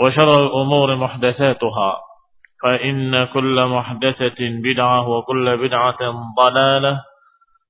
وشر 0.00 0.30
الأمور 0.46 0.96
محدثاتها 0.96 1.90
فإن 2.62 3.24
كل 3.24 3.66
محدثة 3.66 4.40
بدعة 4.40 5.08
وكل 5.08 5.56
بدعة 5.56 6.02
ضلالة 6.36 7.00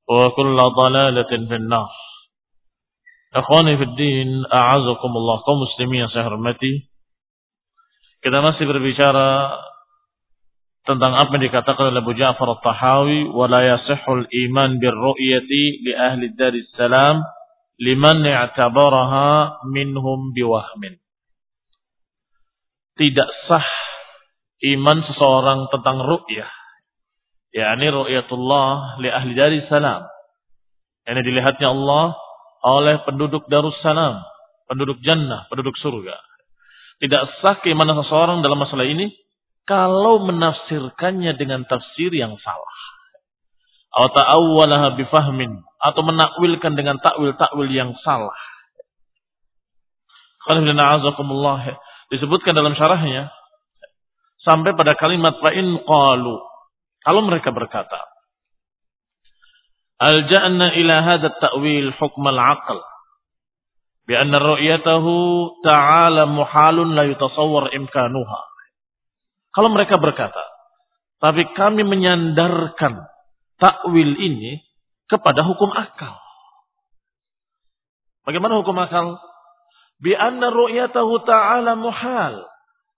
وكل 0.09 0.57
ضلالة 0.57 1.31
في 1.49 1.57
النار 1.57 1.91
Akhwani 3.31 3.79
fi 3.79 3.87
din, 3.95 4.43
a'azakumullah 4.43 5.47
kaum 5.47 5.63
muslimin 5.63 6.03
yang 6.03 6.11
saya 6.11 6.27
hormati. 6.27 6.91
Kita 8.27 8.43
masih 8.43 8.67
berbicara 8.67 9.55
tentang 10.83 11.15
apa 11.15 11.39
yang 11.39 11.47
dikatakan 11.47 11.95
oleh 11.95 12.03
Abu 12.03 12.19
Ja'far 12.19 12.59
At-Tahawi 12.59 13.31
wa 13.31 13.47
la 13.47 13.63
yasihhul 13.63 14.27
iman 14.27 14.83
birru'yati 14.83 15.65
li 15.87 15.93
ahli 15.95 16.35
daris 16.35 16.67
salam 16.75 17.23
liman 17.79 18.27
i'tabaraha 18.27 19.63
minhum 19.71 20.35
biwahmin. 20.35 21.00
Tidak 23.01 23.29
sah 23.49 23.69
iman 24.77 24.99
seseorang 25.09 25.73
tentang 25.73 26.05
ru'yah. 26.05 26.53
yakni 27.57 27.89
ru'yatullah 27.89 29.01
li 29.01 29.09
ahli 29.09 29.65
salam. 29.73 30.05
Ini 31.09 31.21
dilihatnya 31.25 31.73
Allah 31.73 32.13
oleh 32.61 33.01
penduduk 33.09 33.49
Darussalam, 33.49 34.21
penduduk 34.69 35.01
jannah, 35.01 35.49
penduduk 35.49 35.81
surga. 35.81 36.13
Tidak 37.01 37.41
sah 37.41 37.57
keimanan 37.65 37.97
seseorang 38.05 38.45
dalam 38.45 38.61
masalah 38.61 38.85
ini 38.85 39.09
kalau 39.65 40.21
menafsirkannya 40.29 41.41
dengan 41.41 41.65
tafsir 41.65 42.13
yang 42.13 42.37
salah. 42.45 42.77
Atau 43.91 44.61
bifahmin 45.01 45.57
atau 45.81 46.03
menakwilkan 46.05 46.77
dengan 46.77 47.01
takwil-takwil 47.01 47.73
yang 47.73 47.97
salah. 48.05 48.37
Disebutkan 52.11 52.53
dalam 52.53 52.75
syarahnya 52.75 53.31
sampai 54.43 54.75
pada 54.75 54.99
kalimat 54.99 55.39
fa'in 55.39 55.81
qalu 55.87 56.37
kalau 57.07 57.21
mereka 57.25 57.55
berkata 57.55 57.99
alja'na 60.01 60.75
ila 60.75 60.97
hadha 61.07 61.31
at-ta'wil 61.31 61.95
hukm 61.97 62.25
al-aql 62.29 62.79
bi 64.05 64.19
anna 64.19 64.43
ru'yatahu 64.43 65.13
ta'ala 65.63 66.27
muhalun 66.27 66.99
la 66.99 67.07
yutasawwar 67.07 67.71
imkanuha 67.73 68.51
kalau 69.51 69.69
mereka 69.75 69.99
berkata, 69.99 70.43
tapi 71.19 71.43
kami 71.59 71.83
menyandarkan 71.83 73.03
takwil 73.59 74.15
ini 74.15 74.63
kepada 75.11 75.43
hukum 75.43 75.75
akal. 75.75 76.15
Bagaimana 78.23 78.63
hukum 78.63 78.79
akal? 78.79 79.19
Bi 80.01 80.17
anna 80.17 80.49
ru'yatahu 80.49 81.13
ta'ala 81.29 81.77
muhal. 81.77 82.45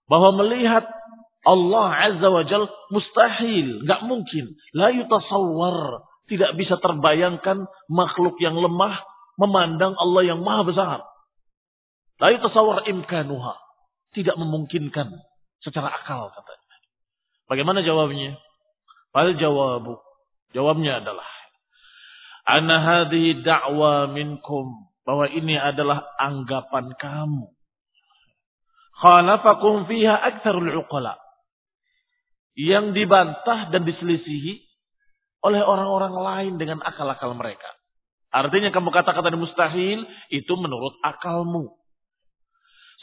Bahwa 0.07 0.29
melihat 0.43 0.87
Allah 1.43 1.89
Azza 2.11 2.27
wa 2.31 2.43
Jal 2.47 2.67
mustahil, 2.91 3.83
nggak 3.83 4.01
mungkin. 4.07 4.55
La 4.71 4.91
yutasawwar, 4.95 6.07
tidak 6.31 6.55
bisa 6.55 6.79
terbayangkan 6.79 7.67
makhluk 7.91 8.39
yang 8.39 8.55
lemah 8.55 9.03
memandang 9.35 9.91
Allah 9.99 10.23
yang 10.23 10.39
maha 10.39 10.63
besar. 10.63 10.99
La 12.23 12.31
yutasawwar 12.31 12.87
imkanuha, 12.87 13.59
tidak 14.15 14.39
memungkinkan 14.39 15.11
secara 15.59 15.91
akal 15.91 16.31
katanya. 16.31 16.75
Bagaimana 17.51 17.83
jawabnya? 17.83 18.39
Fal 19.11 19.35
jawabu. 19.35 19.99
Jawabnya 20.53 21.01
adalah 21.01 21.27
Ana 22.43 22.75
hadhihi 22.83 23.41
da'wa 23.41 24.11
minkum 24.11 24.92
bahwa 25.03 25.27
ini 25.31 25.59
adalah 25.59 26.03
anggapan 26.19 26.95
kamu. 26.95 27.51
Khalafakum 29.03 29.87
fiha 29.87 30.15
aktsarul 30.15 30.71
uqala. 30.83 31.19
Yang 32.55 32.93
dibantah 33.03 33.73
dan 33.73 33.83
diselisihi 33.83 34.63
oleh 35.43 35.59
orang-orang 35.59 36.13
lain 36.15 36.53
dengan 36.55 36.79
akal-akal 36.79 37.35
mereka. 37.35 37.67
Artinya 38.33 38.73
kamu 38.73 38.89
kata-kata 38.89 39.35
mustahil 39.35 40.07
itu 40.31 40.53
menurut 40.57 40.97
akalmu. 41.05 41.77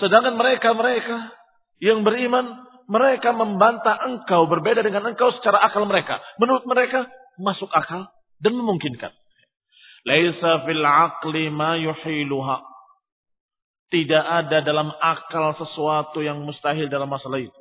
Sedangkan 0.00 0.34
mereka-mereka 0.34 1.31
yang 1.78 2.03
beriman, 2.03 2.67
mereka 2.91 3.31
membantah 3.31 4.00
engkau 4.09 4.49
berbeda 4.49 4.82
dengan 4.82 5.12
engkau 5.12 5.31
secara 5.38 5.61
akal 5.62 5.84
mereka. 5.84 6.19
Menurut 6.41 6.65
mereka 6.67 7.06
masuk 7.38 7.70
akal 7.70 8.08
dan 8.41 8.53
memungkinkan. 8.56 9.12
Laisa 10.06 10.64
fil 10.64 10.85
aqli 10.85 11.50
ma 11.50 11.76
yuhiluha. 11.76 12.58
Tidak 13.91 14.25
ada 14.25 14.62
dalam 14.62 14.94
akal 15.02 15.58
sesuatu 15.58 16.23
yang 16.23 16.47
mustahil 16.47 16.87
dalam 16.87 17.11
masalah 17.11 17.43
itu. 17.43 17.61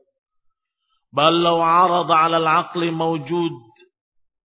Balau 1.09 1.57
arada 1.57 2.13
'ala 2.13 2.37
al-aqli 2.37 2.93
mawjud 2.93 3.57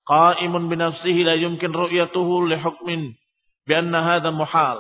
qa'imun 0.06 0.71
bi 0.71 0.79
nafsihi 0.79 1.27
la 1.27 1.35
yumkin 1.35 1.75
ru'yatuhu 1.75 2.47
li 2.47 2.56
hukmin 2.62 3.19
bi 3.67 3.73
anna 3.75 3.99
hadha 3.99 4.31
muhal. 4.31 4.79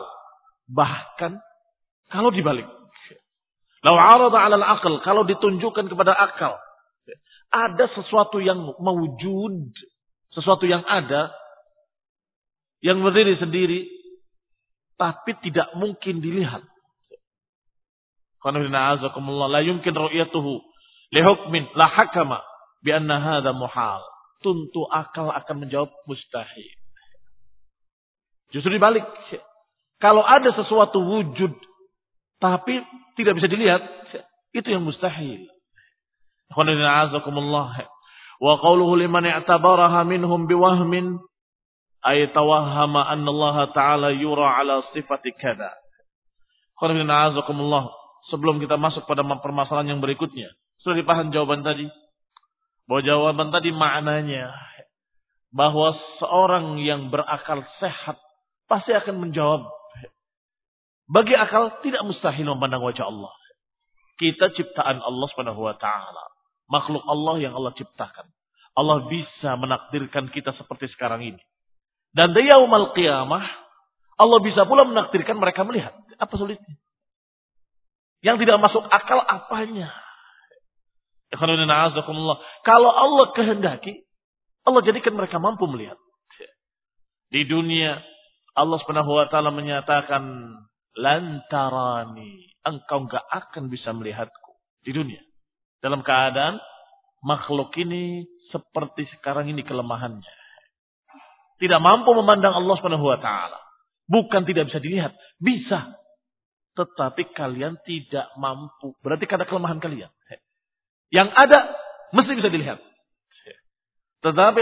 Bahkan 0.70 1.42
kalau 2.14 2.30
dibalik 2.30 2.70
Lau 3.82 3.98
arada 3.98 4.38
alal 4.38 4.62
akal, 4.62 5.02
kalau 5.02 5.26
ditunjukkan 5.26 5.90
kepada 5.90 6.14
akal, 6.14 6.54
ada 7.50 7.84
sesuatu 7.98 8.38
yang 8.38 8.62
mewujud, 8.78 9.74
sesuatu 10.30 10.70
yang 10.70 10.86
ada, 10.86 11.34
yang 12.82 12.98
berdiri 13.00 13.38
sendiri, 13.38 13.86
tapi 14.98 15.38
tidak 15.46 15.70
mungkin 15.78 16.18
dilihat. 16.18 16.66
La 18.42 19.60
yumkin 19.62 19.94
ru'yatuhu 19.94 20.52
lihukmin 21.14 21.70
la 21.78 21.86
hakama 21.86 22.42
bi 22.82 22.90
anna 22.90 23.22
hadha 23.22 23.54
muhal. 23.54 24.02
tentu 24.42 24.82
akal 24.90 25.30
akan 25.30 25.56
menjawab 25.62 25.94
mustahil. 26.10 26.74
Justru 28.50 28.74
dibalik. 28.74 29.06
Kalau 30.02 30.26
ada 30.26 30.50
sesuatu 30.58 30.98
wujud 30.98 31.54
tapi 32.42 32.82
tidak 33.14 33.38
bisa 33.38 33.46
dilihat, 33.46 33.86
itu 34.50 34.66
yang 34.66 34.82
mustahil. 34.82 35.46
Wa 38.42 38.52
qawluhu 38.58 38.98
liman 38.98 39.24
i'tabaraha 39.30 40.02
minhum 40.02 40.50
biwahmin 40.50 41.22
ay 42.02 42.30
tawahhama 42.34 43.06
anna 43.06 43.30
Allah 43.30 43.56
Ta'ala 43.70 44.08
yura 44.14 44.58
ala 44.58 44.82
sifati 44.90 45.30
kada. 45.38 45.70
Sebelum 48.30 48.58
kita 48.58 48.74
masuk 48.74 49.06
pada 49.06 49.22
permasalahan 49.22 49.96
yang 49.96 50.00
berikutnya. 50.02 50.50
Sudah 50.82 50.98
dipaham 50.98 51.30
jawaban 51.30 51.62
tadi? 51.62 51.86
Bahwa 52.90 53.00
jawaban 53.06 53.48
tadi 53.54 53.70
maknanya 53.70 54.50
bahwa 55.52 55.92
seorang 56.16 56.80
yang 56.80 57.12
berakal 57.12 57.60
sehat 57.78 58.16
pasti 58.66 58.96
akan 58.96 59.28
menjawab. 59.28 59.68
Bagi 61.12 61.36
akal 61.36 61.76
tidak 61.84 62.08
mustahil 62.08 62.48
memandang 62.56 62.80
wajah 62.80 63.04
Allah. 63.04 63.36
Kita 64.16 64.48
ciptaan 64.56 65.04
Allah 65.04 65.26
Subhanahu 65.28 65.60
wa 65.60 65.76
taala. 65.76 66.24
Makhluk 66.72 67.04
Allah 67.04 67.36
yang 67.36 67.52
Allah 67.52 67.76
ciptakan. 67.76 68.32
Allah 68.72 69.04
bisa 69.12 69.60
menakdirkan 69.60 70.32
kita 70.32 70.56
seperti 70.56 70.88
sekarang 70.96 71.20
ini. 71.20 71.42
Dan 72.12 72.36
di 72.36 72.44
yaumal 72.44 72.92
qiyamah, 72.92 73.44
Allah 74.20 74.38
bisa 74.44 74.68
pula 74.68 74.84
menakdirkan 74.84 75.40
mereka 75.40 75.64
melihat. 75.64 75.96
Apa 76.20 76.34
sulitnya? 76.36 76.76
Yang 78.22 78.46
tidak 78.46 78.58
masuk 78.62 78.84
akal 78.86 79.18
apanya? 79.24 79.90
Kalau 81.32 82.90
Allah 82.92 83.26
kehendaki, 83.32 84.04
Allah 84.62 84.80
jadikan 84.84 85.16
mereka 85.16 85.40
mampu 85.40 85.64
melihat. 85.66 85.96
Di 87.32 87.48
dunia, 87.48 87.96
Allah 88.52 88.76
subhanahu 88.84 89.16
wa 89.16 89.26
ta'ala 89.32 89.48
menyatakan, 89.48 90.22
Lantarani, 90.92 92.52
engkau 92.60 93.08
gak 93.08 93.24
akan 93.32 93.72
bisa 93.72 93.96
melihatku. 93.96 94.52
Di 94.84 94.92
dunia. 94.92 95.24
Dalam 95.80 96.04
keadaan, 96.04 96.60
makhluk 97.24 97.72
ini 97.80 98.28
seperti 98.52 99.08
sekarang 99.16 99.48
ini 99.48 99.64
kelemahannya. 99.64 100.41
Tidak 101.62 101.78
mampu 101.78 102.10
memandang 102.18 102.58
Allah 102.58 102.74
Subhanahu 102.74 103.06
wa 103.06 103.18
taala. 103.22 103.62
Bukan 104.10 104.42
tidak 104.42 104.66
bisa 104.66 104.82
dilihat, 104.82 105.14
bisa. 105.38 105.94
Tetapi 106.74 107.30
kalian 107.38 107.78
tidak 107.86 108.34
mampu. 108.34 108.98
Berarti 108.98 109.30
karena 109.30 109.46
kelemahan 109.46 109.78
kalian. 109.78 110.10
Yang 111.14 111.28
ada 111.38 111.58
mesti 112.10 112.32
bisa 112.34 112.50
dilihat. 112.50 112.82
Tetapi 114.26 114.58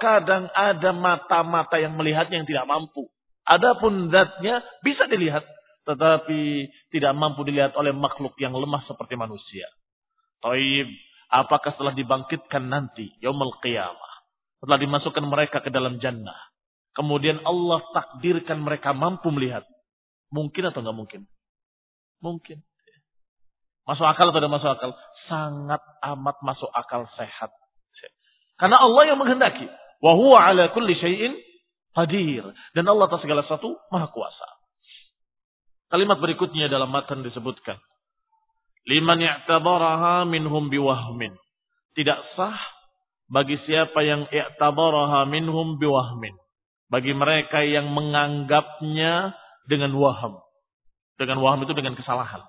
kadang 0.00 0.48
ada 0.52 0.90
mata-mata 0.92 1.76
yang 1.76 1.96
melihatnya 2.00 2.40
yang 2.40 2.48
tidak 2.48 2.64
mampu. 2.64 3.04
Adapun 3.44 4.08
zatnya 4.08 4.64
bisa 4.80 5.04
dilihat. 5.04 5.44
Tetapi 5.84 6.72
tidak 6.96 7.12
mampu 7.12 7.44
dilihat 7.44 7.76
oleh 7.76 7.92
makhluk 7.92 8.32
yang 8.40 8.56
lemah 8.56 8.80
seperti 8.88 9.20
manusia. 9.20 9.68
Taib 10.40 10.88
Apakah 11.34 11.74
setelah 11.74 11.98
dibangkitkan 11.98 12.62
nanti, 12.70 13.10
yaumul 13.18 13.58
qiyamah. 13.58 14.13
Setelah 14.64 14.80
dimasukkan 14.80 15.24
mereka 15.28 15.60
ke 15.60 15.68
dalam 15.68 16.00
jannah. 16.00 16.40
Kemudian 16.96 17.44
Allah 17.44 17.84
takdirkan 17.92 18.64
mereka 18.64 18.96
mampu 18.96 19.28
melihat. 19.28 19.68
Mungkin 20.32 20.72
atau 20.72 20.80
nggak 20.80 20.96
mungkin? 20.96 21.28
Mungkin. 22.24 22.64
Masuk 23.84 24.08
akal 24.08 24.32
atau 24.32 24.40
tidak 24.40 24.56
masuk 24.56 24.72
akal? 24.72 24.96
Sangat 25.28 25.84
amat 26.16 26.40
masuk 26.40 26.72
akal 26.72 27.04
sehat. 27.20 27.52
Karena 28.56 28.80
Allah 28.80 29.12
yang 29.12 29.20
menghendaki. 29.20 29.68
Wahuwa 30.00 30.48
ala 30.48 30.72
kulli 30.72 30.96
syai'in 30.96 31.36
hadir. 31.92 32.48
Dan 32.72 32.88
Allah 32.88 33.12
atas 33.12 33.20
segala 33.20 33.44
sesuatu 33.44 33.76
maha 33.92 34.08
kuasa. 34.08 34.48
Kalimat 35.92 36.24
berikutnya 36.24 36.72
dalam 36.72 36.88
matan 36.88 37.20
disebutkan 37.20 37.76
liman 38.88 39.20
i'tabaraha 39.20 40.24
minhum 40.24 40.72
biwahmin. 40.72 41.36
Tidak 41.92 42.18
sah 42.36 42.58
bagi 43.28 43.56
siapa 43.64 44.04
yang 44.04 44.28
i'tabaraha 44.28 45.24
minhum 45.28 45.80
biwahmin. 45.80 46.36
Bagi 46.92 47.16
mereka 47.16 47.64
yang 47.64 47.90
menganggapnya 47.90 49.32
dengan 49.64 49.96
waham. 49.96 50.44
Dengan 51.16 51.40
waham 51.40 51.64
itu 51.64 51.72
dengan 51.72 51.96
kesalahan. 51.96 52.44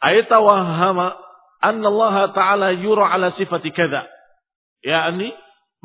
Ayatawahama 0.00 1.16
anna 1.60 1.88
Allah 1.88 2.16
Ta'ala 2.32 2.68
yura 2.76 3.12
ala 3.12 3.36
sifati 3.36 3.72
kada. 3.72 4.08
ini 4.84 5.32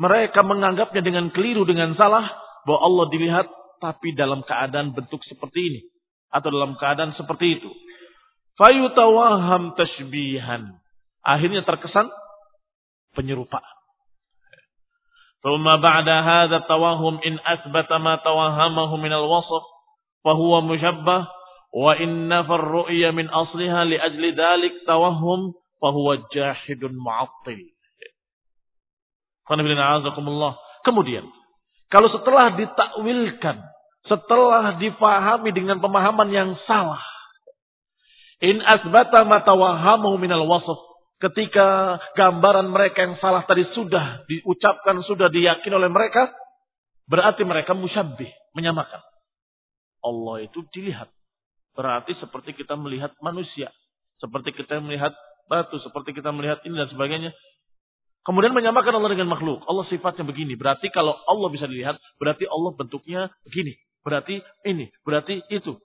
mereka 0.00 0.40
menganggapnya 0.40 1.04
dengan 1.04 1.28
keliru, 1.28 1.68
dengan 1.68 1.92
salah. 1.94 2.24
Bahwa 2.64 2.80
Allah 2.80 3.06
dilihat 3.12 3.46
tapi 3.80 4.12
dalam 4.16 4.44
keadaan 4.44 4.96
bentuk 4.96 5.20
seperti 5.28 5.60
ini. 5.60 5.80
Atau 6.32 6.48
dalam 6.48 6.76
keadaan 6.80 7.12
seperti 7.16 7.60
itu. 7.60 7.70
Fayutawaham 8.56 9.76
tashbihan. 9.76 10.80
Akhirnya 11.20 11.64
terkesan 11.64 12.08
penyerupaan. 13.14 13.76
Thumma 15.40 15.80
ba'da 15.80 16.20
hadha 16.20 16.68
tawahum 16.68 17.16
in 17.24 17.40
asbata 17.40 17.96
ma 17.96 18.20
tawahamahu 18.20 19.00
min 19.00 19.08
al-wasf 19.08 19.64
fahuwa 20.20 20.68
mushabbah 20.68 21.24
wa 21.72 21.92
in 21.96 22.28
nafar 22.28 22.60
min 23.16 23.24
asliha 23.24 23.88
li 23.88 23.96
ajli 23.96 24.36
dhalik 24.36 24.74
tawahum 24.84 25.56
fahuwa 25.80 26.28
jahidun 26.28 26.92
mu'attil. 26.92 27.72
Kemudian, 30.84 31.24
kalau 31.90 32.08
setelah 32.12 32.54
ditakwilkan, 32.54 33.56
setelah 34.06 34.76
difahami 34.76 35.50
dengan 35.56 35.80
pemahaman 35.80 36.28
yang 36.30 36.50
salah, 36.68 37.00
in 38.44 38.60
asbata 38.60 39.24
ma 39.24 39.40
tawahamu 39.40 40.20
minal 40.20 40.44
wasf, 40.46 40.89
Ketika 41.20 42.00
gambaran 42.16 42.72
mereka 42.72 43.04
yang 43.04 43.20
salah 43.20 43.44
tadi 43.44 43.68
sudah 43.76 44.24
diucapkan, 44.24 45.04
sudah 45.04 45.28
diyakini 45.28 45.76
oleh 45.76 45.92
mereka, 45.92 46.32
berarti 47.04 47.44
mereka 47.44 47.76
musyabbih, 47.76 48.28
menyamakan. 48.56 49.04
Allah 50.00 50.48
itu 50.48 50.64
dilihat. 50.72 51.12
Berarti 51.76 52.16
seperti 52.16 52.56
kita 52.56 52.72
melihat 52.80 53.12
manusia. 53.20 53.68
Seperti 54.16 54.56
kita 54.56 54.80
melihat 54.80 55.12
batu, 55.44 55.76
seperti 55.84 56.16
kita 56.16 56.32
melihat 56.32 56.64
ini 56.64 56.76
dan 56.76 56.88
sebagainya. 56.88 57.36
Kemudian 58.24 58.52
menyamakan 58.52 59.00
Allah 59.00 59.12
dengan 59.12 59.32
makhluk. 59.32 59.64
Allah 59.64 59.84
sifatnya 59.88 60.24
begini. 60.24 60.56
Berarti 60.56 60.92
kalau 60.92 61.16
Allah 61.28 61.48
bisa 61.52 61.68
dilihat, 61.68 62.00
berarti 62.16 62.48
Allah 62.48 62.72
bentuknya 62.76 63.28
begini. 63.44 63.76
Berarti 64.00 64.40
ini, 64.64 64.88
berarti 65.04 65.40
itu. 65.52 65.76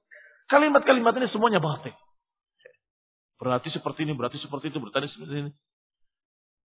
Kalimat-kalimat 0.48 1.16
ini 1.20 1.28
semuanya 1.32 1.60
batil. 1.60 1.96
Berarti 3.36 3.68
seperti 3.72 4.08
ini, 4.08 4.16
berarti 4.16 4.40
seperti 4.40 4.72
itu, 4.72 4.80
berarti 4.80 5.12
seperti 5.12 5.36
ini. 5.48 5.52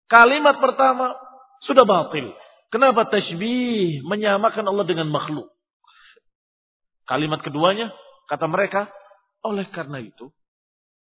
Kalimat 0.07 0.59
pertama 0.59 1.15
sudah 1.67 1.83
batil. 1.83 2.31
Kenapa 2.71 3.07
tashbih 3.11 4.03
menyamakan 4.07 4.63
Allah 4.63 4.87
dengan 4.87 5.11
makhluk? 5.11 5.51
Kalimat 7.03 7.43
keduanya 7.43 7.91
kata 8.31 8.47
mereka, 8.47 8.87
oleh 9.43 9.67
karena 9.75 9.99
itu 9.99 10.31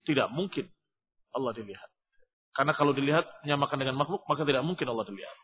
tidak 0.03 0.27
mungkin 0.35 0.67
Allah 1.31 1.55
dilihat. 1.55 1.91
Karena 2.51 2.75
kalau 2.75 2.91
dilihat 2.91 3.23
menyamakan 3.47 3.79
dengan 3.79 3.97
makhluk, 3.99 4.27
maka 4.27 4.43
tidak 4.43 4.67
mungkin 4.67 4.91
Allah 4.91 5.07
dilihat. 5.07 5.37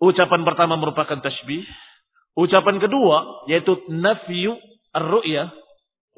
Ucapan 0.00 0.42
pertama 0.48 0.80
merupakan 0.80 1.20
tashbih. 1.20 1.64
Ucapan 2.34 2.82
kedua 2.82 3.46
yaitu 3.46 3.78
nafyu 3.92 4.58
ar-ru'yah 4.90 5.54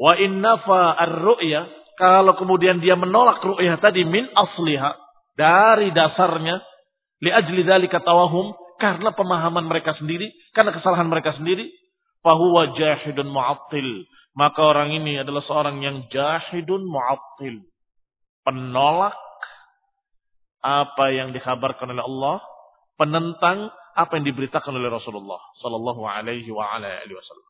wa 0.00 0.12
in 0.16 0.40
nafa 0.40 0.96
ar-ru'yah 0.96 1.68
kalau 1.97 2.37
kemudian 2.37 2.79
dia 2.79 2.95
menolak 2.95 3.41
ru'yah 3.41 3.81
tadi 3.81 4.05
min 4.05 4.29
asliha 4.33 4.93
dari 5.37 5.93
dasarnya 5.93 6.61
li 7.25 7.31
ajli 7.33 7.65
dzalika 7.65 8.05
tawahum 8.05 8.53
karena 8.76 9.12
pemahaman 9.17 9.65
mereka 9.65 9.97
sendiri, 9.97 10.29
karena 10.53 10.73
kesalahan 10.76 11.09
mereka 11.09 11.33
sendiri, 11.37 11.73
fahuwa 12.21 12.76
jahidun 12.76 13.33
mu'attil. 13.33 14.05
Maka 14.37 14.61
orang 14.61 14.93
ini 14.93 15.17
adalah 15.17 15.41
seorang 15.49 15.81
yang 15.81 16.05
jahidun 16.12 16.85
mu'attil. 16.85 17.65
Penolak 18.45 19.17
apa 20.61 21.07
yang 21.17 21.33
dikabarkan 21.33 21.97
oleh 21.97 22.05
Allah, 22.05 22.37
penentang 23.00 23.73
apa 23.97 24.21
yang 24.21 24.29
diberitakan 24.29 24.76
oleh 24.76 24.93
Rasulullah 24.93 25.41
sallallahu 25.65 26.05
alaihi 26.05 26.53
wa 26.53 26.69
alihi 26.76 27.17
wasallam. 27.17 27.49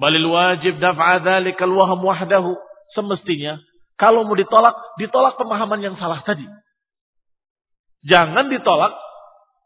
Balil 0.00 0.26
wajib 0.26 0.80
daf'a 0.80 1.20
dzalikal 1.20 1.70
waham 1.70 2.00
wahdahu 2.00 2.56
semestinya 2.94 3.58
kalau 3.94 4.26
mau 4.26 4.34
ditolak, 4.34 4.74
ditolak 4.98 5.38
pemahaman 5.38 5.78
yang 5.78 5.94
salah 5.98 6.22
tadi. 6.26 6.46
Jangan 8.04 8.50
ditolak 8.50 8.92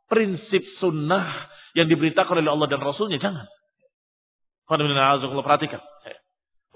prinsip 0.09 0.63
sunnah 0.79 1.49
yang 1.73 1.89
diberitakan 1.89 2.45
oleh 2.45 2.53
Allah 2.53 2.69
dan 2.69 2.81
Rasulnya. 2.81 3.17
Jangan. 3.21 3.49
Perhatikan. 4.69 5.81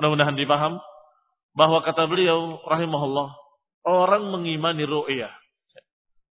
Mudah-mudahan 0.01 0.37
dipaham 0.37 0.81
bahwa 1.53 1.85
kata 1.85 2.09
beliau 2.09 2.65
rahimahullah 2.65 3.37
orang 3.85 4.33
mengimani 4.33 4.89
ru'yah. 4.89 5.33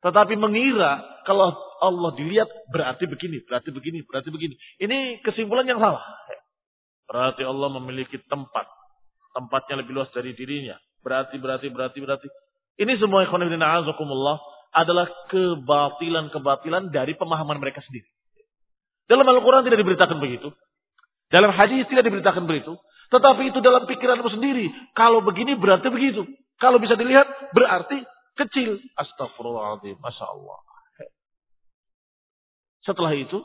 Tetapi 0.04 0.36
mengira 0.36 1.00
kalau 1.24 1.56
Allah 1.80 2.12
dilihat 2.18 2.50
berarti 2.74 3.08
begini, 3.08 3.40
berarti 3.46 3.70
begini, 3.72 4.04
berarti 4.04 4.30
begini. 4.34 4.56
Ini 4.82 5.24
kesimpulan 5.24 5.70
yang 5.70 5.80
salah. 5.80 6.04
Berarti 7.08 7.46
Allah 7.46 7.70
memiliki 7.80 8.20
tempat. 8.28 8.68
Tempatnya 9.34 9.82
lebih 9.82 9.98
luas 9.98 10.10
dari 10.14 10.38
dirinya. 10.38 10.78
Berarti, 11.02 11.42
berarti, 11.42 11.68
berarti, 11.74 11.98
berarti. 12.00 12.28
Ini 12.78 12.98
semua 13.02 13.26
ikhwanibina 13.26 13.82
azakumullah 13.82 14.38
adalah 14.74 15.10
kebatilan-kebatilan 15.30 16.90
dari 16.94 17.14
pemahaman 17.18 17.58
mereka 17.58 17.82
sendiri. 17.86 18.08
Dalam 19.10 19.26
Al-Quran 19.26 19.66
tidak 19.66 19.82
diberitakan 19.82 20.18
begitu. 20.22 20.50
Dalam 21.30 21.54
hadis 21.54 21.86
tidak 21.90 22.06
diberitakan 22.06 22.46
begitu. 22.46 22.78
Tetapi 23.10 23.54
itu 23.54 23.60
dalam 23.62 23.86
pikiranmu 23.90 24.30
sendiri. 24.34 24.70
Kalau 24.98 25.22
begini 25.22 25.58
berarti 25.58 25.90
begitu. 25.90 26.26
Kalau 26.58 26.82
bisa 26.82 26.98
dilihat 26.98 27.26
berarti 27.54 28.02
Kecil. 28.34 28.82
Astagfirullahaladzim. 28.98 29.98
Masya 30.02 30.26
Allah. 30.26 30.58
Setelah 32.84 33.14
itu, 33.16 33.40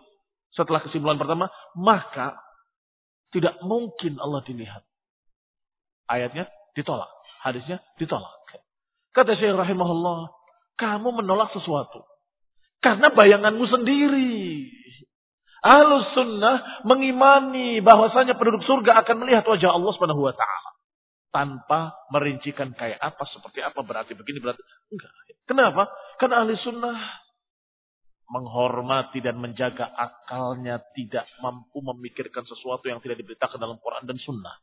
setelah 0.56 0.82
kesimpulan 0.82 1.20
pertama, 1.20 1.46
maka 1.78 2.34
tidak 3.30 3.60
mungkin 3.62 4.18
Allah 4.18 4.42
dilihat. 4.42 4.82
Ayatnya 6.08 6.48
ditolak. 6.74 7.08
Hadisnya 7.44 7.78
ditolak. 8.00 8.32
Kata 9.14 9.36
Syekh 9.36 9.54
rahimahullah, 9.54 10.32
kamu 10.80 11.22
menolak 11.22 11.52
sesuatu. 11.54 12.02
Karena 12.82 13.10
bayanganmu 13.12 13.64
sendiri. 13.66 14.70
Ahlus 15.58 16.14
sunnah 16.14 16.86
mengimani 16.86 17.82
bahwasanya 17.82 18.38
penduduk 18.38 18.62
surga 18.62 19.02
akan 19.02 19.26
melihat 19.26 19.42
wajah 19.42 19.74
Allah 19.74 19.90
subhanahu 19.90 20.30
tanpa 21.34 21.98
merincikan 22.14 22.72
kayak 22.78 22.96
apa, 23.02 23.26
seperti 23.28 23.60
apa, 23.60 23.82
berarti 23.82 24.14
begini, 24.14 24.38
berarti 24.38 24.62
enggak. 24.94 25.12
Kenapa? 25.44 25.90
Karena 26.22 26.46
ahli 26.46 26.54
sunnah 26.62 26.96
menghormati 28.28 29.24
dan 29.24 29.40
menjaga 29.40 29.88
akalnya 29.88 30.78
tidak 30.92 31.24
mampu 31.40 31.80
memikirkan 31.80 32.44
sesuatu 32.44 32.84
yang 32.86 33.00
tidak 33.00 33.24
diberitakan 33.24 33.56
dalam 33.56 33.80
Quran 33.80 34.04
dan 34.04 34.20
Sunnah. 34.20 34.56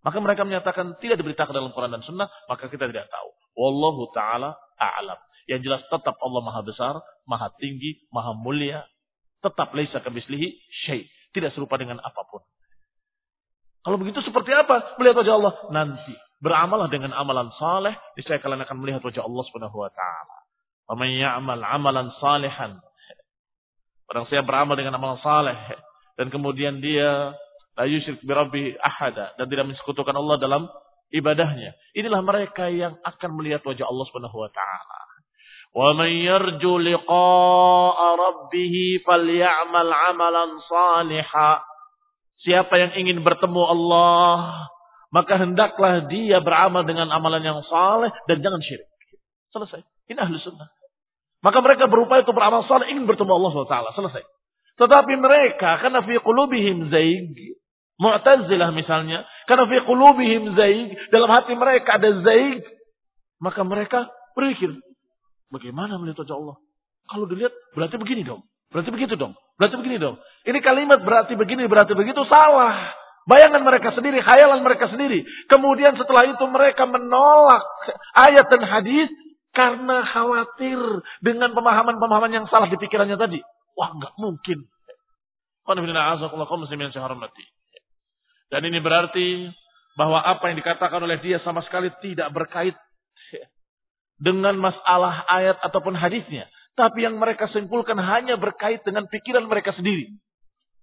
Maka 0.00 0.16
mereka 0.20 0.48
menyatakan 0.48 0.96
tidak 1.04 1.20
diberitakan 1.20 1.52
dalam 1.52 1.72
Quran 1.76 1.92
dan 1.92 2.02
Sunnah, 2.04 2.28
maka 2.48 2.72
kita 2.72 2.88
tidak 2.88 3.08
tahu. 3.12 3.30
Wallahu 3.56 4.08
ta'ala 4.16 4.56
a'lam. 4.80 5.20
Yang 5.44 5.60
jelas 5.68 5.82
tetap 5.92 6.16
Allah 6.24 6.40
maha 6.40 6.60
besar, 6.64 6.94
maha 7.28 7.52
tinggi, 7.60 8.00
maha 8.08 8.32
mulia. 8.32 8.86
Tetap 9.44 9.72
laisa 9.76 10.00
kamislihi 10.00 10.48
syait. 10.88 11.08
Tidak 11.36 11.52
serupa 11.52 11.76
dengan 11.76 12.00
apa 12.00 12.22
pun. 12.28 12.40
Kalau 13.80 13.96
begitu 13.96 14.20
seperti 14.20 14.52
apa 14.52 14.96
melihat 15.00 15.24
wajah 15.24 15.34
Allah? 15.40 15.54
Nanti 15.72 16.14
beramalah 16.40 16.88
dengan 16.88 17.12
amalan 17.16 17.52
saleh, 17.56 17.92
niscaya 18.16 18.40
kalian 18.40 18.64
akan 18.64 18.76
melihat 18.80 19.00
wajah 19.04 19.24
Allah 19.24 19.44
Subhanahu 19.48 19.76
wa 19.76 19.90
taala. 19.92 20.36
Wa 20.88 20.94
man 20.96 21.08
ya'mal 21.12 21.64
amalan 21.64 22.08
salihan. 22.20 22.80
Orang 24.10 24.26
saya 24.26 24.42
beramal 24.42 24.74
dengan 24.74 24.96
amalan 24.96 25.20
saleh 25.22 25.56
dan 26.18 26.28
kemudian 26.28 26.82
dia 26.82 27.32
la 27.78 27.84
yusyrik 27.86 28.22
bi 28.22 28.32
rabbi 28.32 28.62
ahada 28.78 29.34
dan 29.38 29.46
tidak 29.46 29.70
mensekutukan 29.70 30.14
Allah 30.14 30.36
dalam 30.40 30.62
ibadahnya. 31.14 31.74
Inilah 31.94 32.22
mereka 32.22 32.70
yang 32.70 32.98
akan 33.02 33.30
melihat 33.38 33.62
wajah 33.66 33.86
Allah 33.86 34.04
Subhanahu 34.10 34.38
wa 34.38 34.50
taala. 34.50 35.00
Wa 35.70 35.94
man 35.94 36.10
yarju 36.10 36.82
liqa'a 36.82 38.06
rabbih 38.18 38.74
falyamal 39.06 39.90
'amalan 39.90 40.50
salihan. 40.66 41.62
Siapa 42.40 42.72
yang 42.80 42.92
ingin 42.96 43.20
bertemu 43.20 43.62
Allah, 43.68 44.64
maka 45.12 45.36
hendaklah 45.36 46.08
dia 46.08 46.40
beramal 46.40 46.88
dengan 46.88 47.12
amalan 47.12 47.44
yang 47.44 47.60
saleh 47.68 48.08
dan 48.24 48.40
jangan 48.40 48.64
syirik. 48.64 48.88
Selesai. 49.52 49.84
Ini 50.08 50.18
ahli 50.18 50.40
sunnah. 50.40 50.70
Maka 51.44 51.58
mereka 51.60 51.84
berupaya 51.90 52.24
untuk 52.24 52.38
beramal 52.38 52.64
saleh 52.64 52.88
ingin 52.94 53.04
bertemu 53.04 53.28
Allah 53.28 53.50
SWT. 53.52 53.76
Selesai. 53.98 54.22
Tetapi 54.80 55.12
mereka 55.20 55.76
karena 55.84 56.00
fi 56.00 56.16
qulubihim 56.16 56.88
zaig, 56.88 57.36
Mu'tazilah 58.00 58.72
misalnya, 58.72 59.28
karena 59.44 59.68
fi 59.68 59.76
qulubihim 59.84 60.56
zaig, 60.56 60.96
dalam 61.12 61.28
hati 61.28 61.52
mereka 61.52 62.00
ada 62.00 62.10
zaig, 62.24 62.64
maka 63.36 63.60
mereka 63.60 64.08
berpikir, 64.32 64.72
bagaimana 65.52 66.00
melihat 66.00 66.24
wajah 66.24 66.36
Allah? 66.40 66.56
Kalau 67.12 67.28
dilihat 67.28 67.52
berarti 67.76 68.00
begini 68.00 68.24
dong. 68.24 68.40
Berarti 68.70 68.88
begitu 68.94 69.18
dong. 69.18 69.36
Berarti 69.58 69.76
begini 69.76 69.98
dong. 69.98 70.16
Ini 70.46 70.58
kalimat 70.62 71.02
berarti 71.02 71.34
begini, 71.34 71.66
berarti 71.66 71.92
begitu. 71.92 72.22
Salah. 72.30 72.94
Bayangan 73.28 73.60
mereka 73.60 73.92
sendiri, 73.92 74.24
khayalan 74.24 74.64
mereka 74.64 74.88
sendiri. 74.88 75.26
Kemudian 75.50 75.92
setelah 75.98 76.24
itu 76.24 76.44
mereka 76.48 76.88
menolak 76.88 77.66
ayat 78.16 78.46
dan 78.48 78.62
hadis 78.64 79.10
karena 79.52 80.06
khawatir 80.08 80.78
dengan 81.20 81.52
pemahaman-pemahaman 81.52 82.32
yang 82.32 82.46
salah 82.48 82.70
di 82.70 82.78
pikirannya 82.78 83.18
tadi. 83.18 83.42
Wah, 83.76 83.92
nggak 83.92 84.16
mungkin. 84.16 84.64
Dan 88.50 88.66
ini 88.66 88.82
berarti 88.82 89.46
bahwa 89.94 90.22
apa 90.22 90.50
yang 90.50 90.58
dikatakan 90.58 91.00
oleh 91.02 91.22
dia 91.22 91.38
sama 91.46 91.62
sekali 91.66 91.90
tidak 92.02 92.34
berkait 92.34 92.74
dengan 94.20 94.54
masalah 94.60 95.24
ayat 95.26 95.56
ataupun 95.64 95.96
hadisnya. 95.96 96.50
Tapi 96.76 97.02
yang 97.02 97.16
mereka 97.18 97.50
simpulkan 97.50 97.98
hanya 97.98 98.36
berkait 98.36 98.84
dengan 98.86 99.08
pikiran 99.08 99.48
mereka 99.48 99.74
sendiri. 99.74 100.12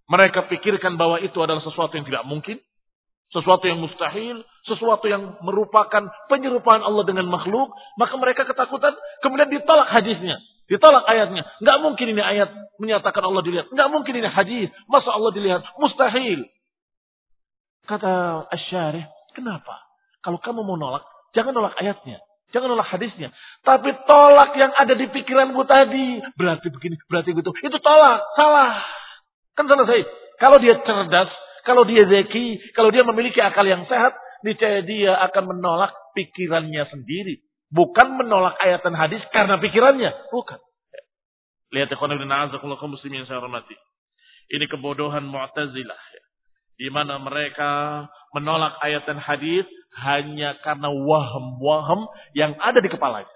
Mereka 0.07 0.47
pikirkan 0.47 0.95
bahwa 0.95 1.19
itu 1.19 1.35
adalah 1.39 1.59
sesuatu 1.63 1.95
yang 1.95 2.07
tidak 2.07 2.23
mungkin. 2.23 2.57
Sesuatu 3.31 3.67
yang 3.67 3.79
mustahil. 3.83 4.39
Sesuatu 4.63 5.05
yang 5.07 5.35
merupakan 5.43 6.07
penyerupaan 6.31 6.79
Allah 6.83 7.03
dengan 7.03 7.27
makhluk. 7.27 7.71
Maka 7.99 8.15
mereka 8.15 8.47
ketakutan. 8.47 8.95
Kemudian 9.19 9.51
ditolak 9.51 9.91
hadisnya. 9.91 10.39
Ditolak 10.67 11.03
ayatnya. 11.07 11.43
Nggak 11.59 11.77
mungkin 11.83 12.07
ini 12.11 12.23
ayat 12.23 12.49
menyatakan 12.79 13.23
Allah 13.23 13.43
dilihat. 13.43 13.67
Nggak 13.71 13.89
mungkin 13.91 14.13
ini 14.15 14.29
hadis. 14.31 14.67
Masa 14.87 15.11
Allah 15.11 15.31
dilihat? 15.35 15.61
Mustahil. 15.75 16.47
Kata 17.87 18.43
Asyarih, 18.51 19.07
kenapa? 19.31 19.87
Kalau 20.19 20.43
kamu 20.43 20.67
mau 20.67 20.75
nolak, 20.75 21.07
jangan 21.31 21.55
nolak 21.55 21.73
ayatnya. 21.79 22.19
Jangan 22.51 22.71
nolak 22.71 22.87
hadisnya. 22.87 23.31
Tapi 23.63 23.91
tolak 24.07 24.55
yang 24.55 24.71
ada 24.71 24.95
di 24.95 25.07
pikiranmu 25.11 25.67
tadi. 25.67 26.23
Berarti 26.35 26.67
begini, 26.71 26.95
berarti 27.07 27.35
begitu. 27.35 27.51
Itu 27.59 27.79
tolak. 27.83 28.23
Salah. 28.39 28.83
Kan 29.55 29.67
selesai. 29.67 30.07
Kalau 30.39 30.55
dia 30.59 30.79
cerdas, 30.79 31.27
kalau 31.67 31.83
dia 31.83 32.07
zeki, 32.07 32.71
kalau 32.71 32.87
dia 32.87 33.03
memiliki 33.03 33.43
akal 33.43 33.67
yang 33.67 33.83
sehat, 33.91 34.15
niscaya 34.47 34.79
dia 34.85 35.19
akan 35.27 35.55
menolak 35.55 35.91
pikirannya 36.15 36.87
sendiri. 36.87 37.43
Bukan 37.67 38.15
menolak 38.15 38.55
ayat 38.63 38.79
dan 38.79 38.95
hadis 38.95 39.19
karena 39.35 39.59
pikirannya. 39.59 40.31
Bukan. 40.31 40.59
Lihat 41.75 41.91
ya, 41.91 41.99
muslimin 41.99 43.23
yang 43.23 43.27
saya 43.27 43.43
hormati. 43.43 43.75
Ini 44.47 44.71
kebodohan 44.71 45.27
Mu'tazilah. 45.27 45.99
Di 46.77 46.93
mana 46.93 47.17
mereka 47.17 48.05
menolak 48.37 48.77
ayat 48.85 49.09
dan 49.09 49.17
hadis 49.17 49.65
hanya 49.97 50.53
karena 50.61 50.93
waham-waham 50.93 52.05
yang 52.37 52.53
ada 52.61 52.77
di 52.77 52.89
kepalanya. 52.89 53.29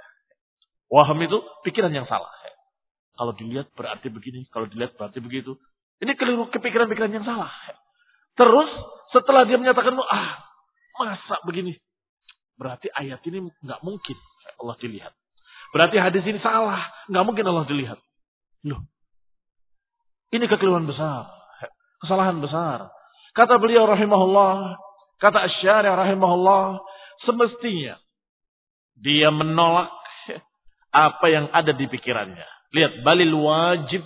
Waham 0.93 1.17
itu 1.25 1.41
pikiran 1.65 1.89
yang 1.89 2.05
salah. 2.05 2.29
Kalau 3.17 3.33
dilihat 3.37 3.69
berarti 3.73 4.09
begini, 4.09 4.45
kalau 4.53 4.69
dilihat 4.69 4.93
berarti 4.97 5.21
begitu. 5.21 5.57
Ini 6.01 6.17
keliru 6.17 6.49
kepikiran-pikiran 6.49 7.13
yang 7.13 7.25
salah. 7.25 7.53
Terus 8.33 8.69
setelah 9.13 9.45
dia 9.45 9.61
menyatakan, 9.61 9.93
ah 9.97 10.41
masa 10.97 11.41
begini. 11.45 11.77
Berarti 12.57 12.89
ayat 12.93 13.21
ini 13.25 13.49
nggak 13.61 13.81
mungkin 13.81 14.17
Allah 14.61 14.77
dilihat. 14.77 15.13
Berarti 15.73 15.97
hadis 15.97 16.23
ini 16.27 16.37
salah, 16.43 16.81
nggak 17.09 17.25
mungkin 17.25 17.45
Allah 17.47 17.65
dilihat. 17.65 17.99
Loh, 18.67 18.85
ini 20.29 20.45
kekeliruan 20.45 20.85
besar, 20.85 21.31
kesalahan 22.03 22.37
besar. 22.37 22.91
Kata 23.31 23.55
beliau 23.57 23.87
rahimahullah, 23.87 24.75
Kata 25.21 25.37
Asyari 25.45 25.85
rahimahullah, 25.85 26.81
semestinya 27.29 28.01
dia 28.97 29.29
menolak 29.29 29.93
apa 30.89 31.25
yang 31.29 31.45
ada 31.53 31.77
di 31.77 31.85
pikirannya. 31.85 32.47
Lihat, 32.73 33.05
balil 33.05 33.37
wajib. 33.37 34.01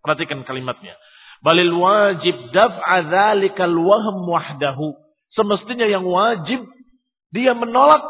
Perhatikan 0.00 0.48
kalimatnya. 0.48 0.96
Balil 1.44 1.70
wajib 1.76 2.50
daf'a 2.50 3.04
dzalikal 3.04 3.76
wahm 3.76 4.24
wahdahu. 4.26 4.96
Semestinya 5.36 5.84
yang 5.84 6.08
wajib 6.08 6.64
dia 7.30 7.52
menolak 7.52 8.02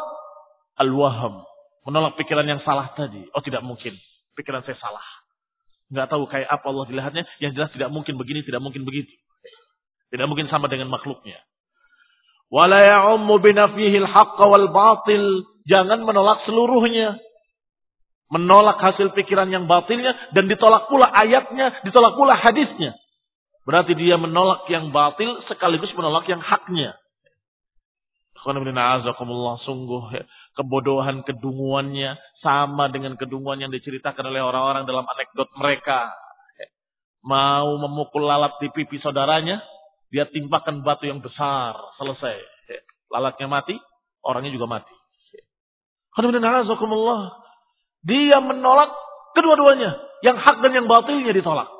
al-wahm. 0.78 1.42
Menolak 1.82 2.14
pikiran 2.14 2.46
yang 2.46 2.62
salah 2.62 2.94
tadi. 2.94 3.26
Oh 3.34 3.42
tidak 3.42 3.66
mungkin. 3.66 3.98
Pikiran 4.38 4.62
saya 4.62 4.78
salah. 4.78 5.04
Nggak 5.90 6.06
tahu 6.08 6.24
kayak 6.30 6.48
apa 6.48 6.66
Allah 6.68 6.86
dilihatnya. 6.86 7.24
Yang 7.42 7.52
jelas 7.58 7.70
tidak 7.74 7.90
mungkin 7.90 8.14
begini, 8.16 8.46
tidak 8.46 8.62
mungkin 8.62 8.86
begitu. 8.86 9.10
Tidak 10.08 10.26
mungkin 10.28 10.48
sama 10.48 10.68
dengan 10.72 10.88
makhluknya. 10.88 11.36
Wal. 12.48 12.72
Jangan 15.68 15.98
menolak 16.00 16.38
seluruhnya. 16.48 17.20
Menolak 18.28 18.76
hasil 18.80 19.16
pikiran 19.16 19.48
yang 19.48 19.64
batilnya 19.64 20.12
dan 20.36 20.52
ditolak 20.52 20.92
pula 20.92 21.08
ayatnya, 21.08 21.80
ditolak 21.80 22.12
pula 22.12 22.36
hadisnya. 22.36 22.92
Berarti 23.64 23.96
dia 23.96 24.20
menolak 24.20 24.68
yang 24.68 24.92
batil 24.92 25.44
sekaligus 25.48 25.92
menolak 25.96 26.28
yang 26.28 26.40
haknya. 26.40 26.96
Sungguh 29.64 30.04
kebodohan 30.56 31.20
kedunguannya 31.22 32.16
sama 32.40 32.88
dengan 32.88 33.14
kedunguan 33.20 33.60
yang 33.60 33.68
diceritakan 33.68 34.24
oleh 34.28 34.40
orang-orang 34.40 34.88
dalam 34.88 35.04
anekdot 35.04 35.52
mereka. 35.54 36.08
Mau 37.22 37.76
memukul 37.82 38.24
lalat 38.24 38.56
di 38.62 38.72
pipi 38.72 39.02
saudaranya, 39.02 39.60
dia 40.08 40.24
timpakan 40.28 40.80
batu 40.80 41.04
yang 41.08 41.20
besar, 41.20 41.76
selesai. 42.00 42.36
Lalatnya 43.12 43.48
mati, 43.48 43.76
orangnya 44.24 44.52
juga 44.52 44.68
mati. 44.68 44.94
Dia 48.04 48.38
menolak 48.40 48.90
kedua-duanya. 49.36 49.90
Yang 50.18 50.36
hak 50.42 50.56
dan 50.64 50.72
yang 50.74 50.86
batilnya 50.90 51.30
ditolak. 51.30 51.70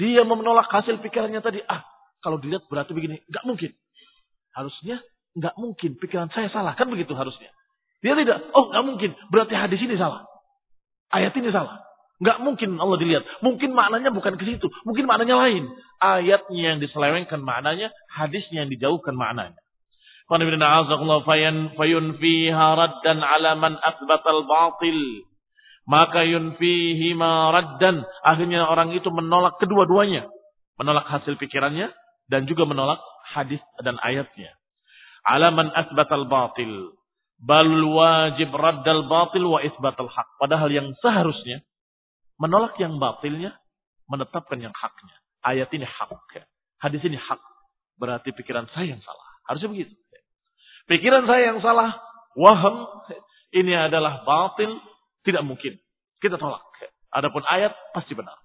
Dia 0.00 0.24
menolak 0.26 0.66
hasil 0.72 0.98
pikirannya 0.98 1.38
tadi. 1.44 1.62
Ah, 1.68 1.84
kalau 2.24 2.40
dilihat 2.40 2.66
berarti 2.66 2.96
begini. 2.96 3.22
Gak 3.30 3.44
mungkin. 3.46 3.70
Harusnya 4.56 4.98
gak 5.36 5.54
mungkin. 5.60 5.94
Pikiran 6.00 6.32
saya 6.34 6.50
salah. 6.50 6.74
Kan 6.74 6.90
begitu 6.90 7.14
harusnya. 7.14 7.52
Dia 8.00 8.16
tidak. 8.16 8.48
Oh, 8.56 8.72
nggak 8.72 8.84
mungkin. 8.88 9.10
Berarti 9.28 9.54
hadis 9.54 9.80
ini 9.84 10.00
salah. 10.00 10.24
Ayat 11.12 11.36
ini 11.36 11.52
salah. 11.52 11.84
Nggak 12.20 12.38
mungkin 12.44 12.76
Allah 12.76 12.98
dilihat. 13.00 13.24
Mungkin 13.40 13.72
maknanya 13.72 14.12
bukan 14.12 14.36
ke 14.36 14.44
situ. 14.44 14.68
Mungkin 14.84 15.08
maknanya 15.08 15.40
lain. 15.40 15.64
Ayatnya 16.04 16.76
yang 16.76 16.78
diselewengkan 16.84 17.40
maknanya, 17.40 17.88
hadisnya 18.12 18.64
yang 18.64 18.70
dijauhkan 18.70 19.16
maknanya. 19.16 19.56
Fayun 20.28 22.06
fiha 22.20 22.66
raddan 22.76 23.18
ala 23.24 23.56
man 23.56 23.80
asbatal 23.80 24.44
batil. 24.44 25.00
Maka 25.88 26.28
yunfihi 26.28 27.16
raddan. 27.16 28.04
Akhirnya 28.22 28.68
orang 28.68 28.92
itu 28.92 29.08
menolak 29.08 29.56
kedua-duanya. 29.56 30.28
Menolak 30.76 31.08
hasil 31.08 31.40
pikirannya. 31.40 31.88
Dan 32.30 32.46
juga 32.46 32.68
menolak 32.68 33.00
hadis 33.32 33.58
dan 33.80 33.96
ayatnya. 34.04 34.54
Ala 35.24 35.50
man 35.50 35.72
asbatal 35.72 36.28
batil 36.28 36.94
bal 37.40 37.64
wajib 37.66 38.52
raddal 38.52 39.08
batil 39.08 39.48
wa 39.48 39.64
isbatal 39.64 40.12
haq. 40.12 40.28
Padahal 40.36 40.68
yang 40.68 40.92
seharusnya 41.00 41.64
menolak 42.40 42.74
yang 42.80 42.96
batilnya, 42.96 43.52
menetapkan 44.08 44.56
yang 44.56 44.72
haknya. 44.72 45.16
Ayat 45.44 45.68
ini 45.76 45.84
hak. 45.84 46.10
Hadis 46.80 47.04
ini 47.04 47.20
hak. 47.20 47.40
Berarti 48.00 48.32
pikiran 48.32 48.64
saya 48.72 48.96
yang 48.96 49.02
salah. 49.04 49.28
Harusnya 49.44 49.68
begitu. 49.68 49.92
Pikiran 50.88 51.28
saya 51.28 51.52
yang 51.52 51.60
salah, 51.60 52.00
waham, 52.34 52.88
ini 53.52 53.76
adalah 53.76 54.24
batil, 54.24 54.80
tidak 55.22 55.44
mungkin. 55.44 55.76
Kita 56.18 56.40
tolak. 56.40 56.64
Adapun 57.12 57.44
ayat 57.44 57.76
pasti 57.92 58.16
benar. 58.16 58.38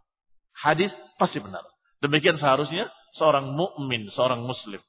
Hadis 0.56 0.92
pasti 1.22 1.40
benar. 1.40 1.64
Demikian 2.04 2.38
seharusnya 2.38 2.92
seorang 3.16 3.56
mukmin, 3.56 4.12
seorang 4.14 4.44
muslim. 4.44 4.82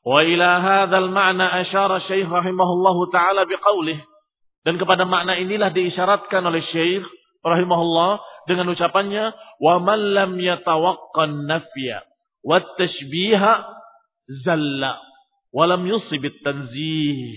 Wa 0.00 0.24
ila 0.24 0.50
hadzal 0.64 1.12
ma'na 1.12 1.60
asyara 1.60 2.00
Syekh 2.08 2.24
rahimahullahu 2.24 3.12
taala 3.12 3.44
biqaulih. 3.44 4.00
Dan 4.64 4.76
kepada 4.80 5.04
makna 5.04 5.36
inilah 5.36 5.72
diisyaratkan 5.72 6.40
oleh 6.44 6.64
Syekh 6.72 7.04
rahimahullah 7.40 8.20
dengan 8.48 8.68
ucapannya 8.72 9.32
wa 9.60 9.74
man 9.80 10.00
lam 10.12 10.32
yatawaqqan 10.36 11.48
nafya 11.48 12.04
wat 12.44 12.64
tashbiha 12.76 13.52
zalla 14.44 15.00
wa 15.50 15.64
lam 15.66 15.82
yusib 15.84 16.22
tanzih. 16.44 17.36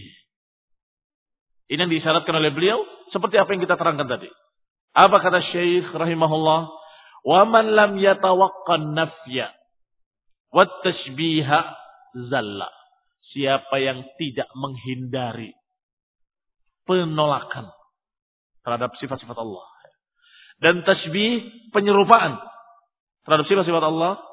Ini 1.72 1.79
yang 1.79 1.91
diisyaratkan 1.91 2.36
oleh 2.38 2.51
beliau 2.53 2.83
seperti 3.10 3.39
apa 3.39 3.50
yang 3.55 3.62
kita 3.63 3.79
terangkan 3.79 4.05
tadi. 4.05 4.29
Apa 4.93 5.17
kata 5.24 5.41
Syekh 5.50 5.89
rahimahullah? 5.89 6.69
Wa 7.24 7.41
man 7.50 7.74
lam 7.74 7.98
yatawaqqan 7.98 8.93
nafya 8.93 9.50
wat 10.53 10.69
tashbiha 10.86 11.60
zalla. 12.29 12.69
Siapa 13.33 13.81
yang 13.81 14.05
tidak 14.22 14.45
menghindari 14.53 15.57
penolakan 16.86 17.74
terhadap 18.62 18.93
sifat-sifat 19.01 19.38
Allah. 19.41 19.73
Dan 20.63 20.88
tasbih 20.88 21.43
penyerupaan 21.75 22.39
terhadap 23.28 23.45
sifat-sifat 23.52 23.84
Allah. 23.84 24.23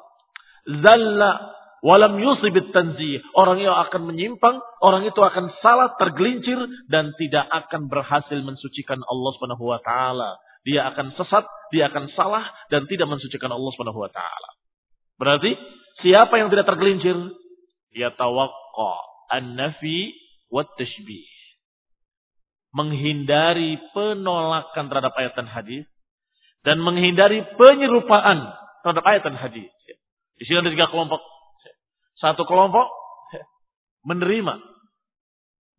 Zalla 0.63 1.33
walam 1.81 2.21
yusibit 2.21 2.71
tanzih. 2.71 3.25
Orang 3.35 3.59
itu 3.59 3.73
akan 3.73 4.13
menyimpang, 4.13 4.61
orang 4.85 5.09
itu 5.09 5.19
akan 5.19 5.51
salah, 5.65 5.97
tergelincir 5.97 6.61
dan 6.87 7.13
tidak 7.17 7.49
akan 7.49 7.89
berhasil 7.89 8.39
mensucikan 8.45 9.01
Allah 9.03 9.31
Subhanahu 9.37 9.65
wa 9.65 9.81
taala. 9.83 10.39
Dia 10.63 10.93
akan 10.93 11.17
sesat, 11.17 11.45
dia 11.73 11.89
akan 11.89 12.13
salah 12.13 12.45
dan 12.69 12.85
tidak 12.85 13.09
mensucikan 13.09 13.49
Allah 13.49 13.71
Subhanahu 13.75 14.05
wa 14.05 14.13
taala. 14.13 14.51
Berarti 15.17 15.57
siapa 16.05 16.37
yang 16.37 16.53
tidak 16.53 16.69
tergelincir 16.69 17.17
yatawaqqa 17.97 18.93
an-nafi 19.33 20.13
wa 20.53 20.65
tashbih. 20.77 21.29
Menghindari 22.71 23.83
penolakan 23.91 24.87
terhadap 24.87 25.11
ayat 25.19 25.35
dan 25.35 25.51
hadis 25.51 25.90
dan 26.67 26.81
menghindari 26.81 27.45
penyerupaan 27.57 28.53
terhadap 28.85 29.05
ayat 29.05 29.23
dan 29.25 29.37
hadis. 29.37 29.71
Di 30.37 30.45
sini 30.49 30.61
ada 30.65 30.73
tiga 30.73 30.89
kelompok. 30.89 31.21
Satu 32.21 32.45
kelompok 32.45 32.89
menerima 34.05 34.61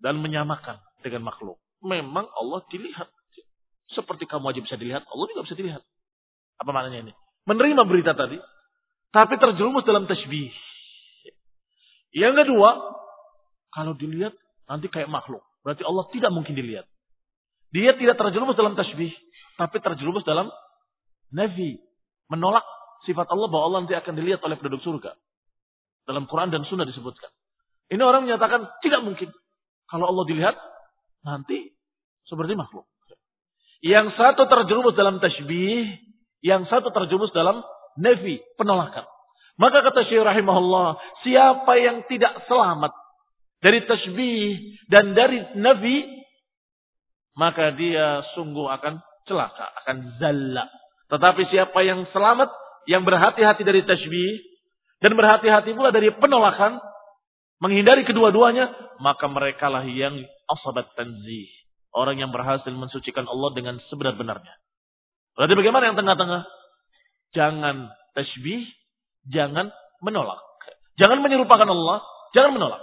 dan 0.02 0.18
menyamakan 0.22 0.82
dengan 1.06 1.26
makhluk. 1.26 1.58
Memang 1.82 2.30
Allah 2.38 2.62
dilihat. 2.70 3.10
Seperti 3.92 4.24
kamu 4.24 4.56
aja 4.56 4.62
bisa 4.64 4.76
dilihat, 4.80 5.04
Allah 5.04 5.26
juga 5.28 5.44
bisa 5.44 5.56
dilihat. 5.58 5.84
Apa 6.62 6.72
maknanya 6.72 7.10
ini? 7.10 7.14
Menerima 7.44 7.84
berita 7.84 8.16
tadi, 8.16 8.40
tapi 9.12 9.36
terjerumus 9.36 9.84
dalam 9.84 10.08
tasbih. 10.08 10.48
Yang 12.16 12.46
kedua, 12.46 12.70
kalau 13.76 13.92
dilihat 14.00 14.32
nanti 14.72 14.88
kayak 14.88 15.12
makhluk. 15.12 15.44
Berarti 15.66 15.84
Allah 15.84 16.08
tidak 16.16 16.32
mungkin 16.32 16.56
dilihat. 16.56 16.88
Dia 17.76 17.96
tidak 18.00 18.16
terjerumus 18.16 18.56
dalam 18.56 18.80
tasbih, 18.80 19.12
tapi 19.60 19.78
terjerumus 19.84 20.24
dalam 20.24 20.48
nafi. 21.34 21.80
Menolak 22.32 22.64
sifat 23.04 23.28
Allah 23.28 23.48
bahwa 23.52 23.64
Allah 23.68 23.80
nanti 23.84 23.96
akan 23.98 24.14
dilihat 24.16 24.40
oleh 24.46 24.56
penduduk 24.56 24.84
surga. 24.86 25.16
Dalam 26.08 26.30
Quran 26.30 26.52
dan 26.52 26.64
Sunnah 26.68 26.88
disebutkan. 26.88 27.30
Ini 27.92 28.00
orang 28.00 28.24
menyatakan 28.24 28.72
tidak 28.80 29.04
mungkin. 29.04 29.30
Kalau 29.92 30.08
Allah 30.08 30.24
dilihat, 30.24 30.56
nanti 31.28 31.76
seperti 32.24 32.56
makhluk. 32.56 32.88
Yang 33.84 34.16
satu 34.16 34.48
terjerumus 34.48 34.96
dalam 34.96 35.20
tasbih, 35.20 36.00
yang 36.46 36.64
satu 36.72 36.94
terjerumus 36.96 37.34
dalam 37.36 37.60
nafi, 38.00 38.40
penolakan. 38.56 39.04
Maka 39.60 39.84
kata 39.84 40.08
Syekh 40.08 40.24
rahimahullah, 40.24 40.96
siapa 41.26 41.74
yang 41.78 42.08
tidak 42.08 42.48
selamat 42.48 42.94
dari 43.62 43.84
tasbih 43.86 44.80
dan 44.88 45.14
dari 45.14 45.44
nabi, 45.60 46.08
maka 47.38 47.76
dia 47.76 48.26
sungguh 48.34 48.66
akan 48.72 49.04
celaka, 49.30 49.66
akan 49.84 49.98
zalla. 50.18 50.66
Tetapi 51.12 51.42
siapa 51.52 51.80
yang 51.84 52.08
selamat, 52.16 52.48
yang 52.88 53.04
berhati-hati 53.04 53.68
dari 53.68 53.84
tasbih, 53.84 54.32
dan 55.04 55.12
berhati-hati 55.20 55.76
pula 55.76 55.92
dari 55.92 56.08
penolakan, 56.16 56.80
menghindari 57.60 58.08
kedua-duanya, 58.08 58.72
maka 59.04 59.28
mereka 59.28 59.68
lah 59.68 59.84
yang 59.84 60.16
asabat 60.48 60.88
tanzih. 60.96 61.52
Orang 61.92 62.24
yang 62.24 62.32
berhasil 62.32 62.72
mensucikan 62.72 63.28
Allah 63.28 63.52
dengan 63.52 63.76
sebenar-benarnya. 63.92 64.56
Berarti 65.36 65.54
bagaimana 65.60 65.92
yang 65.92 66.00
tengah-tengah? 66.00 66.42
Jangan 67.36 67.92
tasbih, 68.16 68.64
jangan 69.28 69.68
menolak. 70.00 70.40
Jangan 70.96 71.20
menyerupakan 71.20 71.68
Allah, 71.68 72.00
jangan 72.32 72.56
menolak. 72.56 72.82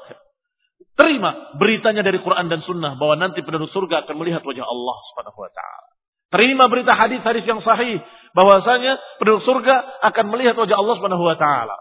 Terima 0.99 1.55
beritanya 1.57 2.03
dari 2.03 2.19
Quran 2.21 2.51
dan 2.51 2.61
Sunnah 2.67 2.99
bahwa 2.99 3.15
nanti 3.17 3.41
penduduk 3.41 3.71
surga 3.71 4.05
akan 4.05 4.17
melihat 4.19 4.43
wajah 4.43 4.67
Allah 4.67 4.97
Subhanahu 5.13 5.39
wa 5.39 5.51
taala. 5.55 5.98
Terima 6.29 6.69
berita 6.69 6.93
hadis-hadis 6.93 7.45
yang 7.49 7.65
sahih 7.65 8.01
bahwasanya 8.37 9.01
penduduk 9.17 9.45
surga 9.49 10.05
akan 10.13 10.27
melihat 10.29 10.55
wajah 10.61 10.77
Allah 10.77 10.95
Subhanahu 11.01 11.25
wa 11.25 11.37
taala. 11.41 11.77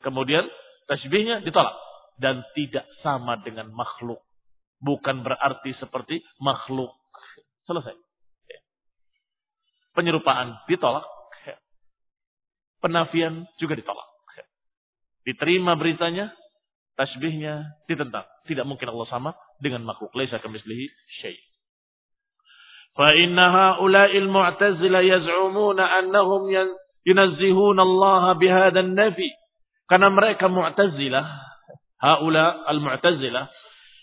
Kemudian 0.00 0.46
tasbihnya 0.88 1.44
ditolak 1.44 1.76
dan 2.16 2.40
tidak 2.56 2.88
sama 3.04 3.36
dengan 3.44 3.68
makhluk. 3.76 4.24
Bukan 4.80 5.24
berarti 5.24 5.76
seperti 5.76 6.24
makhluk. 6.40 6.92
Selesai. 7.68 7.96
Penyerupaan 9.96 10.64
ditolak 10.68 11.04
penafian 12.86 13.50
juga 13.58 13.74
ditolak. 13.74 14.06
Diterima 15.26 15.74
beritanya, 15.74 16.30
tasbihnya 16.94 17.82
ditentang. 17.90 18.22
Tidak 18.46 18.62
mungkin 18.62 18.94
Allah 18.94 19.08
sama 19.10 19.30
dengan 19.58 19.82
makhluk. 19.82 20.14
Laisa 20.14 20.38
kamislihi 20.38 20.86
syai'. 21.18 21.45
Inna 22.96 23.44
haula'il 23.52 24.28
mu'tazila 24.32 25.04
yaz'umuna 25.04 25.84
annahum 26.00 26.48
yunazzihuna 27.04 27.80
Allah 27.84 28.40
bihadha 28.40 28.80
nafi 28.82 29.28
Karena 29.86 30.10
mereka 30.10 30.48
mu'tazilah, 30.48 31.24
haula 32.02 32.66
al-mu'tazilah, 32.72 33.46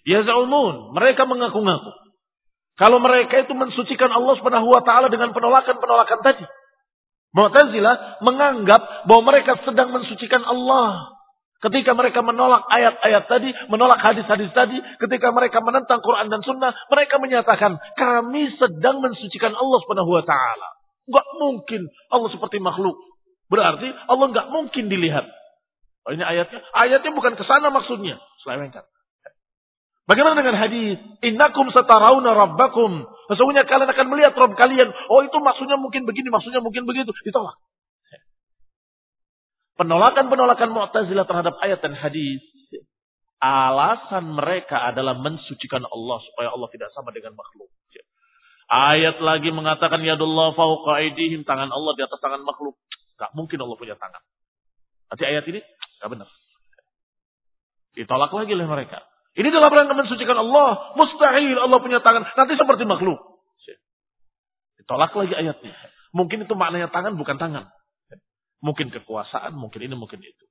yaz'umun, 0.07 0.95
mereka 0.95 1.27
mengaku-ngaku. 1.27 1.91
Kalau 2.73 2.97
mereka 2.97 3.45
itu 3.45 3.53
mensucikan 3.53 4.09
Allah 4.09 4.33
Subhanahu 4.39 4.65
wa 4.65 4.81
taala 4.81 5.11
dengan 5.13 5.29
penolakan-penolakan 5.35 6.19
tadi. 6.25 6.45
Mu'tazilah 7.33 8.21
menganggap 8.21 9.09
bahwa 9.09 9.21
mereka 9.33 9.61
sedang 9.65 9.89
mensucikan 9.93 10.41
Allah. 10.45 11.12
Ketika 11.63 11.95
mereka 11.95 12.19
menolak 12.19 12.67
ayat-ayat 12.67 13.23
tadi, 13.31 13.55
menolak 13.71 13.95
hadis-hadis 14.03 14.51
tadi, 14.51 14.75
ketika 14.99 15.31
mereka 15.31 15.63
menentang 15.63 16.03
Quran 16.03 16.27
dan 16.27 16.43
Sunnah, 16.43 16.75
mereka 16.91 17.23
menyatakan 17.23 17.79
kami 17.95 18.51
sedang 18.59 18.99
mensucikan 18.99 19.55
Allah 19.55 19.79
Subhanahu 19.87 20.11
Wa 20.11 20.23
Taala. 20.27 20.69
Gak 21.07 21.27
mungkin 21.39 21.87
Allah 22.11 22.29
seperti 22.35 22.59
makhluk. 22.59 22.99
Berarti 23.47 23.87
Allah 24.11 24.27
nggak 24.27 24.47
mungkin 24.51 24.91
dilihat. 24.91 25.23
Oh, 26.03 26.11
ini 26.11 26.23
ayatnya. 26.23 26.59
Ayatnya 26.75 27.11
bukan 27.15 27.39
ke 27.39 27.43
sana 27.47 27.71
maksudnya. 27.71 28.19
Selewengkan. 28.43 28.83
Bagaimana 30.03 30.35
dengan 30.35 30.59
hadis? 30.59 30.99
Innakum 31.23 31.71
satarauna 31.71 32.35
rabbakum. 32.35 33.07
Sesungguhnya 33.31 33.63
kalian 33.63 33.87
akan 33.87 34.07
melihat 34.11 34.35
Rabb 34.35 34.59
kalian. 34.59 34.91
Oh 35.07 35.23
itu 35.23 35.37
maksudnya 35.39 35.79
mungkin 35.79 36.03
begini, 36.03 36.27
maksudnya 36.27 36.59
mungkin 36.59 36.83
begitu. 36.83 37.15
Ditolak. 37.23 37.55
Penolakan-penolakan 39.73 40.69
Mu'tazilah 40.69 41.25
terhadap 41.25 41.57
ayat 41.61 41.81
dan 41.81 41.97
hadis. 41.97 42.41
Alasan 43.43 44.39
mereka 44.39 44.79
adalah 44.87 45.19
mensucikan 45.19 45.83
Allah 45.83 46.17
supaya 46.31 46.53
Allah 46.53 46.69
tidak 46.71 46.93
sama 46.95 47.11
dengan 47.11 47.35
makhluk. 47.35 47.67
Ayat 48.71 49.19
lagi 49.19 49.51
mengatakan 49.51 49.99
yadullah 49.99 50.55
fauqa 50.55 51.03
aidihim 51.03 51.43
tangan 51.43 51.67
Allah 51.67 51.91
di 51.99 52.01
atas 52.07 52.17
tangan 52.23 52.41
makhluk. 52.41 52.79
Gak 53.19 53.35
mungkin 53.35 53.59
Allah 53.59 53.75
punya 53.75 53.95
tangan. 53.99 54.23
Nanti 55.11 55.23
ayat 55.27 55.43
ini 55.51 55.59
gak 55.99 56.09
benar. 56.09 56.29
Ditolak 57.93 58.31
lagi 58.33 58.51
oleh 58.55 58.65
mereka. 58.65 59.03
Ini 59.33 59.49
dalam 59.49 59.69
rangka 59.69 59.93
mensucikan 59.97 60.37
Allah. 60.37 60.93
Mustahil 60.97 61.57
Allah 61.57 61.79
punya 61.81 61.99
tangan. 61.99 62.25
Nanti 62.33 62.53
seperti 62.57 62.85
makhluk. 62.85 63.19
Ditolak 64.81 65.13
lagi 65.13 65.33
ayatnya. 65.35 65.73
Mungkin 66.13 66.45
itu 66.45 66.53
maknanya 66.53 66.89
tangan 66.93 67.17
bukan 67.17 67.37
tangan. 67.37 67.69
Mungkin 68.63 68.95
kekuasaan, 68.95 69.59
mungkin 69.59 69.83
ini, 69.83 69.95
mungkin 69.99 70.23
itu. 70.23 70.45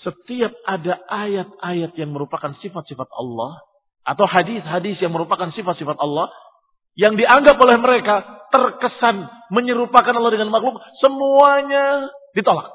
Setiap 0.00 0.52
ada 0.64 1.00
ayat-ayat 1.12 1.92
yang 2.00 2.16
merupakan 2.16 2.56
sifat-sifat 2.64 3.08
Allah. 3.12 3.60
Atau 4.04 4.24
hadis-hadis 4.24 5.00
yang 5.00 5.12
merupakan 5.12 5.52
sifat-sifat 5.52 6.00
Allah. 6.00 6.32
Yang 6.96 7.24
dianggap 7.24 7.56
oleh 7.60 7.76
mereka 7.76 8.24
terkesan 8.48 9.28
menyerupakan 9.52 10.14
Allah 10.16 10.32
dengan 10.32 10.48
makhluk. 10.48 10.80
Semuanya 11.04 12.08
ditolak. 12.32 12.72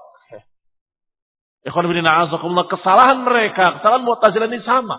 Kesalahan 1.66 3.20
mereka, 3.26 3.80
kesalahan 3.80 4.04
Mu'tazilah 4.06 4.48
ini 4.48 4.64
sama. 4.64 4.98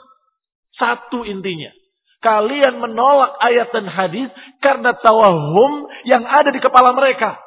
Satu 0.76 1.24
intinya. 1.24 1.72
Kalian 2.20 2.85
menolak 2.85 3.33
ayat 3.40 3.72
dan 3.72 3.88
hadis 3.88 4.29
karena 4.61 4.92
tawahum 4.92 5.88
yang 6.05 6.20
ada 6.20 6.53
di 6.53 6.61
kepala 6.61 6.92
mereka. 6.92 7.40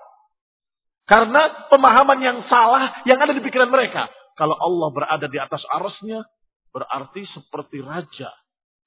Karena 1.14 1.70
pemahaman 1.70 2.20
yang 2.26 2.42
salah 2.50 2.90
yang 3.06 3.22
ada 3.22 3.38
di 3.38 3.46
pikiran 3.46 3.70
mereka. 3.70 4.10
Kalau 4.34 4.58
Allah 4.58 4.90
berada 4.90 5.30
di 5.30 5.38
atas 5.38 5.62
arusnya, 5.78 6.26
berarti 6.74 7.22
seperti 7.38 7.86
raja 7.86 8.34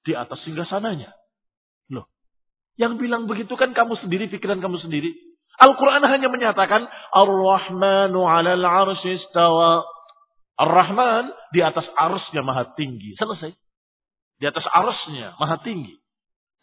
di 0.03 0.11
atas 0.11 0.43
singgasananya. 0.43 1.15
Loh, 1.95 2.11
yang 2.75 2.99
bilang 2.99 3.31
begitu 3.31 3.55
kan 3.55 3.71
kamu 3.71 3.95
sendiri, 4.03 4.27
pikiran 4.27 4.59
kamu 4.59 4.83
sendiri. 4.83 5.15
Al-Quran 5.55 6.03
hanya 6.03 6.27
menyatakan, 6.27 6.91
Ar-Rahmanu 7.15 8.27
alal 8.27 8.67
arshi 8.67 9.23
istawa. 9.23 9.87
Ar-Rahman 10.59 11.31
di 11.55 11.63
atas 11.63 11.87
arusnya 11.95 12.43
maha 12.43 12.75
tinggi. 12.75 13.15
Selesai. 13.23 13.55
Di 14.43 14.51
atas 14.51 14.67
arusnya 14.67 15.39
maha 15.39 15.63
tinggi. 15.63 15.95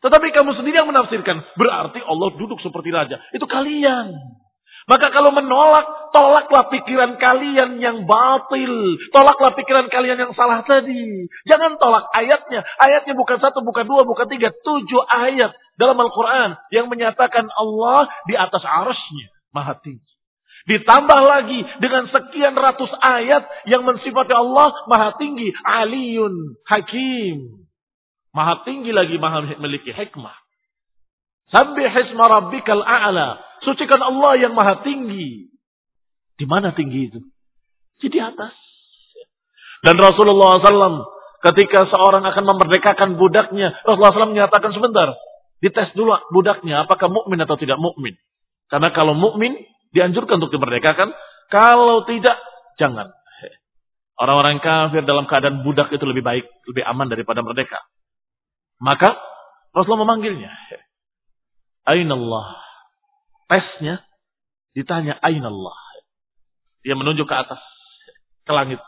Tetapi 0.03 0.27
kamu 0.35 0.59
sendiri 0.59 0.83
yang 0.83 0.91
menafsirkan. 0.91 1.39
Berarti 1.55 2.03
Allah 2.03 2.35
duduk 2.35 2.59
seperti 2.59 2.91
raja. 2.91 3.15
Itu 3.31 3.47
kalian. 3.47 4.42
Maka 4.83 5.15
kalau 5.15 5.31
menolak, 5.31 6.11
tolaklah 6.11 6.67
pikiran 6.67 7.15
kalian 7.15 7.79
yang 7.79 8.03
batil. 8.03 8.99
Tolaklah 9.15 9.55
pikiran 9.55 9.87
kalian 9.87 10.19
yang 10.19 10.33
salah 10.35 10.59
tadi. 10.67 11.27
Jangan 11.47 11.79
tolak 11.79 12.11
ayatnya. 12.11 12.67
Ayatnya 12.83 13.15
bukan 13.15 13.39
satu, 13.39 13.63
bukan 13.63 13.87
dua, 13.87 14.03
bukan 14.03 14.27
tiga. 14.27 14.51
Tujuh 14.51 15.01
ayat 15.07 15.55
dalam 15.79 15.95
Al-Quran 15.95 16.59
yang 16.75 16.91
menyatakan 16.91 17.47
Allah 17.55 18.11
di 18.27 18.35
atas 18.35 18.63
arusnya. 18.63 19.31
Maha 19.55 19.79
tinggi. 19.79 20.13
Ditambah 20.63 21.19
lagi 21.19 21.59
dengan 21.83 22.07
sekian 22.07 22.55
ratus 22.55 22.87
ayat 23.03 23.43
yang 23.67 23.83
mensifati 23.83 24.31
Allah 24.31 24.71
maha 24.87 25.11
tinggi. 25.19 25.51
Aliyun 25.63 26.55
hakim. 26.71 27.67
Maha 28.31 28.63
tinggi 28.63 28.95
lagi 28.95 29.19
maha 29.19 29.43
memiliki 29.43 29.91
hikmah. 29.91 30.33
Sambil 31.51 31.91
hisma 31.91 32.25
rabbikal 32.25 32.81
a'la. 32.81 33.37
Sucikan 33.63 33.99
Allah 33.99 34.39
yang 34.39 34.53
maha 34.53 34.83
tinggi. 34.83 35.49
Di 36.35 36.45
mana 36.47 36.75
tinggi 36.75 37.09
itu? 37.11 37.19
Di 38.03 38.19
atas. 38.19 38.51
Dan 39.83 39.95
Rasulullah 39.95 40.59
SAW 40.59 41.07
ketika 41.39 41.87
seorang 41.87 42.23
akan 42.27 42.43
memerdekakan 42.43 43.15
budaknya, 43.15 43.71
Rasulullah 43.87 44.11
SAW 44.11 44.35
menyatakan 44.35 44.75
sebentar, 44.75 45.15
dites 45.63 45.95
dulu 45.95 46.11
budaknya 46.35 46.83
apakah 46.83 47.07
mukmin 47.07 47.39
atau 47.39 47.55
tidak 47.55 47.79
mukmin. 47.79 48.19
Karena 48.67 48.91
kalau 48.91 49.15
mukmin 49.15 49.55
Dianjurkan 49.93 50.41
untuk 50.41 50.51
dimerdekakan. 50.51 51.13
Kalau 51.53 52.01
tidak, 52.09 52.33
jangan. 52.81 53.13
Orang-orang 54.17 54.57
kafir 54.57 55.05
dalam 55.05 55.29
keadaan 55.29 55.61
budak 55.61 55.93
itu 55.93 56.01
lebih 56.05 56.25
baik, 56.25 56.45
lebih 56.65 56.83
aman 56.85 57.07
daripada 57.13 57.45
merdeka. 57.45 57.77
Maka 58.81 59.13
Rasulullah 59.69 60.09
memanggilnya. 60.09 60.49
Ainallah. 61.85 62.57
Tesnya 63.53 64.01
ditanya 64.73 65.21
Ainallah. 65.21 65.77
Dia 66.81 66.97
menunjuk 66.97 67.29
ke 67.29 67.35
atas, 67.37 67.61
ke 68.49 68.49
langit. 68.49 68.81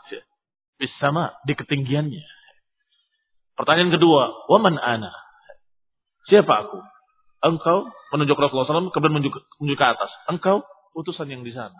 Bisama 0.82 1.38
di 1.46 1.54
ketinggiannya. 1.54 2.26
Pertanyaan 3.54 3.94
kedua, 3.94 4.50
waman 4.50 4.74
ana? 4.76 5.14
Siapa 6.26 6.66
aku? 6.66 6.82
Engkau 7.46 7.86
menunjuk 8.10 8.36
Rasulullah 8.36 8.66
SAW, 8.66 8.90
kemudian 8.90 9.14
menunjuk, 9.14 9.38
menunjuk 9.62 9.78
ke 9.78 9.86
atas. 9.86 10.10
Engkau 10.26 10.66
utusan 10.98 11.30
yang 11.30 11.46
di 11.46 11.54
sana. 11.54 11.78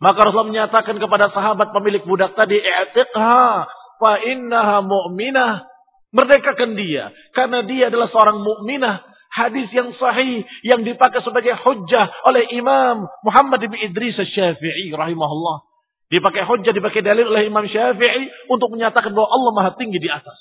Maka 0.00 0.24
Rasulullah 0.24 0.48
menyatakan 0.48 0.96
kepada 0.96 1.28
sahabat 1.30 1.76
pemilik 1.76 2.02
budak 2.08 2.32
tadi, 2.34 2.56
"I'tiqha 2.56 3.68
fa 4.00 4.12
innaha 4.24 4.80
mu'minah." 4.80 5.76
Merdekakan 6.16 6.80
dia 6.80 7.12
karena 7.36 7.60
dia 7.68 7.92
adalah 7.92 8.08
seorang 8.08 8.40
mukminah. 8.40 9.04
Hadis 9.36 9.68
yang 9.68 9.92
sahih 10.00 10.48
yang 10.64 10.80
dipakai 10.80 11.20
sebagai 11.20 11.52
hujjah 11.60 12.08
oleh 12.24 12.48
Imam 12.56 13.04
Muhammad 13.20 13.60
bin 13.68 13.76
Idris 13.76 14.16
Syafi'i 14.16 14.88
rahimahullah. 14.96 15.68
Dipakai 16.08 16.48
hujjah, 16.48 16.72
dipakai 16.72 17.04
dalil 17.04 17.28
oleh 17.28 17.44
Imam 17.44 17.68
Syafi'i 17.68 18.48
untuk 18.48 18.72
menyatakan 18.72 19.12
bahwa 19.12 19.28
Allah 19.28 19.52
Maha 19.52 19.70
tinggi 19.76 20.00
di 20.00 20.08
atas. 20.08 20.40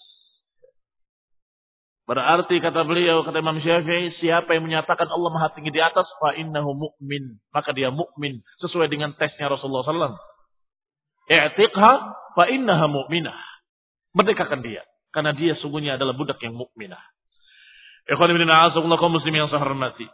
Berarti 2.05 2.61
kata 2.61 2.85
beliau, 2.85 3.25
kata 3.25 3.41
Imam 3.41 3.57
Syafi'i, 3.57 4.13
siapa 4.21 4.53
yang 4.53 4.69
menyatakan 4.69 5.09
Allah 5.09 5.29
Maha 5.33 5.49
Tinggi 5.57 5.73
di 5.73 5.81
atas, 5.81 6.05
fa 6.21 6.37
innahu 6.37 6.77
mu'min. 6.77 7.41
Maka 7.49 7.73
dia 7.73 7.89
mukmin 7.89 8.45
sesuai 8.61 8.93
dengan 8.93 9.17
tesnya 9.17 9.49
Rasulullah 9.49 9.81
SAW. 9.81 10.13
I'tiqha 11.25 11.91
fa 12.37 12.43
innaha 12.53 12.85
mu'minah. 12.85 13.37
Merdekakan 14.13 14.61
dia. 14.61 14.85
Karena 15.09 15.33
dia 15.33 15.57
sungguhnya 15.57 15.97
adalah 15.97 16.13
budak 16.13 16.37
yang 16.45 16.53
mukminah. 16.53 17.01
Ikhwan 18.05 18.29
ibn 18.33 18.45
a'azakullah 18.45 18.97
kaum 19.01 19.13
muslim 19.13 19.33
yang 19.33 19.49
saya 19.49 19.65
hormati. 19.65 20.05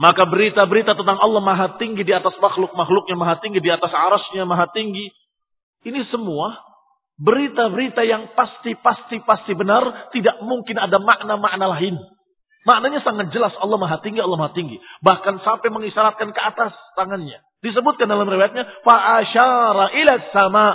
Maka 0.00 0.24
berita-berita 0.24 0.96
tentang 0.96 1.20
Allah 1.20 1.42
maha 1.44 1.76
tinggi 1.76 2.00
di 2.02 2.12
atas 2.16 2.32
makhluk-makhluknya 2.40 3.14
maha 3.14 3.36
tinggi 3.44 3.60
di 3.60 3.68
atas 3.68 3.92
arasnya 3.92 4.48
maha 4.48 4.66
tinggi. 4.72 5.12
Ini 5.84 6.08
semua 6.08 6.72
Berita-berita 7.22 8.02
yang 8.02 8.32
pasti-pasti-pasti 8.32 9.52
benar, 9.52 10.10
tidak 10.10 10.40
mungkin 10.42 10.74
ada 10.74 10.96
makna-makna 10.96 11.76
lain. 11.78 11.94
Maknanya 12.66 12.98
sangat 13.06 13.30
jelas 13.30 13.54
Allah 13.62 13.78
Maha 13.78 14.02
Tinggi, 14.02 14.18
Allah 14.18 14.38
Maha 14.38 14.50
Tinggi. 14.56 14.82
Bahkan 15.06 15.38
sampai 15.46 15.70
mengisyaratkan 15.70 16.34
ke 16.34 16.40
atas 16.40 16.72
tangannya. 16.98 17.38
Disebutkan 17.62 18.10
dalam 18.10 18.26
riwayatnya, 18.26 18.82
fa'asyara 18.86 19.86
ila 19.92 20.14
sama. 20.34 20.66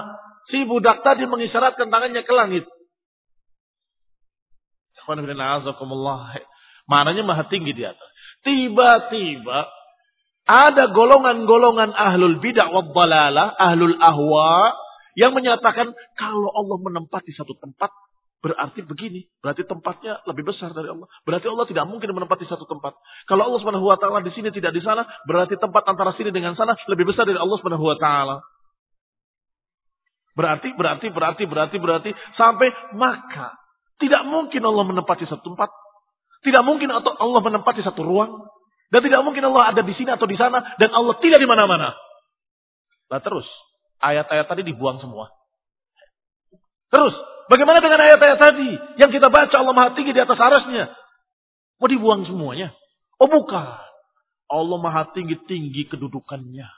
Si 0.47 0.63
budak 0.63 1.03
tadi 1.03 1.27
mengisyaratkan 1.27 1.91
tangannya 1.91 2.23
ke 2.23 2.31
langit. 2.31 2.63
Maknanya 6.87 7.23
Maha 7.23 7.43
Tinggi 7.47 7.71
di 7.75 7.83
atas. 7.83 8.09
Tiba-tiba 8.43 9.59
ada 10.47 10.83
golongan-golongan 10.95 11.91
ahlul 11.91 12.39
bid'ah 12.39 12.71
wa 12.71 12.83
ahlul 13.59 13.95
ahwa, 13.99 14.71
yang 15.17 15.33
menyatakan 15.33 15.91
kalau 16.15 16.49
Allah 16.53 16.77
menempati 16.79 17.33
satu 17.33 17.57
tempat 17.57 17.89
berarti 18.37 18.85
begini, 18.85 19.25
berarti 19.41 19.65
tempatnya 19.65 20.21
lebih 20.29 20.47
besar 20.47 20.71
dari 20.71 20.87
Allah. 20.93 21.09
Berarti 21.25 21.49
Allah 21.49 21.65
tidak 21.65 21.85
mungkin 21.89 22.13
menempati 22.13 22.45
satu 22.45 22.69
tempat. 22.69 22.93
Kalau 23.25 23.49
Allah 23.49 23.59
Subhanahu 23.59 23.89
wa 23.89 23.97
taala 23.97 24.21
di 24.21 24.31
sini 24.37 24.53
tidak 24.53 24.77
di 24.77 24.81
sana, 24.85 25.03
berarti 25.25 25.57
tempat 25.57 25.83
antara 25.89 26.13
sini 26.15 26.29
dengan 26.29 26.53
sana 26.53 26.77
lebih 26.87 27.09
besar 27.09 27.25
dari 27.25 27.41
Allah 27.41 27.57
Subhanahu 27.57 27.81
wa 27.81 27.97
taala. 27.97 28.37
Berarti 30.37 30.69
berarti 30.77 31.09
berarti 31.09 31.43
berarti 31.49 31.77
berarti 31.81 32.11
sampai 32.37 32.69
maka 32.93 33.57
tidak 33.97 34.21
mungkin 34.29 34.61
Allah 34.65 34.85
menempati 34.85 35.25
satu 35.25 35.53
tempat. 35.53 35.69
Tidak 36.45 36.61
mungkin 36.61 36.93
atau 36.93 37.17
Allah 37.17 37.41
menempati 37.41 37.81
satu 37.81 38.05
ruang 38.05 38.45
dan 38.93 39.01
tidak 39.03 39.25
mungkin 39.25 39.41
Allah 39.49 39.73
ada 39.73 39.81
di 39.81 39.93
sini 39.97 40.13
atau 40.13 40.29
di 40.29 40.37
sana 40.37 40.63
dan 40.77 40.93
Allah 40.93 41.17
tidak 41.17 41.41
di 41.41 41.49
mana-mana. 41.49 41.97
Lah 43.09 43.19
terus 43.23 43.47
Ayat-ayat 43.97 44.45
tadi 44.45 44.61
dibuang 44.61 45.01
semua. 45.01 45.33
Terus, 46.93 47.13
bagaimana 47.49 47.81
dengan 47.81 48.05
ayat-ayat 48.05 48.39
tadi 48.39 48.69
yang 49.01 49.09
kita 49.09 49.27
baca 49.33 49.55
Allah 49.57 49.73
Maha 49.73 49.97
Tinggi 49.97 50.13
di 50.13 50.21
atas 50.21 50.37
arasnya? 50.37 50.93
Mau 51.81 51.89
dibuang 51.89 52.29
semuanya? 52.29 52.77
Oh 53.17 53.25
bukan. 53.25 53.65
Allah 54.47 54.77
Maha 54.79 55.09
Tinggi 55.17 55.35
tinggi 55.49 55.89
kedudukannya, 55.89 56.69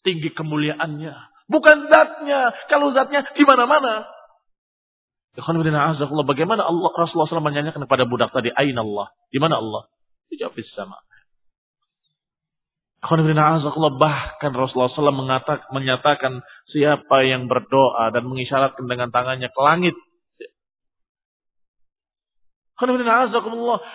tinggi 0.00 0.32
kemuliaannya. 0.32 1.14
Bukan 1.50 1.76
zatnya. 1.92 2.56
Kalau 2.72 2.96
zatnya 2.96 3.26
di 3.36 3.44
mana-mana. 3.44 4.08
Bagaimana 5.38 6.62
Allah 6.66 6.90
Rasulullah 6.90 7.30
SAW 7.30 7.46
menyanyikan 7.46 7.86
kepada 7.86 8.02
budak 8.02 8.34
tadi, 8.34 8.50
Aina 8.50 8.82
Allah? 8.82 9.14
Di 9.30 9.38
mana 9.38 9.62
Allah? 9.62 9.86
Dijawab 10.26 10.58
sama. 10.74 10.98
Bahkan 13.00 14.50
Rasulullah 14.52 14.92
SAW 14.92 15.14
mengatakan, 15.14 15.70
menyatakan 15.72 16.32
siapa 16.68 17.24
yang 17.24 17.48
berdoa 17.48 18.12
dan 18.12 18.26
mengisyaratkan 18.26 18.84
dengan 18.84 19.08
tangannya 19.14 19.48
ke 19.48 19.60
langit. 19.62 19.96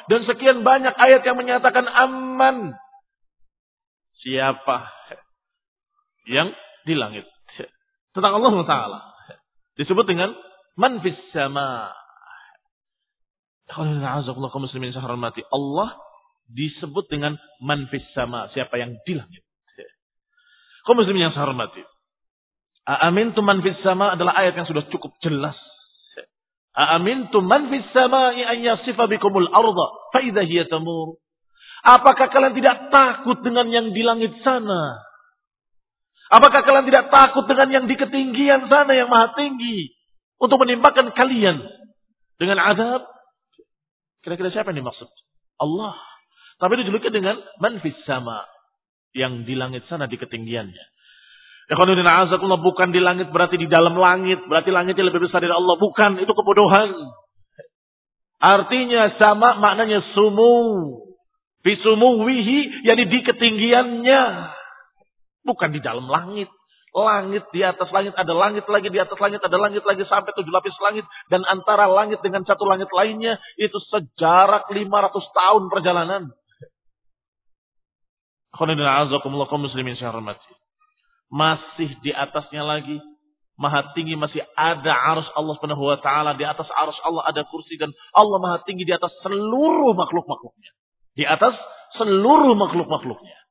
Dan 0.09 0.21
sekian 0.25 0.61
banyak 0.65 0.93
ayat 0.93 1.21
yang 1.25 1.37
menyatakan 1.37 1.85
aman. 1.85 2.77
Siapa 4.23 4.89
yang 6.25 6.49
di 6.85 6.93
langit. 6.97 7.29
Tentang 8.13 8.41
Allah 8.41 8.53
Taala. 8.65 8.99
Disebut 9.75 10.07
dengan 10.07 10.33
man 10.75 10.99
fis 11.01 11.17
sama. 11.31 11.91
Allah 15.49 15.89
disebut 16.45 17.05
dengan 17.09 17.33
man 17.63 17.89
fis 17.89 18.05
sama, 18.13 18.47
siapa 18.53 18.77
yang 18.77 18.93
di 19.01 19.17
langit. 19.17 19.41
Kaum 20.85 21.01
muslimin 21.01 21.27
yang 21.27 21.33
saya 21.33 21.49
hormati. 21.49 21.81
Amin 22.85 23.33
tu 23.33 23.41
man 23.41 23.65
fis 23.65 23.81
sama 23.81 24.13
adalah 24.13 24.37
ayat 24.37 24.53
yang 24.53 24.69
sudah 24.69 24.85
cukup 24.93 25.17
jelas. 25.25 25.57
Amin 26.77 27.33
tu 27.33 27.41
man 27.41 27.73
fis 27.73 27.89
sama 27.89 28.37
an 28.37 28.57
yasifa 28.61 29.09
bikumul 29.09 29.49
arda 29.49 29.87
fa 30.13 30.21
tamur. 30.69 31.17
Apakah 31.85 32.29
kalian 32.29 32.53
tidak 32.57 32.93
takut 32.93 33.41
dengan 33.41 33.69
yang 33.69 33.89
di 33.93 34.01
langit 34.05 34.33
sana? 34.45 35.01
Apakah 36.29 36.65
kalian 36.65 36.85
tidak 36.89 37.09
takut 37.09 37.45
dengan 37.49 37.69
yang 37.69 37.85
di 37.89 37.93
ketinggian 37.97 38.69
sana 38.69 38.93
yang 38.93 39.09
maha 39.09 39.33
tinggi 39.37 39.94
untuk 40.39 40.57
menimpakan 40.61 41.15
kalian 41.15 41.63
dengan 42.39 42.59
azab? 42.59 43.07
Kira-kira 44.25 44.51
siapa 44.51 44.73
yang 44.73 44.83
dimaksud? 44.83 45.07
Allah. 45.61 45.95
Tapi 46.57 46.81
dijuluki 46.81 47.11
dengan 47.11 47.39
manfis 47.61 47.95
sama. 48.07 48.43
Yang 49.15 49.47
di 49.47 49.53
langit 49.55 49.87
sana 49.87 50.11
di 50.11 50.19
ketinggiannya. 50.19 50.85
Ikhwanuddin 51.65 52.05
azakullah 52.05 52.61
bukan 52.61 52.93
di 52.93 52.99
langit 53.01 53.31
berarti 53.31 53.55
di 53.55 53.65
dalam 53.65 53.95
langit. 53.95 54.43
Berarti 54.45 54.69
langitnya 54.75 55.07
lebih 55.07 55.23
besar 55.23 55.39
dari 55.39 55.55
Allah. 55.55 55.79
Bukan, 55.79 56.19
itu 56.19 56.29
kebodohan. 56.29 56.89
Artinya 58.43 59.15
sama 59.17 59.57
maknanya 59.57 60.03
sumu. 60.13 61.01
Bisumuwihi, 61.65 62.85
yani 62.85 63.03
di 63.09 63.19
ketinggiannya. 63.25 64.23
Bukan 65.47 65.69
di 65.73 65.81
dalam 65.81 66.05
langit. 66.05 66.51
Langit 66.95 67.43
di 67.51 67.59
atas 67.59 67.91
langit, 67.91 68.15
ada 68.15 68.31
langit 68.31 68.63
lagi 68.71 68.87
di 68.87 68.95
atas 68.95 69.19
langit, 69.19 69.43
ada 69.43 69.59
langit 69.59 69.83
lagi 69.83 70.07
sampai 70.07 70.31
tujuh 70.31 70.47
lapis 70.47 70.79
langit. 70.79 71.03
Dan 71.27 71.43
antara 71.43 71.91
langit 71.91 72.23
dengan 72.23 72.47
satu 72.47 72.63
langit 72.63 72.87
lainnya, 72.95 73.35
itu 73.59 73.75
sejarak 73.91 74.71
500 74.71 75.11
tahun 75.11 75.63
perjalanan. 75.67 76.23
muslimin 79.59 79.99
Masih 81.27 81.89
di 81.99 82.15
atasnya 82.15 82.63
lagi. 82.63 83.03
Maha 83.59 83.91
tinggi 83.91 84.15
masih 84.15 84.43
ada 84.55 84.95
arus 85.15 85.27
Allah 85.35 85.55
subhanahu 85.59 85.83
wa 85.83 85.99
ta'ala. 85.99 86.39
Di 86.39 86.47
atas 86.47 86.67
arus 86.67 86.95
Allah 87.03 87.27
ada 87.27 87.43
kursi. 87.47 87.75
Dan 87.75 87.91
Allah 88.15 88.39
maha 88.39 88.63
tinggi 88.63 88.87
di 88.87 88.95
atas 88.95 89.11
seluruh 89.19 89.91
makhluk-makhluknya. 89.95 90.71
Di 91.19 91.27
atas 91.27 91.55
seluruh 91.99 92.55
makhluk-makhluknya. 92.55 93.44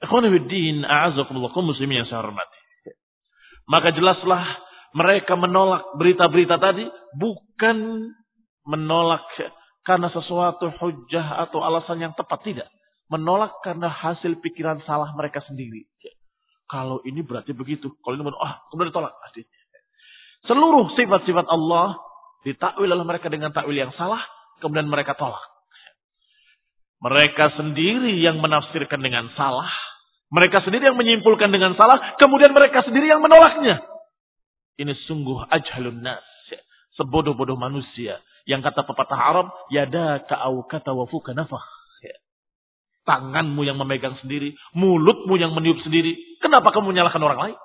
Ikhwanibuddin 0.00 0.84
a'azakumullah 0.84 1.52
muslimin 1.60 2.04
yang 2.04 2.08
saya 2.08 2.24
hormati. 2.24 2.58
Maka 3.68 3.92
jelaslah 3.92 4.42
mereka 4.96 5.38
menolak 5.38 5.94
berita-berita 5.94 6.58
tadi 6.58 6.88
bukan 7.14 8.10
menolak 8.66 9.22
karena 9.86 10.08
sesuatu 10.10 10.72
hujah 10.80 11.46
atau 11.46 11.62
alasan 11.62 12.02
yang 12.02 12.12
tepat 12.16 12.40
tidak. 12.42 12.68
Menolak 13.10 13.58
karena 13.66 13.90
hasil 13.90 14.38
pikiran 14.38 14.80
salah 14.86 15.10
mereka 15.18 15.42
sendiri. 15.44 15.86
Kalau 16.70 17.02
ini 17.02 17.26
berarti 17.26 17.50
begitu. 17.50 17.90
Kalau 18.02 18.14
ini 18.14 18.22
ah, 18.38 18.62
kemudian 18.70 18.94
ditolak. 18.94 19.10
Seluruh 20.46 20.94
sifat-sifat 20.94 21.46
Allah 21.50 21.98
ditakwil 22.46 22.88
oleh 22.88 23.04
mereka 23.04 23.28
dengan 23.28 23.52
takwil 23.52 23.76
yang 23.76 23.92
salah, 23.98 24.22
kemudian 24.62 24.88
mereka 24.88 25.18
tolak. 25.18 25.42
Mereka 27.00 27.56
sendiri 27.56 28.20
yang 28.20 28.38
menafsirkan 28.38 29.00
dengan 29.00 29.32
salah, 29.34 29.68
mereka 30.30 30.62
sendiri 30.62 30.86
yang 30.90 30.98
menyimpulkan 30.98 31.50
dengan 31.50 31.74
salah, 31.74 32.14
kemudian 32.16 32.54
mereka 32.54 32.86
sendiri 32.86 33.10
yang 33.10 33.20
menolaknya. 33.20 33.82
Ini 34.78 34.94
sungguh 35.10 35.50
ajhalun 35.50 36.00
nas, 36.00 36.24
sebodoh-bodoh 36.96 37.58
manusia. 37.58 38.22
Yang 38.48 38.72
kata 38.72 38.88
pepatah 38.88 39.20
Arab, 39.20 39.46
yada 39.68 40.24
ka'au 40.24 40.64
kata 40.64 40.96
wafuka 40.96 41.36
nafah 41.36 41.60
tanganmu 43.10 43.66
yang 43.66 43.74
memegang 43.80 44.14
sendiri, 44.20 44.54
mulutmu 44.76 45.34
yang 45.34 45.50
meniup 45.56 45.82
sendiri. 45.82 46.14
Kenapa 46.38 46.70
kamu 46.70 46.94
menyalahkan 46.94 47.22
orang 47.22 47.40
lain? 47.50 47.56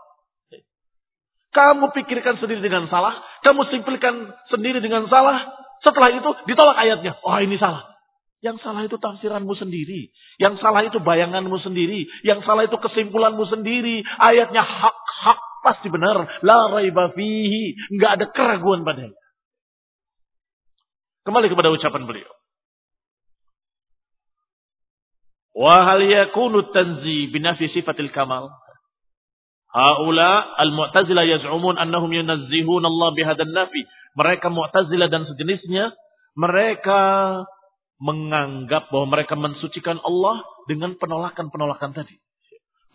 Kamu 1.53 1.95
pikirkan 1.95 2.35
sendiri 2.41 2.59
dengan 2.59 2.91
salah, 2.91 3.15
kamu 3.45 3.71
simpulkan 3.71 4.35
sendiri 4.51 4.83
dengan 4.83 5.07
salah. 5.07 5.55
Setelah 5.79 6.11
itu 6.11 6.29
ditolak 6.51 6.75
ayatnya. 6.75 7.15
Oh 7.23 7.39
ini 7.39 7.55
salah. 7.55 7.94
Yang 8.43 8.61
salah 8.61 8.83
itu 8.83 8.97
tafsiranmu 8.99 9.53
sendiri. 9.55 10.11
Yang 10.37 10.59
salah 10.59 10.83
itu 10.83 10.99
bayanganmu 10.99 11.55
sendiri. 11.63 12.05
Yang 12.27 12.43
salah 12.43 12.67
itu 12.67 12.77
kesimpulanmu 12.77 13.43
sendiri. 13.47 14.03
Ayatnya 14.19 14.61
hak-hak 14.61 15.39
pasti 15.63 15.87
benar. 15.87 16.27
La 16.43 16.69
raiba 16.69 17.15
fihi. 17.15 17.75
Nggak 17.95 18.11
ada 18.21 18.25
keraguan 18.35 18.83
padanya. 18.83 19.15
Kembali 21.25 21.47
kepada 21.49 21.73
ucapan 21.73 22.05
beliau. 22.05 22.29
Wa 25.55 25.87
hal 25.87 26.03
yakunu 26.03 26.69
tanzi 26.75 27.31
binafi 27.31 27.71
sifatil 27.71 28.11
kamal? 28.11 28.51
Haula 29.71 30.55
al-mu'tazila 30.55 31.23
yaz'umun 31.27 31.79
annahum 31.79 32.11
yunazzihun 32.11 32.83
Allah 32.83 33.09
bihadan 33.15 33.51
nafi. 33.51 33.81
Mereka 34.15 34.47
mu'tazila 34.47 35.11
dan 35.11 35.27
sejenisnya, 35.27 35.91
mereka 36.39 36.99
menganggap 37.99 38.91
bahwa 38.91 39.15
mereka 39.15 39.39
mensucikan 39.39 39.99
Allah 40.03 40.43
dengan 40.67 40.99
penolakan-penolakan 40.99 41.95
tadi. 41.95 42.15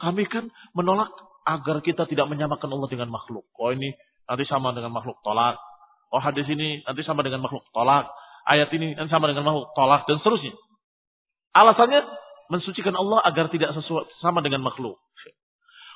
Kami 0.01 0.25
kan 0.29 0.49
menolak 0.77 1.13
agar 1.45 1.81
kita 1.81 2.05
tidak 2.09 2.29
menyamakan 2.29 2.69
Allah 2.73 2.89
dengan 2.89 3.09
makhluk. 3.09 3.49
Oh 3.57 3.73
ini 3.73 3.93
nanti 4.29 4.45
sama 4.49 4.73
dengan 4.77 4.93
makhluk, 4.93 5.21
tolak. 5.25 5.57
Oh 6.13 6.21
hadis 6.21 6.45
ini 6.49 6.85
nanti 6.85 7.01
sama 7.05 7.25
dengan 7.25 7.45
makhluk, 7.45 7.65
tolak. 7.73 8.09
Ayat 8.49 8.69
ini 8.77 8.97
nanti 8.97 9.13
sama 9.13 9.29
dengan 9.29 9.45
makhluk, 9.49 9.73
tolak. 9.77 10.05
Dan 10.09 10.21
seterusnya. 10.21 10.53
Alasannya 11.57 12.01
mensucikan 12.51 12.95
Allah 12.95 13.23
agar 13.25 13.49
tidak 13.49 13.73
sesuai 13.79 14.11
sama 14.21 14.43
dengan 14.45 14.65
makhluk. 14.65 14.99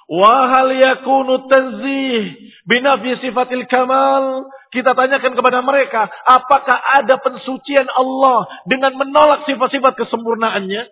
Wa 0.04 0.36
hal 0.50 0.68
yakunu 0.74 1.48
tanzih 1.48 2.36
binafi 2.68 3.20
sifatil 3.24 3.64
kamal? 3.68 4.48
Kita 4.74 4.90
tanyakan 4.90 5.38
kepada 5.38 5.62
mereka, 5.62 6.10
apakah 6.26 6.78
ada 6.98 7.14
pensucian 7.22 7.86
Allah 7.94 8.50
dengan 8.66 8.98
menolak 8.98 9.46
sifat-sifat 9.46 9.94
kesempurnaannya? 9.94 10.82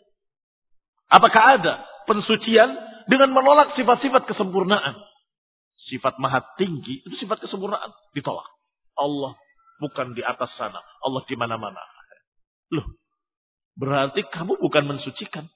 Apakah 1.11 1.42
ada 1.59 1.83
pensucian 2.07 2.70
dengan 3.11 3.35
menolak 3.35 3.75
sifat-sifat 3.75 4.31
kesempurnaan? 4.31 4.94
Sifat 5.90 6.14
maha 6.22 6.46
tinggi 6.55 7.03
itu 7.03 7.16
sifat 7.18 7.42
kesempurnaan 7.42 7.90
ditolak. 8.14 8.46
Allah 8.94 9.35
bukan 9.83 10.14
di 10.14 10.22
atas 10.22 10.55
sana, 10.55 10.79
Allah 11.03 11.27
di 11.27 11.35
mana-mana. 11.35 11.83
Loh, 12.70 12.87
Berarti 13.77 14.20
kamu 14.29 14.61
bukan 14.61 14.85
mensucikan. 14.85 15.48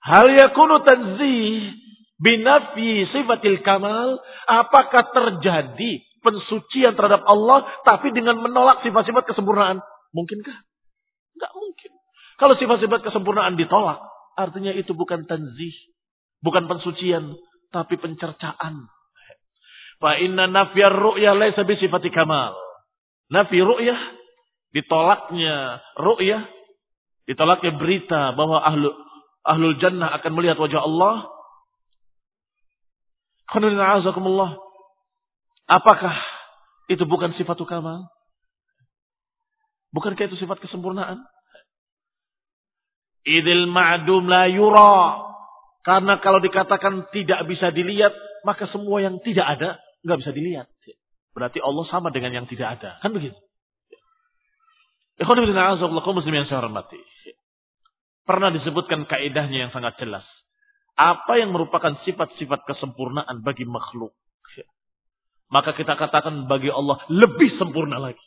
Hal 0.00 0.32
yakunu 0.32 0.80
tanzih 0.80 1.76
binafi 2.20 3.08
sifatil 3.10 3.64
kamal. 3.64 4.20
Apakah 4.46 5.10
terjadi 5.10 5.92
pensucian 6.20 6.94
terhadap 6.94 7.24
Allah 7.24 7.64
tapi 7.82 8.12
dengan 8.12 8.38
menolak 8.38 8.84
sifat-sifat 8.84 9.24
kesempurnaan? 9.24 9.80
Mungkinkah? 10.12 10.56
Enggak 11.34 11.52
mungkin. 11.56 11.90
Kalau 12.36 12.54
sifat-sifat 12.56 13.00
kesempurnaan 13.08 13.56
ditolak, 13.56 14.00
artinya 14.36 14.72
itu 14.76 14.92
bukan 14.92 15.24
tanzih, 15.24 15.74
bukan 16.44 16.68
pensucian, 16.68 17.36
tapi 17.72 17.96
pencercaan. 17.96 18.88
Fa 20.00 20.16
inna 20.16 20.48
nafyar 20.48 20.92
ru'yah 20.92 21.36
laisa 21.36 21.64
bi 21.64 21.76
sifati 21.76 22.08
kamal. 22.08 22.56
Nafi 23.28 23.60
ru'yah 23.60 24.00
ditolaknya 24.72 25.84
ru'yah 26.00 26.60
Ditolaknya 27.30 27.78
berita 27.78 28.34
bahwa 28.34 28.58
ahlu, 28.58 28.90
ahlul 29.46 29.78
jannah 29.78 30.10
akan 30.18 30.34
melihat 30.34 30.58
wajah 30.58 30.82
Allah. 30.82 31.30
Apakah 35.70 36.14
itu 36.90 37.02
bukan 37.06 37.34
sifat 37.38 37.58
kamal? 37.66 38.10
Bukankah 39.90 40.30
itu 40.30 40.38
sifat 40.38 40.62
kesempurnaan? 40.62 41.22
Idil 43.26 43.66
ma'dum 43.70 44.30
la 44.30 44.46
yura. 44.46 45.26
Karena 45.82 46.22
kalau 46.22 46.38
dikatakan 46.38 47.10
tidak 47.10 47.46
bisa 47.50 47.74
dilihat, 47.74 48.14
maka 48.46 48.70
semua 48.70 49.02
yang 49.02 49.18
tidak 49.22 49.46
ada 49.58 49.82
nggak 50.06 50.18
bisa 50.22 50.32
dilihat. 50.32 50.66
Berarti 51.34 51.58
Allah 51.62 51.86
sama 51.90 52.10
dengan 52.10 52.42
yang 52.42 52.46
tidak 52.50 52.78
ada. 52.78 52.98
Kan 53.02 53.14
begitu? 53.14 53.36
muslim 56.16 56.32
yang 56.32 56.48
saya 56.48 56.64
hormati. 56.64 56.98
Pernah 58.24 58.54
disebutkan 58.56 59.04
kaidahnya 59.04 59.68
yang 59.68 59.72
sangat 59.74 59.98
jelas. 60.00 60.24
Apa 61.00 61.40
yang 61.40 61.56
merupakan 61.56 61.96
sifat-sifat 62.04 62.68
kesempurnaan 62.68 63.40
bagi 63.40 63.64
makhluk. 63.64 64.12
Maka 65.50 65.72
kita 65.74 65.96
katakan 65.96 66.46
bagi 66.46 66.68
Allah 66.68 67.00
lebih 67.08 67.56
sempurna 67.56 67.96
lagi. 67.96 68.22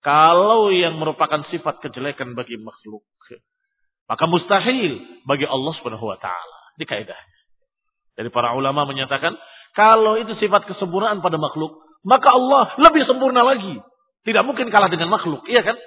Kalau 0.00 0.72
yang 0.72 0.96
merupakan 0.96 1.44
sifat 1.52 1.84
kejelekan 1.84 2.32
bagi 2.32 2.56
makhluk. 2.56 3.04
Maka 4.06 4.24
mustahil 4.24 5.22
bagi 5.26 5.44
Allah 5.44 5.72
subhanahu 5.78 6.06
wa 6.08 6.18
ta'ala. 6.18 6.58
Ini 6.78 6.84
kaidahnya. 6.86 7.38
Dari 8.16 8.30
para 8.32 8.54
ulama 8.56 8.86
menyatakan. 8.86 9.36
Kalau 9.76 10.16
itu 10.16 10.32
sifat 10.40 10.64
kesempurnaan 10.64 11.20
pada 11.20 11.36
makhluk. 11.36 11.84
Maka 12.06 12.32
Allah 12.32 12.72
lebih 12.80 13.04
sempurna 13.04 13.44
lagi. 13.44 13.76
Tidak 14.24 14.42
mungkin 14.42 14.72
kalah 14.72 14.90
dengan 14.90 15.10
makhluk, 15.12 15.46
iya 15.46 15.62
kan? 15.62 15.78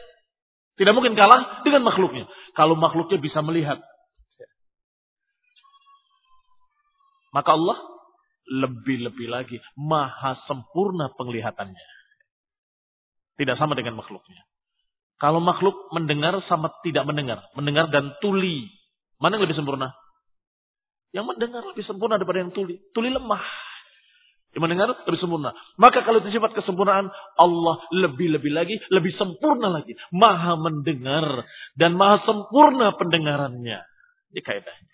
Tidak 0.79 0.93
mungkin 0.95 1.15
kalah 1.15 1.63
dengan 1.67 1.83
makhluknya. 1.83 2.23
Kalau 2.55 2.79
makhluknya 2.79 3.19
bisa 3.19 3.43
melihat. 3.43 3.83
Maka 7.29 7.53
Allah 7.53 7.77
lebih-lebih 8.49 9.29
lagi 9.29 9.61
maha 9.77 10.41
sempurna 10.49 11.13
penglihatannya. 11.13 11.87
Tidak 13.37 13.55
sama 13.55 13.77
dengan 13.77 13.95
makhluknya. 13.95 14.43
Kalau 15.19 15.39
makhluk 15.39 15.91
mendengar 15.95 16.39
sama 16.47 16.73
tidak 16.81 17.05
mendengar. 17.07 17.43
Mendengar 17.55 17.87
dan 17.91 18.15
tuli. 18.19 18.67
Mana 19.19 19.35
yang 19.37 19.47
lebih 19.47 19.59
sempurna? 19.59 19.91
Yang 21.11 21.25
mendengar 21.35 21.61
lebih 21.67 21.85
sempurna 21.87 22.15
daripada 22.19 22.39
yang 22.43 22.51
tuli. 22.55 22.79
Tuli 22.95 23.11
lemah. 23.11 23.45
Yang 24.55 24.61
mendengar 24.65 24.87
lebih 24.91 25.21
sempurna. 25.21 25.53
Maka 25.77 26.01
kalau 26.07 26.23
itu 26.23 26.33
sifat 26.33 26.57
kesempurnaan, 26.57 27.11
Allah 27.37 27.75
lebih-lebih 27.93 28.49
lagi, 28.49 28.75
lebih 28.89 29.13
sempurna 29.13 29.69
lagi. 29.69 29.93
Maha 30.09 30.57
mendengar 30.57 31.45
dan 31.77 31.93
maha 31.93 32.23
sempurna 32.25 32.95
pendengarannya. 32.97 33.79
Ini 34.33 34.41
kaidahnya. 34.41 34.88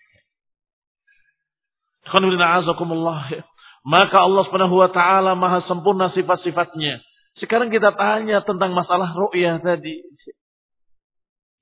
Maka 3.86 4.18
Allah 4.18 4.41
subhanahu 4.50 4.76
wa 4.82 4.89
ta'ala 4.89 5.38
maha 5.38 5.62
sempurna 5.70 6.10
sifat-sifatnya. 6.13 7.02
Sekarang 7.38 7.70
kita 7.70 7.94
tanya 7.94 8.41
tentang 8.41 8.74
masalah 8.74 9.13
ru'yah 9.13 9.62
tadi. 9.62 10.02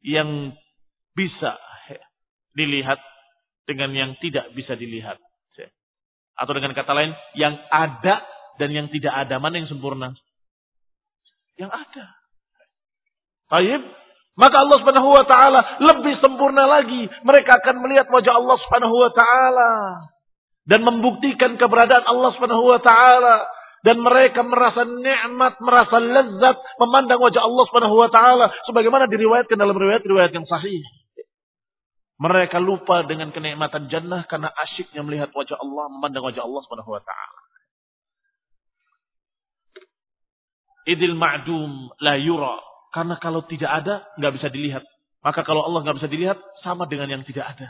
Yang 0.04 0.56
bisa 1.16 1.60
dilihat 2.56 3.00
dengan 3.68 3.92
yang 3.92 4.12
tidak 4.20 4.52
bisa 4.56 4.76
dilihat. 4.80 5.20
Atau 6.34 6.58
dengan 6.58 6.74
kata 6.74 6.92
lain, 6.98 7.14
yang 7.38 7.54
ada 7.70 8.26
dan 8.58 8.70
yang 8.74 8.88
tidak 8.90 9.14
ada. 9.14 9.38
Mana 9.38 9.62
yang 9.62 9.70
sempurna? 9.70 10.18
Yang 11.60 11.72
ada. 11.72 12.06
Taib. 13.54 13.82
Maka 14.34 14.56
Allah 14.66 14.78
subhanahu 14.82 15.10
wa 15.14 15.26
ta'ala 15.30 15.60
lebih 15.78 16.18
sempurna 16.18 16.66
lagi. 16.66 17.06
Mereka 17.06 17.52
akan 17.62 17.86
melihat 17.86 18.10
wajah 18.10 18.34
Allah 18.34 18.58
subhanahu 18.66 18.96
wa 18.98 19.12
ta'ala. 19.14 19.72
Dan 20.64 20.88
membuktikan 20.88 21.60
keberadaan 21.60 22.08
Allah 22.08 22.30
subhanahu 22.36 22.64
wa 22.64 22.80
ta'ala. 22.80 23.38
Dan 23.84 24.00
mereka 24.00 24.48
merasa 24.48 24.88
nikmat, 24.88 25.60
merasa 25.60 26.00
lezat 26.00 26.56
memandang 26.80 27.20
wajah 27.20 27.44
Allah 27.44 27.64
subhanahu 27.68 28.00
wa 28.00 28.10
ta'ala. 28.10 28.48
Sebagaimana 28.72 29.12
diriwayatkan 29.12 29.60
dalam 29.60 29.76
riwayat-riwayat 29.76 30.32
yang 30.32 30.48
sahih. 30.48 30.80
Mereka 32.24 32.62
lupa 32.64 33.04
dengan 33.04 33.36
kenikmatan 33.36 33.92
jannah 33.92 34.24
karena 34.32 34.48
asyiknya 34.48 35.04
melihat 35.04 35.36
wajah 35.36 35.60
Allah, 35.60 35.92
memandang 35.92 36.24
wajah 36.24 36.48
Allah 36.48 36.62
Subhanahu 36.64 36.96
wa 36.96 37.04
taala. 37.04 37.42
Idil 40.88 41.20
ma'dum 41.20 41.92
la 42.00 42.16
yura. 42.16 42.64
Karena 42.96 43.20
kalau 43.20 43.44
tidak 43.50 43.68
ada, 43.68 44.08
nggak 44.16 44.34
bisa 44.40 44.48
dilihat. 44.54 44.88
Maka 45.20 45.44
kalau 45.44 45.68
Allah 45.68 45.84
nggak 45.84 45.98
bisa 46.00 46.08
dilihat, 46.12 46.40
sama 46.64 46.88
dengan 46.88 47.12
yang 47.12 47.24
tidak 47.28 47.44
ada. 47.44 47.68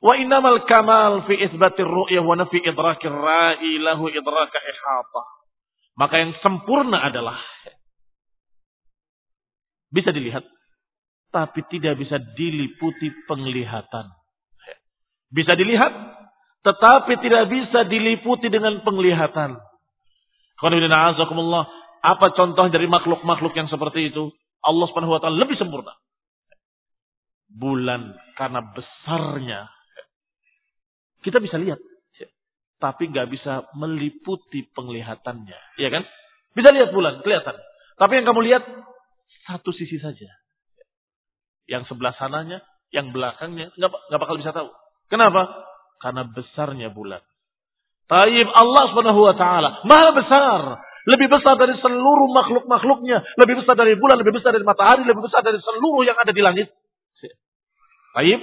Wa 0.00 0.16
innamal 0.16 0.64
kamal 0.64 1.28
fi 1.28 1.36
isbatir 1.36 1.84
ru'yah 1.84 2.24
wa 2.24 2.34
nafi 2.40 2.56
idrakir 2.64 3.12
ra'i 3.12 3.76
lahu 3.84 4.08
idraka 4.08 4.58
ihata. 4.58 5.22
Maka 6.00 6.14
yang 6.16 6.32
sempurna 6.40 7.04
adalah 7.04 7.36
bisa 9.92 10.08
dilihat 10.14 10.46
tapi 11.30 11.62
tidak 11.70 11.98
bisa 11.98 12.18
diliputi 12.34 13.10
penglihatan. 13.30 14.06
Bisa 15.30 15.54
dilihat, 15.54 15.92
tetapi 16.66 17.22
tidak 17.22 17.46
bisa 17.46 17.86
diliputi 17.86 18.50
dengan 18.50 18.82
penglihatan. 18.82 19.54
Apa 22.00 22.26
contoh 22.34 22.66
dari 22.68 22.90
makhluk-makhluk 22.90 23.54
yang 23.54 23.70
seperti 23.70 24.10
itu? 24.10 24.34
Allah 24.60 24.86
Subhanahu 24.90 25.16
wa 25.16 25.20
taala 25.22 25.38
lebih 25.38 25.56
sempurna. 25.56 25.94
Bulan 27.50 28.12
karena 28.34 28.60
besarnya. 28.74 29.70
Kita 31.20 31.36
bisa 31.40 31.60
lihat, 31.60 31.80
tapi 32.80 33.12
nggak 33.12 33.28
bisa 33.28 33.68
meliputi 33.76 34.64
penglihatannya, 34.72 35.76
iya 35.76 35.88
kan? 35.92 36.02
Bisa 36.56 36.72
lihat 36.72 36.90
bulan, 36.96 37.20
kelihatan. 37.20 37.54
Tapi 38.00 38.12
yang 38.16 38.26
kamu 38.26 38.40
lihat 38.48 38.64
satu 39.44 39.70
sisi 39.76 40.00
saja 40.00 40.32
yang 41.68 41.84
sebelah 41.86 42.16
sananya, 42.16 42.64
yang 42.90 43.12
belakangnya, 43.12 43.70
nggak 43.76 44.20
bakal 44.20 44.40
bisa 44.40 44.50
tahu. 44.50 44.72
Kenapa? 45.12 45.46
Karena 46.00 46.24
besarnya 46.24 46.88
bulan. 46.88 47.20
Taib 48.10 48.48
Allah 48.50 48.84
subhanahu 48.90 49.20
wa 49.22 49.34
ta'ala. 49.38 49.70
Maha 49.86 50.10
besar. 50.16 50.60
Lebih 51.06 51.30
besar 51.30 51.54
dari 51.60 51.78
seluruh 51.78 52.28
makhluk-makhluknya. 52.34 53.22
Lebih 53.38 53.62
besar 53.62 53.78
dari 53.78 53.94
bulan, 53.94 54.18
lebih 54.18 54.34
besar 54.34 54.50
dari 54.50 54.66
matahari, 54.66 55.06
lebih 55.06 55.22
besar 55.22 55.46
dari 55.46 55.62
seluruh 55.62 56.02
yang 56.02 56.18
ada 56.18 56.32
di 56.34 56.42
langit. 56.42 56.72
Taib. 58.16 58.40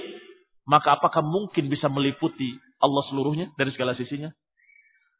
Maka 0.68 1.00
apakah 1.00 1.24
mungkin 1.24 1.68
bisa 1.72 1.88
meliputi 1.88 2.56
Allah 2.78 3.02
seluruhnya 3.10 3.50
dari 3.58 3.74
segala 3.74 3.94
sisinya? 3.98 4.30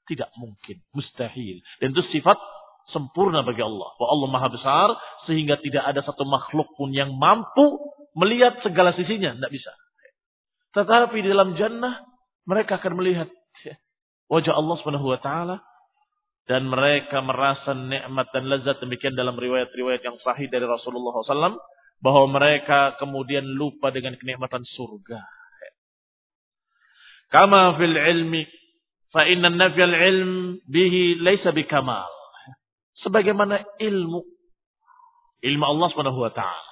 Tidak 0.07 0.31
mungkin. 0.41 0.81
Mustahil. 0.95 1.61
Dan 1.83 1.93
itu 1.93 2.03
sifat 2.15 2.39
sempurna 2.95 3.45
bagi 3.45 3.61
Allah. 3.61 3.93
Bahwa 3.99 4.09
Allah 4.15 4.29
maha 4.31 4.49
besar 4.49 4.89
sehingga 5.29 5.61
tidak 5.61 5.85
ada 5.85 6.01
satu 6.07 6.25
makhluk 6.25 6.71
pun 6.79 6.95
yang 6.95 7.13
mampu 7.19 7.77
melihat 8.17 8.63
segala 8.65 8.95
sisinya. 8.97 9.37
Tidak 9.37 9.53
bisa. 9.53 9.73
Tetapi 10.73 11.19
di 11.21 11.29
dalam 11.29 11.59
jannah 11.59 12.01
mereka 12.49 12.81
akan 12.81 12.95
melihat 12.97 13.29
wajah 14.33 14.55
Allah 14.57 14.77
subhanahu 14.81 15.13
wa 15.13 15.21
ta'ala. 15.21 15.57
Dan 16.49 16.65
mereka 16.65 17.21
merasa 17.21 17.77
nikmat 17.77 18.33
dan 18.33 18.49
lezat 18.49 18.81
demikian 18.81 19.13
dalam 19.13 19.37
riwayat-riwayat 19.37 20.01
yang 20.01 20.17
sahih 20.25 20.49
dari 20.49 20.65
Rasulullah 20.65 21.13
SAW. 21.21 21.61
Bahwa 22.01 22.25
mereka 22.31 22.97
kemudian 22.97 23.45
lupa 23.45 23.93
dengan 23.93 24.17
kenikmatan 24.17 24.65
surga. 24.65 25.38
Kama 27.29 27.77
fil 27.77 27.97
ilmi. 27.97 28.43
Fa 29.13 29.25
inna 29.25 29.49
nafiyal 29.49 29.95
ilm 29.95 30.33
bihi 30.69 31.21
laysa 31.21 31.53
bikamal. 31.53 32.09
Sebagaimana 33.05 33.65
ilmu. 33.81 34.21
Ilmu 35.39 35.65
Allah 35.65 35.87
subhanahu 35.95 36.19
wa 36.19 36.33
ta'ala 36.35 36.69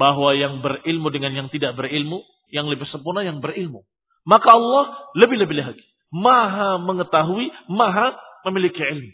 bahwa 0.00 0.32
yang 0.32 0.64
berilmu 0.64 1.12
dengan 1.12 1.36
yang 1.36 1.48
tidak 1.52 1.76
berilmu, 1.76 2.24
yang 2.48 2.64
lebih 2.72 2.88
sempurna 2.88 3.20
yang 3.20 3.44
berilmu. 3.44 3.84
Maka 4.24 4.48
Allah 4.48 5.12
lebih-lebih 5.12 5.60
lagi. 5.60 5.84
Maha 6.08 6.80
mengetahui, 6.80 7.52
maha 7.68 8.16
memiliki 8.48 8.80
ilmu. 8.80 9.12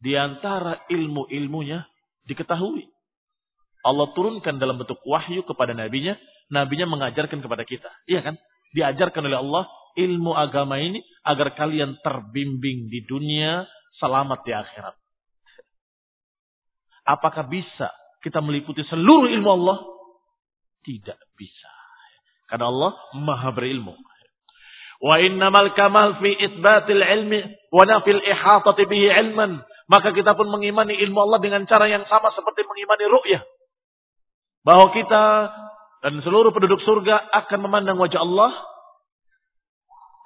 Di 0.00 0.16
antara 0.16 0.80
ilmu-ilmunya 0.88 1.84
diketahui. 2.24 2.88
Allah 3.84 4.08
turunkan 4.16 4.56
dalam 4.56 4.80
bentuk 4.80 4.98
wahyu 5.04 5.44
kepada 5.44 5.76
nabinya, 5.76 6.16
nabinya 6.48 6.88
mengajarkan 6.88 7.44
kepada 7.44 7.68
kita. 7.68 7.92
Iya 8.08 8.24
kan? 8.24 8.34
Diajarkan 8.74 9.24
oleh 9.24 9.38
Allah 9.40 9.64
ilmu 9.98 10.32
agama 10.36 10.78
ini 10.78 11.02
agar 11.26 11.58
kalian 11.58 11.98
terbimbing 12.04 12.86
di 12.86 13.02
dunia, 13.08 13.66
selamat 13.98 14.46
di 14.46 14.52
akhirat. 14.54 14.94
Apakah 17.08 17.48
bisa 17.48 17.88
kita 18.20 18.38
meliputi 18.44 18.84
seluruh 18.86 19.32
ilmu 19.32 19.50
Allah? 19.50 19.78
Tidak 20.84 21.18
bisa. 21.34 21.72
Karena 22.48 22.68
Allah 22.68 22.92
maha 23.18 23.50
berilmu. 23.52 23.96
Wa 24.98 25.22
innamal 25.22 25.72
kamal 25.78 26.18
fi 26.18 26.34
isbatil 26.36 27.02
ilmi 27.02 27.40
wa 27.70 27.82
nafil 27.86 28.18
ihatati 28.22 28.82
bihi 28.86 29.08
ilman. 29.14 29.62
Maka 29.88 30.12
kita 30.12 30.36
pun 30.36 30.52
mengimani 30.52 31.00
ilmu 31.00 31.16
Allah 31.24 31.40
dengan 31.40 31.64
cara 31.64 31.88
yang 31.88 32.04
sama 32.12 32.28
seperti 32.36 32.60
mengimani 32.68 33.04
ru'yah. 33.08 33.42
Bahwa 34.66 34.92
kita 34.92 35.24
dan 36.04 36.18
seluruh 36.22 36.54
penduduk 36.54 36.78
surga 36.82 37.30
akan 37.44 37.58
memandang 37.66 37.98
wajah 37.98 38.22
Allah. 38.22 38.52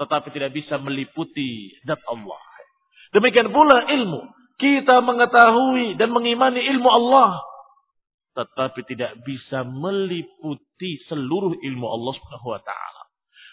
tetapi 0.03 0.35
tidak 0.35 0.51
bisa 0.51 0.83
meliputi 0.83 1.79
zat 1.87 2.01
Allah. 2.11 2.43
Demikian 3.15 3.55
pula 3.55 3.87
ilmu. 3.87 4.35
Kita 4.59 4.99
mengetahui 4.99 5.95
dan 5.95 6.11
mengimani 6.11 6.59
ilmu 6.75 6.91
Allah, 6.91 7.39
tetapi 8.35 8.83
tidak 8.89 9.21
bisa 9.23 9.63
meliputi 9.63 10.99
seluruh 11.07 11.55
ilmu 11.55 11.87
Allah 11.87 12.13
Subhanahu 12.19 12.51
wa 12.51 12.61
taala. 12.65 13.03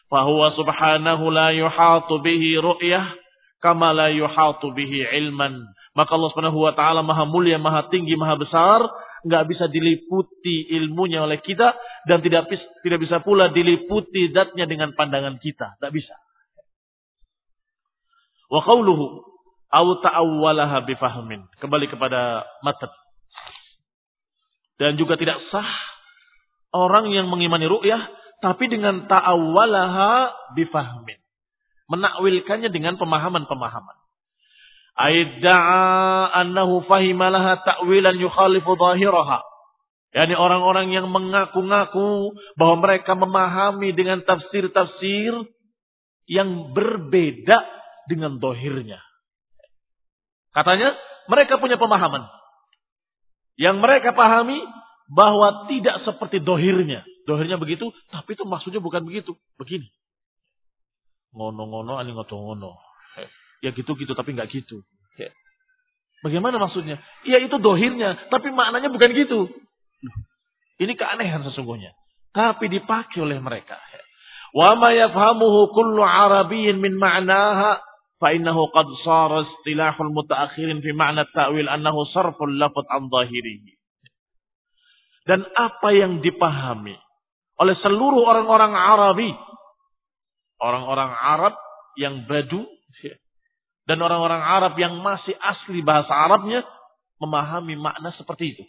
Fahuwa 0.10 0.58
subhanahu 0.58 1.30
la 1.30 1.54
yuhatu 1.54 2.18
bihi 2.26 2.58
ru'yah 2.58 3.14
kama 3.62 3.94
la 3.94 4.10
yuhatu 4.10 4.74
bihi 4.74 5.06
ilman. 5.22 5.62
Maka 6.00 6.16
Allah 6.16 6.32
Subhanahu 6.32 6.64
wa 6.64 6.72
taala 6.72 7.04
Maha 7.04 7.28
mulia, 7.28 7.60
Maha 7.60 7.92
tinggi, 7.92 8.16
Maha 8.16 8.40
besar, 8.40 8.88
nggak 9.28 9.44
bisa 9.52 9.68
diliputi 9.68 10.72
ilmunya 10.80 11.28
oleh 11.28 11.44
kita 11.44 11.76
dan 12.08 12.24
tidak 12.24 12.48
tidak 12.80 13.00
bisa 13.04 13.20
pula 13.20 13.52
diliputi 13.52 14.32
zatnya 14.32 14.64
dengan 14.64 14.96
pandangan 14.96 15.36
kita, 15.44 15.76
tidak 15.76 15.92
bisa. 15.92 16.16
Wa 18.48 18.64
qauluhu 18.64 19.28
aw 19.76 19.86
ta'awwalaha 20.00 20.88
bifahmin. 20.88 21.44
Kembali 21.60 21.92
kepada 21.92 22.48
matan. 22.64 22.96
Dan 24.80 24.96
juga 24.96 25.20
tidak 25.20 25.36
sah 25.52 25.68
orang 26.72 27.12
yang 27.12 27.28
mengimani 27.28 27.68
ru'yah 27.68 28.08
tapi 28.40 28.72
dengan 28.72 29.04
ta'awwalaha 29.04 30.32
bifahmin. 30.56 31.20
Menakwilkannya 31.92 32.72
dengan 32.72 32.96
pemahaman-pemahaman. 32.96 33.98
Aidda'a 35.00 36.28
annahu 36.44 36.84
fahimalaha 36.84 37.64
ta'wilan 37.64 38.20
yukhalifu 38.20 38.76
zahiraha. 38.76 39.40
Yani 40.12 40.36
orang-orang 40.36 40.92
yang 40.92 41.08
mengaku-ngaku 41.08 42.36
bahwa 42.60 42.76
mereka 42.84 43.16
memahami 43.16 43.96
dengan 43.96 44.26
tafsir-tafsir 44.26 45.32
yang 46.28 46.76
berbeda 46.76 47.64
dengan 48.12 48.42
dohirnya. 48.42 49.00
Katanya 50.52 50.98
mereka 51.30 51.62
punya 51.62 51.78
pemahaman. 51.78 52.26
Yang 53.56 53.78
mereka 53.80 54.18
pahami 54.18 54.60
bahwa 55.14 55.70
tidak 55.70 56.04
seperti 56.04 56.42
dohirnya. 56.42 57.06
Dohirnya 57.30 57.62
begitu, 57.62 57.94
tapi 58.10 58.34
itu 58.34 58.44
maksudnya 58.44 58.82
bukan 58.82 59.06
begitu. 59.06 59.38
Begini. 59.62 59.88
Ngono-ngono, 61.38 62.02
ani 62.02 62.18
ngono-ngono. 62.18 62.90
Ya 63.60 63.76
gitu-gitu 63.76 64.12
tapi 64.16 64.36
nggak 64.36 64.50
gitu. 64.52 64.84
Ya. 65.20 65.32
Bagaimana 66.24 66.60
maksudnya? 66.60 67.00
Ya 67.28 67.40
itu 67.40 67.56
dohirnya, 67.60 68.16
tapi 68.32 68.52
maknanya 68.52 68.92
bukan 68.92 69.12
gitu. 69.16 69.52
Ini 70.80 70.96
keanehan 70.96 71.44
sesungguhnya. 71.44 71.92
Tapi 72.32 72.72
dipakai 72.72 73.20
oleh 73.20 73.40
mereka. 73.44 73.76
Wa 74.56 74.80
ma 74.80 74.96
yafhamuhu 74.96 75.76
kullu 75.76 76.02
arabiyyin 76.02 76.80
min 76.80 76.96
ma'naha 76.96 77.84
fa 78.20 78.28
innahu 78.36 78.72
qad 78.72 78.88
sara 79.04 79.44
istilahul 79.44 80.12
mutaakhirin 80.12 80.80
fi 80.84 80.92
ma'na 80.96 81.28
ta'wil 81.30 81.68
annahu 81.68 82.08
sarful 82.16 82.52
lafaz 82.52 82.88
an 82.92 83.12
zahirihi. 83.12 83.76
Dan 85.28 85.46
apa 85.46 85.94
yang 85.94 86.24
dipahami 86.26 86.98
oleh 87.60 87.76
seluruh 87.84 88.24
orang-orang 88.24 88.74
Arabi, 88.74 89.32
orang-orang 90.64 91.12
Arab 91.12 91.54
yang 92.00 92.24
badu 92.26 92.66
dan 93.90 93.98
orang-orang 94.06 94.38
Arab 94.38 94.78
yang 94.78 95.02
masih 95.02 95.34
asli 95.42 95.82
bahasa 95.82 96.14
Arabnya 96.14 96.62
memahami 97.18 97.74
makna 97.74 98.14
seperti 98.14 98.54
itu. 98.54 98.64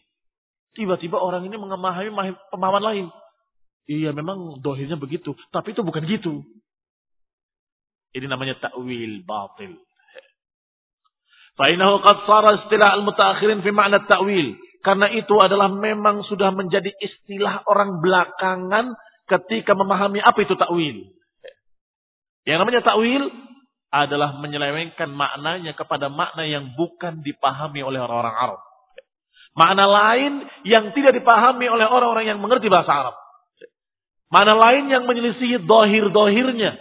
Tiba-tiba 0.72 1.20
orang 1.20 1.44
ini 1.44 1.60
memahami 1.60 2.32
pemahaman 2.48 2.80
lain. 2.80 3.06
Iya 3.84 4.16
memang 4.16 4.64
dohirnya 4.64 4.96
begitu. 4.96 5.36
Tapi 5.52 5.76
itu 5.76 5.84
bukan 5.84 6.08
gitu. 6.08 6.40
Ini 8.16 8.32
namanya 8.32 8.64
ta'wil 8.64 9.20
batil. 9.28 9.76
Fa'inahu 11.60 12.00
qad 12.00 12.16
sara 12.24 12.50
istilah 12.64 12.88
al-mutaakhirin 12.96 13.60
fi 13.60 13.70
makna 13.76 14.00
ta'wil. 14.08 14.56
Karena 14.80 15.12
itu 15.12 15.36
adalah 15.36 15.68
memang 15.68 16.24
sudah 16.32 16.48
menjadi 16.48 16.88
istilah 16.96 17.60
orang 17.68 18.00
belakangan 18.00 18.96
ketika 19.28 19.76
memahami 19.76 20.24
apa 20.24 20.38
itu 20.40 20.56
ta'wil. 20.56 21.12
Yang 22.48 22.58
namanya 22.64 22.80
ta'wil 22.88 23.49
adalah 23.90 24.38
menyelewengkan 24.38 25.10
maknanya 25.10 25.74
kepada 25.74 26.06
makna 26.06 26.46
yang 26.46 26.78
bukan 26.78 27.26
dipahami 27.26 27.82
oleh 27.82 27.98
orang-orang 27.98 28.36
Arab. 28.38 28.60
Makna 29.58 29.84
lain 29.90 30.32
yang 30.62 30.94
tidak 30.94 31.18
dipahami 31.18 31.66
oleh 31.66 31.82
orang-orang 31.90 32.30
yang 32.30 32.38
mengerti 32.38 32.70
bahasa 32.70 32.90
Arab. 32.90 33.16
Makna 34.30 34.54
lain 34.54 34.86
yang 34.86 35.10
menyelisihi 35.10 35.66
dohir-dohirnya. 35.66 36.78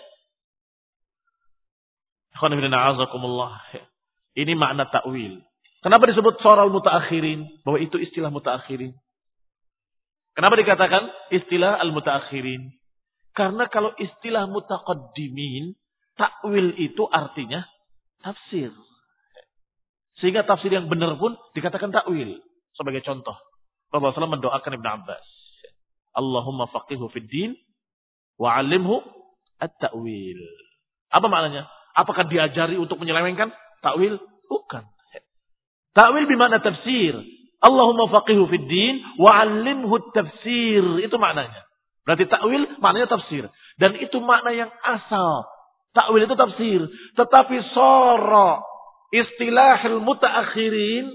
Ini 4.37 4.53
makna 4.53 4.85
takwil. 4.85 5.41
Kenapa 5.81 6.03
disebut 6.07 6.39
soral 6.45 6.69
mutaakhirin? 6.69 7.65
Bahwa 7.65 7.81
itu 7.81 7.97
istilah 7.97 8.29
mutaakhirin. 8.29 8.93
Kenapa 10.37 10.55
dikatakan 10.55 11.03
istilah 11.35 11.81
al-mutaakhirin? 11.83 12.71
Karena 13.35 13.67
kalau 13.67 13.91
istilah 13.99 14.47
mutaqaddimin 14.47 15.75
Takwil 16.19 16.75
itu 16.75 17.07
artinya 17.07 17.63
tafsir. 18.19 18.75
Sehingga 20.19 20.43
tafsir 20.43 20.67
yang 20.67 20.91
benar 20.91 21.15
pun 21.15 21.39
dikatakan 21.55 21.95
takwil. 21.95 22.43
Sebagai 22.75 22.99
contoh. 23.07 23.39
Rasulullah 23.87 24.35
mendoakan 24.35 24.75
Ibn 24.75 24.87
Abbas. 24.99 25.25
Allahumma 26.11 26.67
faqihu 26.67 27.07
fid 27.15 27.31
din 27.31 27.55
wa 28.35 28.59
at-ta'wil. 29.59 30.41
Apa 31.07 31.27
maknanya? 31.31 31.71
Apakah 31.95 32.27
diajari 32.27 32.75
untuk 32.75 32.99
menyelewengkan 32.99 33.55
takwil? 33.79 34.19
Bukan. 34.51 34.83
Takwil 35.95 36.27
bimana 36.27 36.59
tafsir. 36.59 37.15
Allahumma 37.63 38.11
faqihu 38.11 38.43
fid 38.51 38.67
din 38.67 38.99
wa 39.15 39.47
tafsir. 40.11 40.83
Itu 40.99 41.15
maknanya. 41.15 41.63
Berarti 42.03 42.27
takwil 42.27 42.75
maknanya 42.83 43.07
tafsir. 43.07 43.47
Dan 43.79 43.95
itu 44.03 44.19
makna 44.19 44.51
yang 44.51 44.71
asal 44.83 45.47
Takwil 45.93 46.25
itu 46.29 46.35
tafsir. 46.37 46.81
Tetapi 47.17 47.55
soro 47.73 48.61
istilah 49.09 49.81
mutaakhirin, 50.05 51.09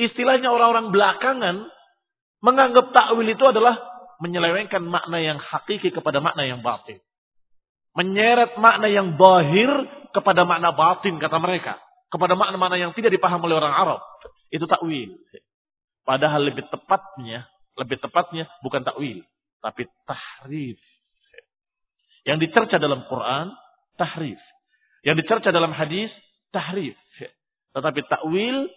istilahnya 0.00 0.48
orang-orang 0.48 0.88
belakangan, 0.88 1.56
menganggap 2.40 2.92
takwil 2.96 3.28
itu 3.28 3.44
adalah 3.44 3.76
menyelewengkan 4.24 4.80
makna 4.84 5.20
yang 5.20 5.36
hakiki 5.36 5.92
kepada 5.92 6.24
makna 6.24 6.48
yang 6.48 6.64
batin. 6.64 7.00
Menyeret 7.94 8.58
makna 8.58 8.90
yang 8.90 9.14
bahir 9.14 9.70
kepada 10.10 10.42
makna 10.48 10.74
batin 10.74 11.20
kata 11.20 11.38
mereka. 11.38 11.78
Kepada 12.10 12.38
makna-makna 12.38 12.78
yang 12.78 12.94
tidak 12.94 13.10
dipaham 13.10 13.42
oleh 13.42 13.58
orang 13.58 13.74
Arab. 13.74 14.00
Itu 14.50 14.70
takwil. 14.70 15.18
Padahal 16.06 16.46
lebih 16.46 16.62
tepatnya, 16.70 17.48
lebih 17.74 17.98
tepatnya 17.98 18.46
bukan 18.62 18.86
takwil, 18.86 19.24
tapi 19.58 19.88
tahrif. 20.06 20.78
Yang 22.22 22.38
dicerca 22.48 22.76
dalam 22.78 23.04
Quran 23.10 23.50
tahrif. 23.98 24.40
Yang 25.04 25.24
dicerca 25.24 25.52
dalam 25.52 25.74
hadis 25.74 26.10
tahrif. 26.50 26.96
Tetapi 27.74 28.00
takwil 28.06 28.70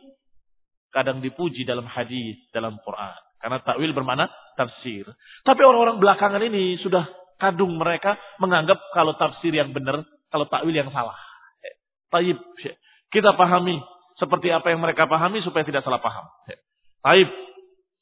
kadang 0.90 1.22
dipuji 1.22 1.62
dalam 1.64 1.86
hadis, 1.86 2.42
dalam 2.50 2.82
Quran. 2.82 3.18
Karena 3.38 3.62
takwil 3.62 3.94
bermakna 3.94 4.26
tafsir. 4.58 5.06
Tapi 5.46 5.62
orang-orang 5.62 6.02
belakangan 6.02 6.42
ini 6.42 6.82
sudah 6.82 7.06
kadung 7.38 7.78
mereka 7.78 8.18
menganggap 8.42 8.82
kalau 8.98 9.14
tafsir 9.14 9.54
yang 9.54 9.70
benar, 9.70 10.02
kalau 10.34 10.50
takwil 10.50 10.74
yang 10.74 10.90
salah. 10.90 11.16
Taib. 12.10 12.42
Kita 13.14 13.38
pahami 13.38 13.78
seperti 14.18 14.50
apa 14.50 14.74
yang 14.74 14.82
mereka 14.82 15.06
pahami 15.06 15.46
supaya 15.46 15.62
tidak 15.62 15.86
salah 15.86 16.02
paham. 16.02 16.26
Taib. 17.06 17.30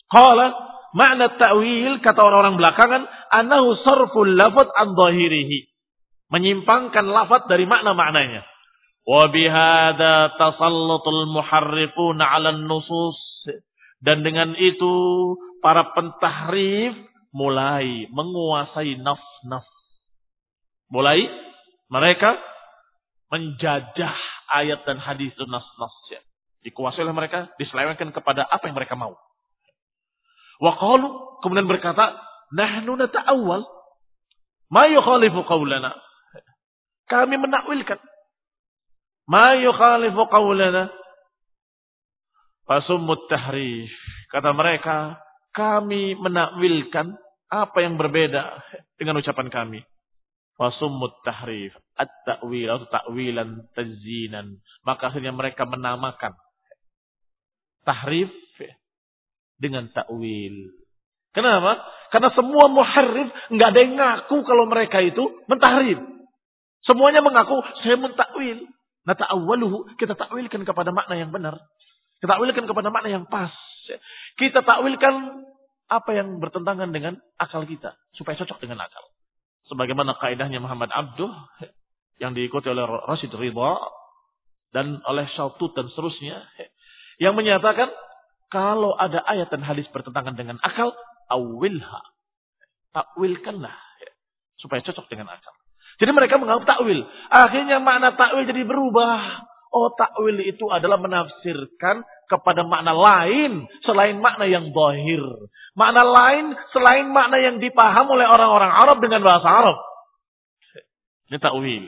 Qala 0.08 0.56
makna 0.96 1.36
ta'wil 1.36 2.00
kata 2.00 2.24
orang-orang 2.24 2.56
belakangan 2.56 3.04
anahu 3.36 3.76
sarful 3.84 4.32
lafad 4.32 4.72
an 4.80 4.96
menyimpangkan 6.30 7.06
lafaz 7.06 7.46
dari 7.50 7.70
makna-maknanya. 7.70 8.44
Wa 9.06 9.30
bihadza 9.30 10.34
tasallutul 10.42 11.30
muharrifun 11.30 12.18
'ala 12.18 12.58
nusus 12.58 13.18
dan 14.02 14.26
dengan 14.26 14.58
itu 14.58 14.94
para 15.62 15.94
pentahrif 15.94 16.94
mulai 17.34 18.10
menguasai 18.10 18.98
nafs-nafs. 19.02 19.70
Mulai 20.90 21.26
mereka 21.90 22.38
menjajah 23.34 24.16
ayat 24.62 24.86
dan 24.86 25.02
hadis 25.02 25.34
dan 25.36 25.50
nas-nas 25.50 25.96
ya. 26.14 26.22
Dikuasai 26.66 27.06
oleh 27.06 27.14
mereka, 27.14 27.50
diselewengkan 27.62 28.10
kepada 28.10 28.46
apa 28.46 28.66
yang 28.66 28.78
mereka 28.78 28.98
mau. 28.98 29.14
Wa 30.58 30.80
kemudian 31.44 31.70
berkata, 31.70 32.16
"Nahnu 32.56 32.98
nata'awwal 32.98 33.66
ma 34.72 34.84
yukhalifu 34.90 35.46
qawlana." 35.46 35.94
Kami 37.06 37.36
menakwilkan. 37.38 38.00
Ma 39.30 39.58
yukhalifu 39.58 40.26
qawlana. 40.30 40.90
Fasumut 42.66 43.30
tahrif. 43.30 43.94
Kata 44.34 44.52
mereka, 44.52 45.22
kami 45.54 46.18
menakwilkan 46.18 47.14
apa 47.50 47.78
yang 47.80 47.96
berbeda 47.96 48.60
dengan 48.98 49.22
ucapan 49.22 49.48
kami. 49.54 49.80
Fasummut 50.56 51.20
tahrif. 51.28 51.76
At-ta'wil 52.00 52.68
atau 52.72 52.88
ta'wilan 52.88 53.70
tazinan. 53.76 54.60
Maka 54.88 55.12
akhirnya 55.12 55.36
mereka 55.36 55.68
menamakan 55.68 56.34
tahrif 57.86 58.32
dengan 59.60 59.88
ta'wil. 59.92 60.56
Kenapa? 61.36 61.84
Karena 62.12 62.32
semua 62.32 62.72
muharrif 62.72 63.28
nggak 63.52 63.70
ada 63.76 63.80
yang 63.80 63.94
ngaku 64.00 64.38
kalau 64.48 64.66
mereka 64.72 65.04
itu 65.04 65.44
mentahrif. 65.52 66.00
Semuanya 66.86 67.22
mengaku 67.26 67.66
saya 67.82 67.98
mentakwil. 67.98 68.70
Nah 69.06 69.14
ta'awwaluhu 69.18 69.98
kita 69.98 70.14
takwilkan 70.18 70.66
kepada 70.66 70.94
makna 70.94 71.18
yang 71.18 71.34
benar. 71.34 71.58
Kita 72.22 72.38
takwilkan 72.38 72.66
kepada 72.66 72.90
makna 72.94 73.10
yang 73.10 73.26
pas. 73.26 73.54
Kita 74.38 74.62
takwilkan 74.66 75.46
apa 75.86 76.12
yang 76.18 76.42
bertentangan 76.42 76.90
dengan 76.90 77.22
akal 77.38 77.66
kita 77.70 77.94
supaya 78.18 78.38
cocok 78.42 78.58
dengan 78.62 78.82
akal. 78.82 79.02
Sebagaimana 79.70 80.18
kaidahnya 80.18 80.62
Muhammad 80.62 80.94
Abduh 80.94 81.34
yang 82.22 82.38
diikuti 82.38 82.70
oleh 82.70 82.86
Rashid 82.86 83.34
Ridha 83.34 83.74
dan 84.74 85.02
oleh 85.06 85.26
Syautut 85.34 85.74
dan 85.74 85.90
seterusnya 85.90 86.46
yang 87.18 87.34
menyatakan 87.34 87.90
kalau 88.54 88.94
ada 88.94 89.26
ayat 89.26 89.50
dan 89.50 89.66
hadis 89.66 89.90
bertentangan 89.90 90.38
dengan 90.38 90.62
akal, 90.62 90.94
awilha. 91.34 92.02
Takwilkanlah 92.94 93.76
supaya 94.62 94.80
cocok 94.86 95.10
dengan 95.12 95.28
akal. 95.34 95.55
Jadi 95.96 96.12
mereka 96.12 96.36
menganggap 96.36 96.76
takwil. 96.76 97.08
Akhirnya 97.32 97.80
makna 97.80 98.16
takwil 98.20 98.44
jadi 98.44 98.64
berubah. 98.68 99.48
Oh 99.72 99.92
takwil 99.96 100.40
itu 100.44 100.68
adalah 100.72 101.00
menafsirkan 101.00 102.04
kepada 102.28 102.68
makna 102.68 102.92
lain 102.92 103.68
selain 103.84 104.20
makna 104.20 104.48
yang 104.48 104.76
bahir. 104.76 105.24
Makna 105.76 106.04
lain 106.04 106.56
selain 106.76 107.08
makna 107.12 107.40
yang 107.40 107.60
dipaham 107.64 108.08
oleh 108.12 108.28
orang-orang 108.28 108.72
Arab 108.72 108.98
dengan 109.00 109.24
bahasa 109.24 109.48
Arab. 109.48 109.78
Ini 111.32 111.38
takwil. 111.40 111.86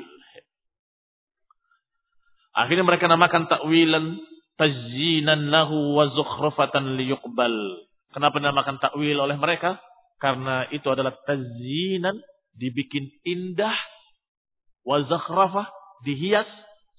Akhirnya 2.57 2.85
mereka 2.87 3.05
namakan 3.05 3.45
takwilan 3.45 4.17
tazyinan 4.57 5.53
lahu 5.53 5.93
wa 5.93 6.09
zukhrafatan 6.09 6.97
liyuqbal. 6.97 7.53
Kenapa 8.15 8.41
dinamakan 8.41 8.81
takwil 8.81 9.19
oleh 9.19 9.37
mereka? 9.37 9.77
Karena 10.17 10.65
itu 10.73 10.89
adalah 10.89 11.13
tazyinan 11.27 12.17
dibikin 12.57 13.13
indah 13.21 13.77
wa 14.87 15.03
zakhrafah 15.03 15.67
dihias 16.07 16.47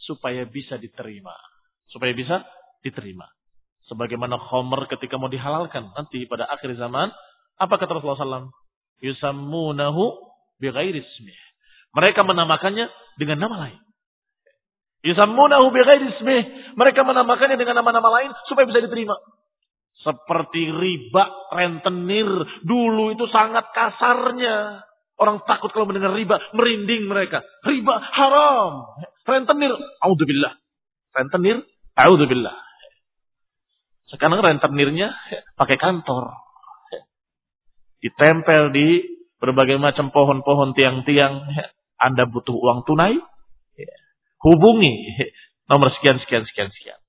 supaya 0.04 0.44
bisa 0.44 0.76
diterima. 0.76 1.32
Supaya 1.88 2.12
bisa 2.12 2.44
diterima. 2.84 3.24
Sebagaimana 3.88 4.36
khomer 4.36 4.84
ketika 4.92 5.16
mau 5.16 5.32
dihalalkan 5.32 5.88
nanti 5.96 6.28
pada 6.28 6.44
akhir 6.52 6.76
zaman, 6.76 7.08
apa 7.56 7.74
kata 7.80 7.96
Rasulullah 7.96 8.44
SAW? 8.44 8.52
Yusammunahu 9.00 10.04
bighairi 10.60 11.00
ismih. 11.00 11.38
Mereka 11.96 12.20
menamakannya 12.28 12.92
dengan 13.16 13.48
nama 13.48 13.56
lain. 13.68 13.80
Yusammunahu 15.08 15.72
bighairi 15.72 16.06
ismih. 16.20 16.42
Mereka 16.76 17.00
menamakannya 17.00 17.56
dengan 17.56 17.80
nama-nama 17.80 18.12
lain 18.20 18.30
supaya 18.52 18.68
bisa 18.68 18.84
diterima. 18.84 19.16
Seperti 20.04 20.68
riba, 20.68 21.24
rentenir. 21.50 22.28
Dulu 22.62 23.16
itu 23.16 23.24
sangat 23.32 23.72
kasarnya. 23.72 24.84
Orang 25.18 25.42
takut 25.44 25.74
kalau 25.74 25.90
mendengar 25.90 26.14
riba, 26.14 26.38
merinding 26.54 27.10
mereka. 27.10 27.42
Riba 27.66 27.94
haram. 27.98 28.86
Rentenir, 29.26 29.74
audzubillah. 29.98 30.54
Rentenir, 31.10 31.66
audzubillah. 31.98 32.54
Sekarang 34.08 34.40
rentenirnya 34.40 35.12
pakai 35.58 35.76
kantor. 35.76 36.32
Ditempel 37.98 38.70
di 38.70 39.02
berbagai 39.42 39.76
macam 39.82 40.14
pohon-pohon 40.14 40.78
tiang-tiang. 40.78 41.44
Anda 41.98 42.30
butuh 42.30 42.54
uang 42.54 42.86
tunai, 42.86 43.18
Hubungi 44.38 45.18
nomor 45.66 45.90
sekian, 45.98 46.22
sekian, 46.22 46.46
sekian, 46.46 46.70
sekian. 46.70 47.00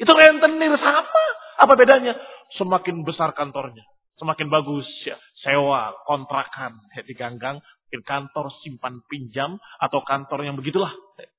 Itu 0.00 0.12
rentenir 0.12 0.72
sama. 0.80 1.24
Apa 1.60 1.72
bedanya? 1.76 2.16
Semakin 2.56 3.04
besar 3.04 3.36
kantornya. 3.36 3.84
Semakin 4.16 4.48
bagus 4.48 4.88
ya. 5.04 5.16
Sewa, 5.44 5.92
kontrakan 6.08 6.80
ya, 6.96 7.02
di 7.04 7.14
ganggang. 7.16 7.60
Kantor 7.96 8.52
simpan 8.60 9.00
pinjam 9.08 9.56
atau 9.80 10.04
kantor 10.04 10.44
yang 10.44 10.52
begitulah. 10.52 10.92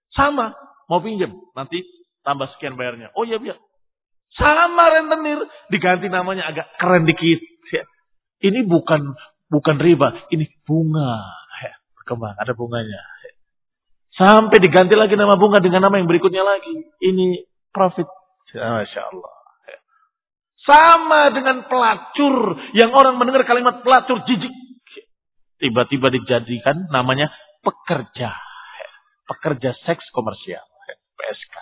Sama. 0.10 0.58
Mau 0.90 0.98
pinjam. 1.06 1.30
Nanti 1.54 1.86
tambah 2.26 2.50
sekian 2.58 2.74
bayarnya. 2.74 3.14
Oh 3.14 3.30
iya 3.30 3.38
biar. 3.38 3.62
Sama 4.34 4.90
rentenir. 4.90 5.46
Diganti 5.70 6.10
namanya 6.10 6.50
agak 6.50 6.66
keren 6.82 7.06
dikit. 7.06 7.38
Ya. 7.70 7.86
Ini 8.42 8.66
bukan 8.66 9.14
bukan 9.54 9.78
riba. 9.78 10.18
Ini 10.34 10.50
bunga. 10.66 11.30
Ya, 11.62 11.78
berkembang. 12.02 12.34
Ada 12.42 12.58
bunganya. 12.58 13.06
Sampai 14.18 14.58
diganti 14.58 14.98
lagi 14.98 15.14
nama 15.14 15.38
bunga 15.38 15.62
dengan 15.62 15.86
nama 15.86 16.02
yang 16.02 16.10
berikutnya 16.10 16.42
lagi. 16.42 16.90
Ini 16.98 17.46
profit. 17.70 18.10
Masya 18.50 19.14
Allah. 19.14 19.37
Sama 20.68 21.32
dengan 21.32 21.64
pelacur. 21.72 22.60
Yang 22.76 22.92
orang 22.92 23.16
mendengar 23.16 23.48
kalimat 23.48 23.80
pelacur 23.88 24.20
jijik. 24.28 24.52
Tiba-tiba 25.58 26.12
dijadikan 26.12 26.92
namanya 26.92 27.32
pekerja. 27.64 28.36
Pekerja 29.26 29.72
seks 29.88 30.04
komersial. 30.12 30.64
PSK. 31.18 31.56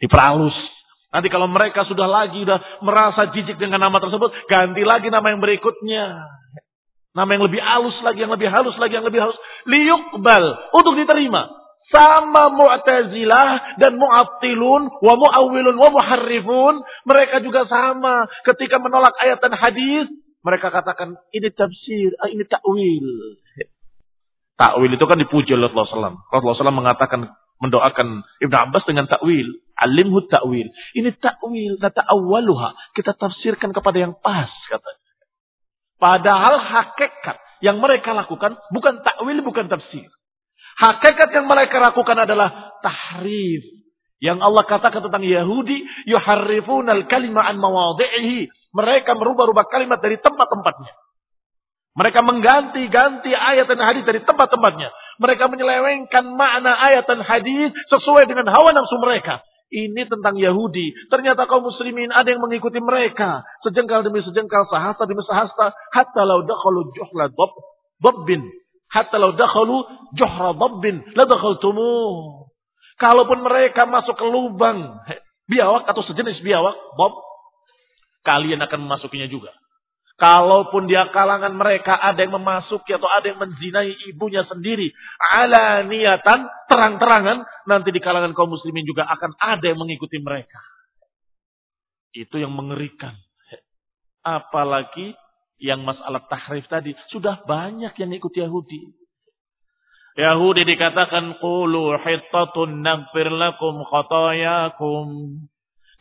Diperalus. 0.00 0.56
Nanti 1.12 1.28
kalau 1.28 1.44
mereka 1.44 1.84
sudah 1.84 2.08
lagi 2.08 2.40
sudah 2.40 2.80
merasa 2.80 3.28
jijik 3.36 3.60
dengan 3.60 3.84
nama 3.84 4.00
tersebut, 4.00 4.32
ganti 4.48 4.80
lagi 4.80 5.12
nama 5.12 5.28
yang 5.28 5.44
berikutnya. 5.44 6.24
Nama 7.12 7.28
yang 7.36 7.44
lebih 7.44 7.60
halus 7.60 7.96
lagi, 8.00 8.24
yang 8.24 8.32
lebih 8.32 8.48
halus 8.48 8.72
lagi, 8.80 8.96
yang 8.96 9.04
lebih 9.04 9.20
halus. 9.20 9.36
Liyukbal. 9.68 10.72
Untuk 10.72 10.96
diterima. 10.96 11.61
Sama 11.92 12.48
Mu'tazilah 12.56 13.76
dan 13.76 14.00
Mu'attilun 14.00 14.82
wa 14.88 15.14
Mu'awwilun 15.20 15.76
wa 15.76 15.88
Muharrifun. 15.92 16.80
Mereka 17.04 17.44
juga 17.44 17.68
sama. 17.68 18.26
Ketika 18.48 18.80
menolak 18.80 19.12
ayat 19.20 19.38
dan 19.44 19.52
hadis. 19.52 20.08
Mereka 20.42 20.74
katakan 20.74 21.14
ini 21.30 21.54
tafsir, 21.54 22.18
ah, 22.18 22.26
ini 22.26 22.42
takwil. 22.42 23.06
Takwil 24.58 24.90
itu 24.90 25.04
kan 25.06 25.14
dipuji 25.22 25.54
oleh 25.54 25.70
Rasulullah 25.70 26.18
SAW. 26.18 26.42
Rasulullah 26.42 26.74
mengatakan, 26.74 27.30
mendoakan 27.62 28.26
Ibn 28.42 28.54
Abbas 28.66 28.82
dengan 28.90 29.06
takwil. 29.06 29.46
Alimhu 29.78 30.26
takwil. 30.26 30.66
Ini 30.98 31.14
takwil. 31.22 31.78
Nah 31.78 31.94
ta'awwaluha. 31.94 32.98
Kita 32.98 33.14
tafsirkan 33.14 33.70
kepada 33.70 34.02
yang 34.02 34.18
pas. 34.18 34.50
Katanya. 34.66 35.02
Padahal 36.02 36.58
hakikat 36.58 37.38
yang 37.62 37.78
mereka 37.78 38.10
lakukan 38.10 38.58
bukan 38.74 39.06
takwil, 39.06 39.38
bukan 39.46 39.70
tafsir. 39.70 40.10
Hakikat 40.78 41.28
yang 41.34 41.46
mereka 41.50 41.76
lakukan 41.82 42.16
adalah 42.24 42.78
tahrif. 42.80 43.62
Yang 44.22 44.38
Allah 44.38 44.64
katakan 44.70 45.02
tentang 45.02 45.26
Yahudi, 45.26 45.82
yuharrifunal 46.06 47.10
kalima 47.10 47.42
an. 47.42 47.58
Mereka 47.58 49.10
merubah-rubah 49.18 49.66
kalimat 49.66 49.98
dari 49.98 50.16
tempat-tempatnya. 50.22 50.92
Mereka 51.92 52.24
mengganti-ganti 52.24 53.34
ayat 53.36 53.68
dan 53.68 53.82
hadis 53.82 54.06
dari 54.08 54.24
tempat-tempatnya. 54.24 54.88
Mereka 55.20 55.44
menyelewengkan 55.50 56.24
makna 56.32 56.72
ayat 56.72 57.04
dan 57.04 57.20
hadis 57.20 57.68
sesuai 57.92 58.24
dengan 58.24 58.48
hawa 58.48 58.72
nafsu 58.72 58.96
mereka. 58.96 59.44
Ini 59.72 60.04
tentang 60.08 60.36
Yahudi. 60.36 61.08
Ternyata 61.08 61.48
kaum 61.48 61.64
muslimin 61.64 62.12
ada 62.12 62.28
yang 62.28 62.40
mengikuti 62.44 62.76
mereka. 62.80 63.40
Sejengkal 63.64 64.04
demi 64.04 64.20
sejengkal, 64.20 64.68
sahasta 64.68 65.08
demi 65.08 65.24
sahasta. 65.24 65.72
Hatta 65.92 66.22
lau 66.28 66.44
dakhalu 66.44 66.92
juhla 66.96 67.32
dabbin. 68.00 68.44
Hatta 68.92 69.16
lau 69.16 69.32
dakhalu 69.32 69.76
juhra 70.12 70.52
dabbin 70.52 71.00
la 71.16 71.24
dakhaltumuh. 71.24 72.44
Kalaupun 73.00 73.40
mereka 73.40 73.88
masuk 73.88 74.14
ke 74.14 74.26
lubang 74.28 75.00
biawak 75.48 75.88
atau 75.88 76.04
sejenis 76.06 76.44
biawak, 76.44 76.76
bob, 76.94 77.16
kalian 78.22 78.60
akan 78.62 78.78
memasukinya 78.84 79.26
juga. 79.26 79.50
Kalaupun 80.20 80.86
dia 80.86 81.10
kalangan 81.10 81.50
mereka 81.56 81.98
ada 81.98 82.22
yang 82.22 82.38
memasuki 82.38 82.94
atau 82.94 83.10
ada 83.10 83.26
yang 83.26 83.42
menzinai 83.42 83.90
ibunya 84.12 84.46
sendiri. 84.46 84.92
Ala 85.18 85.82
niatan, 85.82 86.46
terang-terangan. 86.70 87.42
Nanti 87.66 87.90
di 87.90 87.98
kalangan 87.98 88.30
kaum 88.30 88.54
muslimin 88.54 88.86
juga 88.86 89.08
akan 89.08 89.34
ada 89.40 89.66
yang 89.66 89.82
mengikuti 89.82 90.22
mereka. 90.22 90.62
Itu 92.14 92.38
yang 92.38 92.54
mengerikan. 92.54 93.18
Apalagi 94.22 95.16
yang 95.62 95.86
masalah 95.86 96.26
tahrif 96.26 96.66
tadi 96.66 96.90
sudah 97.14 97.46
banyak 97.46 97.94
yang 97.94 98.10
ikut 98.10 98.34
Yahudi. 98.34 98.98
Yahudi 100.18 100.68
dikatakan 100.68 101.40
qulu 101.40 101.96
hittatun 102.02 102.82
naghfir 102.82 103.30
lakum 103.30 103.80
khatayakum. 103.86 105.06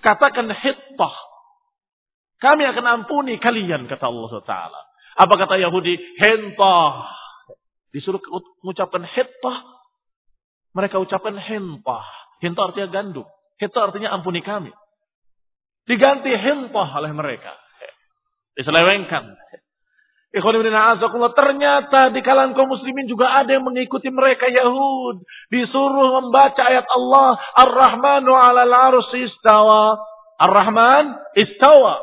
Katakan 0.01 0.49
hittah. 0.49 1.15
Kami 2.41 2.65
akan 2.65 2.85
ampuni 2.89 3.37
kalian 3.37 3.85
kata 3.85 4.09
Allah 4.09 4.33
Taala. 4.41 4.81
Apa 5.21 5.33
kata 5.45 5.61
Yahudi? 5.61 5.93
Hentah. 6.17 7.05
Disuruh 7.93 8.19
mengucapkan 8.65 9.05
hittah. 9.05 9.57
Mereka 10.73 10.97
ucapkan 10.97 11.37
hentah. 11.37 12.05
Hentah 12.41 12.63
artinya 12.73 12.89
gandum. 12.89 13.29
Hentah 13.61 13.93
artinya 13.93 14.09
ampuni 14.09 14.41
kami. 14.41 14.73
Diganti 15.85 16.33
hentah 16.33 16.89
oleh 16.97 17.13
mereka. 17.13 17.60
Diselewengkan. 18.55 19.37
Ternyata 20.31 21.99
di 22.15 22.23
kalangan 22.23 22.55
kaum 22.55 22.71
muslimin 22.71 23.03
juga 23.03 23.35
ada 23.35 23.51
yang 23.51 23.67
mengikuti 23.67 24.07
mereka 24.07 24.47
Yahud. 24.47 25.19
Disuruh 25.51 26.23
membaca 26.23 26.63
ayat 26.63 26.87
Allah. 26.87 27.35
Ar-Rahmanu 27.67 28.31
ala 28.31 28.63
al-arsi 28.63 29.27
istawa. 29.27 29.99
Ar-Rahman 30.39 31.19
istawa. 31.35 31.99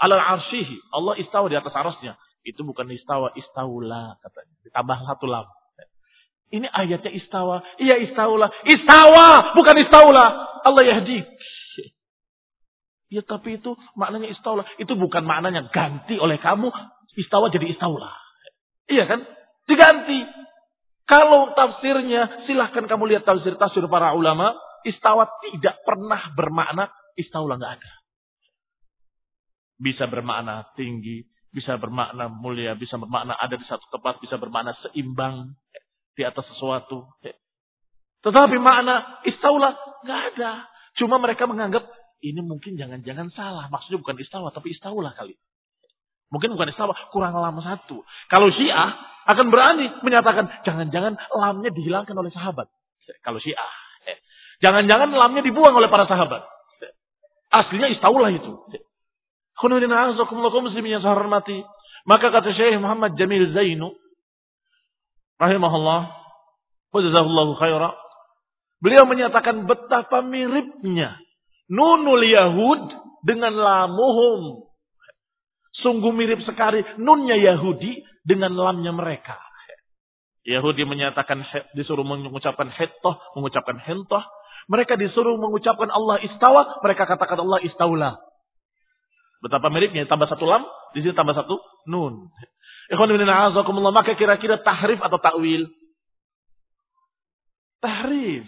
Ala 0.00 0.20
al-arsihi. 0.20 0.92
Allah 0.92 1.16
istawa 1.16 1.48
di 1.48 1.56
atas 1.56 1.72
arasnya. 1.72 2.20
Itu 2.44 2.64
bukan 2.64 2.88
istawa, 2.92 3.32
istaula 3.36 4.20
katanya. 4.20 4.54
Ditambah 4.64 4.98
satu 5.08 5.24
lam. 5.28 5.48
Ini 6.50 6.66
ayatnya 6.66 7.14
istawa. 7.14 7.62
Iya 7.78 8.04
istaula. 8.10 8.50
Istawa, 8.66 9.54
bukan 9.54 9.76
istaula. 9.86 10.26
Allah 10.66 10.82
yahdi. 10.82 11.22
Ya 13.10 13.26
tapi 13.26 13.58
itu 13.58 13.74
maknanya 13.98 14.30
istaula. 14.30 14.62
Itu 14.78 14.94
bukan 14.94 15.26
maknanya 15.26 15.66
ganti 15.74 16.14
oleh 16.14 16.38
kamu 16.38 16.70
istawa 17.18 17.50
jadi 17.50 17.74
istaula. 17.74 18.14
Iya 18.86 19.10
kan? 19.10 19.26
Diganti. 19.66 20.22
Kalau 21.10 21.50
tafsirnya, 21.58 22.46
silahkan 22.46 22.86
kamu 22.86 23.10
lihat 23.10 23.26
tafsir-tafsir 23.26 23.82
para 23.90 24.14
ulama. 24.14 24.54
Istawa 24.86 25.26
tidak 25.42 25.82
pernah 25.82 26.30
bermakna 26.38 26.86
istaula 27.18 27.58
nggak 27.58 27.74
ada. 27.82 27.92
Bisa 29.76 30.06
bermakna 30.06 30.70
tinggi, 30.78 31.26
bisa 31.50 31.76
bermakna 31.76 32.30
mulia, 32.30 32.78
bisa 32.78 32.94
bermakna 32.94 33.34
ada 33.36 33.58
di 33.58 33.66
satu 33.66 33.90
tempat, 33.90 34.22
bisa 34.22 34.38
bermakna 34.38 34.72
seimbang 34.86 35.58
di 36.14 36.22
atas 36.22 36.46
sesuatu. 36.54 37.10
Tetapi 38.22 38.56
makna 38.62 39.20
istaula 39.26 39.74
nggak 40.06 40.20
ada. 40.36 40.64
Cuma 40.94 41.18
mereka 41.18 41.44
menganggap 41.50 41.84
ini 42.20 42.40
mungkin 42.44 42.76
jangan-jangan 42.76 43.32
salah. 43.32 43.66
Maksudnya 43.72 43.98
bukan 44.00 44.16
istawa, 44.20 44.52
tapi 44.52 44.76
istaula 44.76 45.16
kali. 45.16 45.36
Mungkin 46.30 46.54
bukan 46.54 46.70
istilah 46.70 46.94
kurang 47.10 47.34
lam 47.34 47.58
satu. 47.58 48.06
Kalau 48.30 48.48
Syiah 48.54 48.94
akan 49.26 49.50
berani 49.50 49.90
menyatakan 50.06 50.46
jangan-jangan 50.62 51.18
lamnya 51.34 51.74
dihilangkan 51.74 52.14
oleh 52.14 52.30
sahabat. 52.30 52.70
Kalau 53.26 53.42
Syiah. 53.42 53.72
Eh, 54.06 54.16
jangan-jangan 54.62 55.10
lamnya 55.10 55.42
dibuang 55.42 55.74
oleh 55.74 55.90
para 55.90 56.06
sahabat. 56.06 56.46
Aslinya 57.50 57.90
istaulah 57.90 58.30
itu. 58.30 58.52
Maka 62.06 62.26
kata 62.32 62.48
Syekh 62.56 62.78
Muhammad 62.78 63.18
Jamil 63.18 63.50
Zainu. 63.50 63.90
Rahimahullah. 65.42 66.14
Wajazahullahu 66.94 67.58
khaira. 67.58 67.90
Beliau 68.80 69.04
menyatakan 69.04 69.66
betapa 69.66 70.22
miripnya. 70.22 71.18
Nunul 71.70 72.26
Yahud 72.26 72.82
dengan 73.22 73.54
lamuhum 73.54 74.70
Sungguh 75.80 76.12
mirip 76.12 76.44
sekali 76.44 76.84
nunnya 77.00 77.40
Yahudi 77.40 78.04
dengan 78.20 78.52
lamnya 78.52 78.92
mereka. 78.92 79.40
Yahudi 80.44 80.84
menyatakan 80.84 81.44
disuruh 81.76 82.04
mengucapkan 82.04 82.68
hetoh, 82.68 83.16
mengucapkan 83.36 83.80
hentoh. 83.80 84.20
Mereka 84.68 84.96
disuruh 85.00 85.40
mengucapkan 85.40 85.88
Allah 85.88 86.20
istawa, 86.20 86.80
mereka 86.84 87.08
katakan 87.08 87.40
Allah 87.40 87.64
istaula. 87.64 88.20
Betapa 89.40 89.72
miripnya, 89.72 90.04
tambah 90.04 90.28
satu 90.28 90.44
lam, 90.44 90.68
di 90.92 91.00
sini 91.00 91.16
tambah 91.16 91.32
satu 91.32 91.56
nun. 91.88 92.28
Ikhwan 92.92 93.08
bin 93.08 93.24
maka 93.24 94.12
kira-kira 94.20 94.60
tahrif 94.60 95.00
atau 95.00 95.16
takwil? 95.16 95.64
Tahrif, 97.80 98.44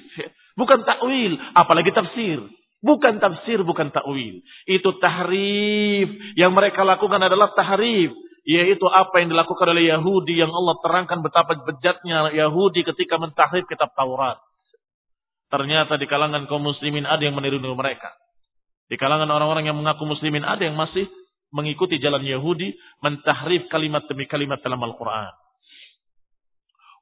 bukan 0.61 0.85
takwil, 0.85 1.41
apalagi 1.57 1.97
tafsir. 1.97 2.45
Bukan 2.83 3.23
tafsir, 3.23 3.63
bukan 3.63 3.95
ta'wil. 3.95 4.43
Itu 4.67 4.99
tahrif. 4.99 6.09
Yang 6.35 6.53
mereka 6.53 6.83
lakukan 6.83 7.23
adalah 7.23 7.55
tahrif. 7.55 8.11
Yaitu 8.43 8.83
apa 8.91 9.23
yang 9.23 9.31
dilakukan 9.31 9.71
oleh 9.71 9.87
Yahudi 9.87 10.35
yang 10.35 10.51
Allah 10.51 10.75
terangkan 10.83 11.23
betapa 11.23 11.63
bejatnya 11.63 12.35
Yahudi 12.35 12.83
ketika 12.83 13.23
mentahrif 13.23 13.71
kitab 13.71 13.95
Taurat. 13.95 14.43
Ternyata 15.47 15.95
di 15.95 16.11
kalangan 16.11 16.51
kaum 16.51 16.67
muslimin 16.67 17.07
ada 17.07 17.23
yang 17.23 17.39
meniru-niru 17.39 17.79
mereka. 17.79 18.11
Di 18.91 18.99
kalangan 18.99 19.31
orang-orang 19.31 19.71
yang 19.71 19.79
mengaku 19.79 20.03
muslimin 20.03 20.43
ada 20.43 20.67
yang 20.67 20.75
masih 20.75 21.07
mengikuti 21.55 22.03
jalan 22.03 22.27
Yahudi 22.27 22.75
mentahrif 22.99 23.71
kalimat 23.71 24.03
demi 24.11 24.27
kalimat 24.27 24.59
dalam 24.59 24.83
Al-Quran. 24.83 25.31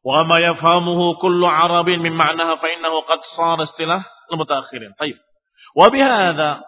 Wa 0.04 0.28
ma 0.28 0.44
yafhamuhu 0.44 1.16
kullu 1.24 1.48
arabin 1.48 2.04
min 2.04 2.12
ma'naha 2.12 2.60
fa 2.60 2.68
innahu 2.68 3.00
qad 3.08 3.20
sara 3.32 3.64
istilah 3.64 4.00
al-mutaakhirin. 4.28 4.92
Baik. 5.00 5.16
Wabihada 5.74 6.64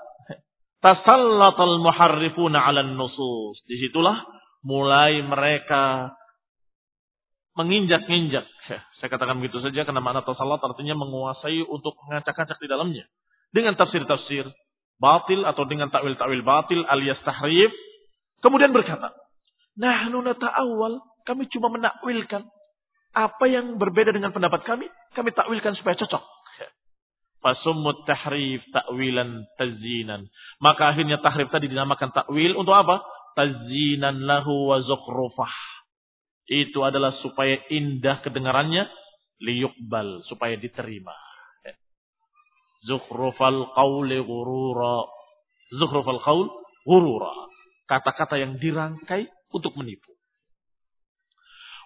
tasallatal 0.82 1.78
muharrifuna 1.82 2.62
'ala 2.62 2.86
nusus. 2.86 3.62
Di 3.66 3.78
situlah 3.82 4.22
mulai 4.62 5.22
mereka 5.22 6.14
menginjak-injak. 7.58 8.46
Saya 8.68 9.08
katakan 9.10 9.42
begitu 9.42 9.60
saja 9.60 9.84
karena 9.84 10.00
makna 10.00 10.22
tasallat 10.24 10.62
artinya 10.62 10.94
menguasai 10.96 11.66
untuk 11.66 11.98
mengacak-acak 12.06 12.56
di 12.62 12.68
dalamnya. 12.70 13.04
Dengan 13.52 13.76
tafsir-tafsir 13.76 14.48
batil 15.02 15.42
atau 15.42 15.66
dengan 15.66 15.90
takwil-takwil 15.90 16.46
batil 16.46 16.86
alias 16.86 17.18
tahrif. 17.26 17.74
Kemudian 18.38 18.70
berkata, 18.70 19.10
Nahnu 19.74 20.22
nata'awwal, 20.22 21.02
kami 21.26 21.50
cuma 21.50 21.74
menakwilkan. 21.74 22.46
Apa 23.12 23.44
yang 23.44 23.76
berbeda 23.76 24.14
dengan 24.14 24.32
pendapat 24.32 24.64
kami, 24.64 24.86
kami 25.12 25.30
takwilkan 25.34 25.76
supaya 25.76 25.98
cocok. 25.98 26.22
Fasumut 27.42 28.06
tahrif 28.06 28.62
ta'wilan 28.70 29.42
tazinan. 29.58 30.30
Maka 30.62 30.94
akhirnya 30.94 31.18
tahrif 31.18 31.50
tadi 31.50 31.66
dinamakan 31.66 32.14
takwil 32.14 32.54
untuk 32.54 32.70
apa? 32.70 33.02
Tazinan 33.34 34.22
lahu 34.22 34.70
wa 34.70 34.78
zukhrufah. 34.78 35.54
Itu 36.46 36.86
adalah 36.86 37.18
supaya 37.18 37.58
indah 37.66 38.22
kedengarannya. 38.22 38.86
Liyukbal. 39.42 40.22
Supaya 40.30 40.54
diterima. 40.54 41.12
Zukhrufal 42.86 43.74
qawli 43.74 44.22
gurura. 44.22 45.02
Zukhrufal 45.74 46.22
qawl 46.22 46.46
gurura. 46.86 47.34
Kata-kata 47.90 48.38
yang 48.38 48.62
dirangkai 48.62 49.26
untuk 49.50 49.74
menipu. 49.74 50.14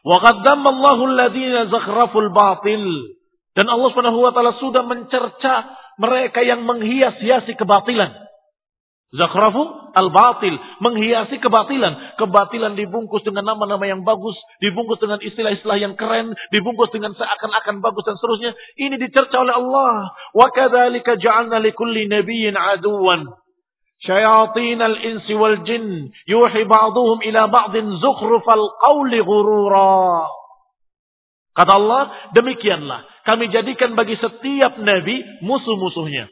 Wa 0.04 0.20
qaddamma 0.20 0.68
Allahu 0.68 1.02
alladhina 1.16 1.66
zakhraful 1.72 2.30
batil 2.30 2.84
dan 3.56 3.66
Allah 3.72 3.88
Subhanahu 3.88 4.20
wa 4.20 4.36
taala 4.36 4.60
sudah 4.60 4.84
mencerca 4.84 5.64
mereka 5.96 6.44
yang 6.44 6.68
menghias-hiasi 6.68 7.56
kebatilan. 7.56 8.12
Zakhrafu 9.16 9.96
al-batil, 9.96 10.60
menghiasi 10.84 11.40
kebatilan. 11.40 12.20
Kebatilan 12.20 12.76
dibungkus 12.76 13.24
dengan 13.24 13.48
nama-nama 13.48 13.80
yang 13.88 14.04
bagus, 14.04 14.36
dibungkus 14.60 15.00
dengan 15.00 15.24
istilah-istilah 15.24 15.78
yang 15.80 15.96
keren, 15.96 16.36
dibungkus 16.52 16.92
dengan 16.92 17.16
seakan-akan 17.16 17.80
bagus 17.80 18.04
dan 18.04 18.20
seterusnya. 18.20 18.52
Ini 18.76 19.00
dicerca 19.00 19.40
oleh 19.40 19.56
Allah. 19.56 20.12
Wa 20.36 20.52
kadzalika 20.52 21.16
ja'alna 21.16 21.56
likulli 21.64 22.12
nabiyyin 22.12 22.60
aduwan. 22.60 23.24
Syayatin 24.04 24.84
al-insi 24.84 25.32
wal 25.32 25.64
jin 25.64 26.12
yuhi 26.28 26.68
ba'duhum 26.68 27.24
ila 27.24 27.48
ba'din 27.48 27.88
zukhrufal 28.04 28.68
qawli 28.84 29.24
ghurura. 29.24 30.28
Kata 31.56 31.72
Allah, 31.72 32.02
demikianlah 32.36 33.15
kami 33.26 33.50
jadikan 33.50 33.98
bagi 33.98 34.14
setiap 34.22 34.78
nabi 34.78 35.18
musuh-musuhnya. 35.42 36.30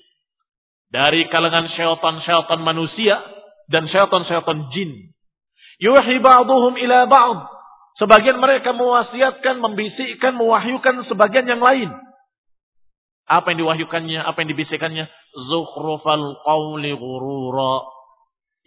Dari 0.94 1.26
kalangan 1.26 1.66
syaitan-syaitan 1.74 2.62
manusia 2.62 3.18
dan 3.66 3.90
syaitan-syaitan 3.90 4.70
jin. 4.70 5.10
Yuhi 5.82 6.22
ba'duhum 6.22 6.78
ila 6.78 7.10
ba'd. 7.10 7.38
Sebagian 7.98 8.38
mereka 8.38 8.70
mewasiatkan, 8.70 9.58
membisikkan, 9.58 10.38
mewahyukan 10.38 11.02
sebagian 11.10 11.50
yang 11.50 11.58
lain. 11.58 11.90
Apa 13.26 13.50
yang 13.50 13.66
diwahyukannya, 13.66 14.22
apa 14.22 14.46
yang 14.46 14.54
dibisikkannya? 14.54 15.10
Zukhrufal 15.50 16.38
qawli 16.46 16.94
ghurura. 16.94 17.90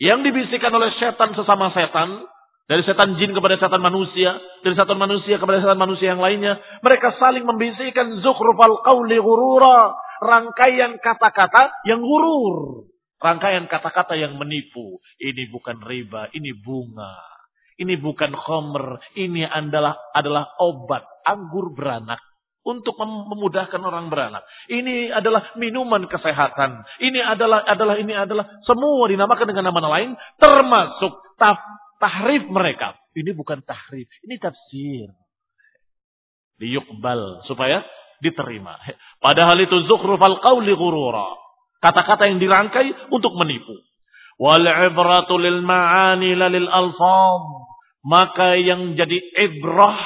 Yang 0.03 0.31
dibisikkan 0.31 0.75
oleh 0.75 0.91
setan 0.99 1.31
sesama 1.31 1.71
setan, 1.71 2.27
dari 2.67 2.83
setan 2.83 3.15
jin 3.15 3.31
kepada 3.31 3.55
setan 3.55 3.79
manusia. 3.79 4.35
Dari 4.59 4.75
setan 4.75 4.99
manusia 4.99 5.39
kepada 5.39 5.63
setan 5.63 5.79
manusia 5.79 6.11
yang 6.11 6.19
lainnya. 6.19 6.59
Mereka 6.83 7.15
saling 7.15 7.47
membisikkan 7.47 8.19
zukhrufal 8.19 8.83
qawli 8.83 9.17
gurura. 9.23 9.95
Rangkaian 10.19 10.99
kata-kata 10.99 11.87
yang 11.87 12.03
gurur. 12.03 12.91
Rangkaian 13.23 13.71
kata-kata 13.71 14.19
yang 14.19 14.35
menipu. 14.35 14.99
Ini 15.15 15.47
bukan 15.47 15.79
riba, 15.79 16.27
ini 16.35 16.51
bunga. 16.59 17.15
Ini 17.79 17.95
bukan 18.03 18.35
khomer. 18.35 18.99
Ini 19.15 19.47
adalah 19.47 19.95
adalah 20.11 20.51
obat 20.59 21.07
anggur 21.23 21.71
beranak 21.71 22.19
untuk 22.67 22.99
memudahkan 22.99 23.79
orang 23.79 24.11
beranak. 24.11 24.43
Ini 24.67 25.15
adalah 25.15 25.55
minuman 25.55 26.03
kesehatan. 26.11 26.83
Ini 26.99 27.19
adalah 27.23 27.63
adalah 27.63 27.95
ini 27.95 28.11
adalah 28.11 28.59
semua 28.67 29.07
dinamakan 29.07 29.55
dengan 29.55 29.71
nama 29.71 29.79
lain 29.87 30.19
termasuk 30.35 31.15
taf 31.39 31.55
tahrif 31.97 32.45
mereka. 32.49 32.97
Ini 33.17 33.33
bukan 33.33 33.61
tahrif, 33.65 34.07
ini 34.25 34.35
tafsir. 34.37 35.09
Liyukbal, 36.57 37.45
supaya 37.45 37.85
diterima. 38.21 38.77
Padahal 39.21 39.57
itu 39.61 39.85
zukhrufal 39.85 40.41
qawli 40.41 40.73
ghurura. 40.73 41.37
Kata-kata 41.77 42.25
yang 42.25 42.41
dirangkai 42.41 43.13
untuk 43.13 43.37
menipu. 43.37 43.73
Wal 44.41 44.65
ibratu 44.65 45.37
lil 45.37 45.61
ma'ani 45.61 46.33
lalil 46.33 46.69
alfam. 46.69 47.69
Maka 48.07 48.55
yang 48.57 48.95
jadi 48.95 49.17
ibrah, 49.49 49.99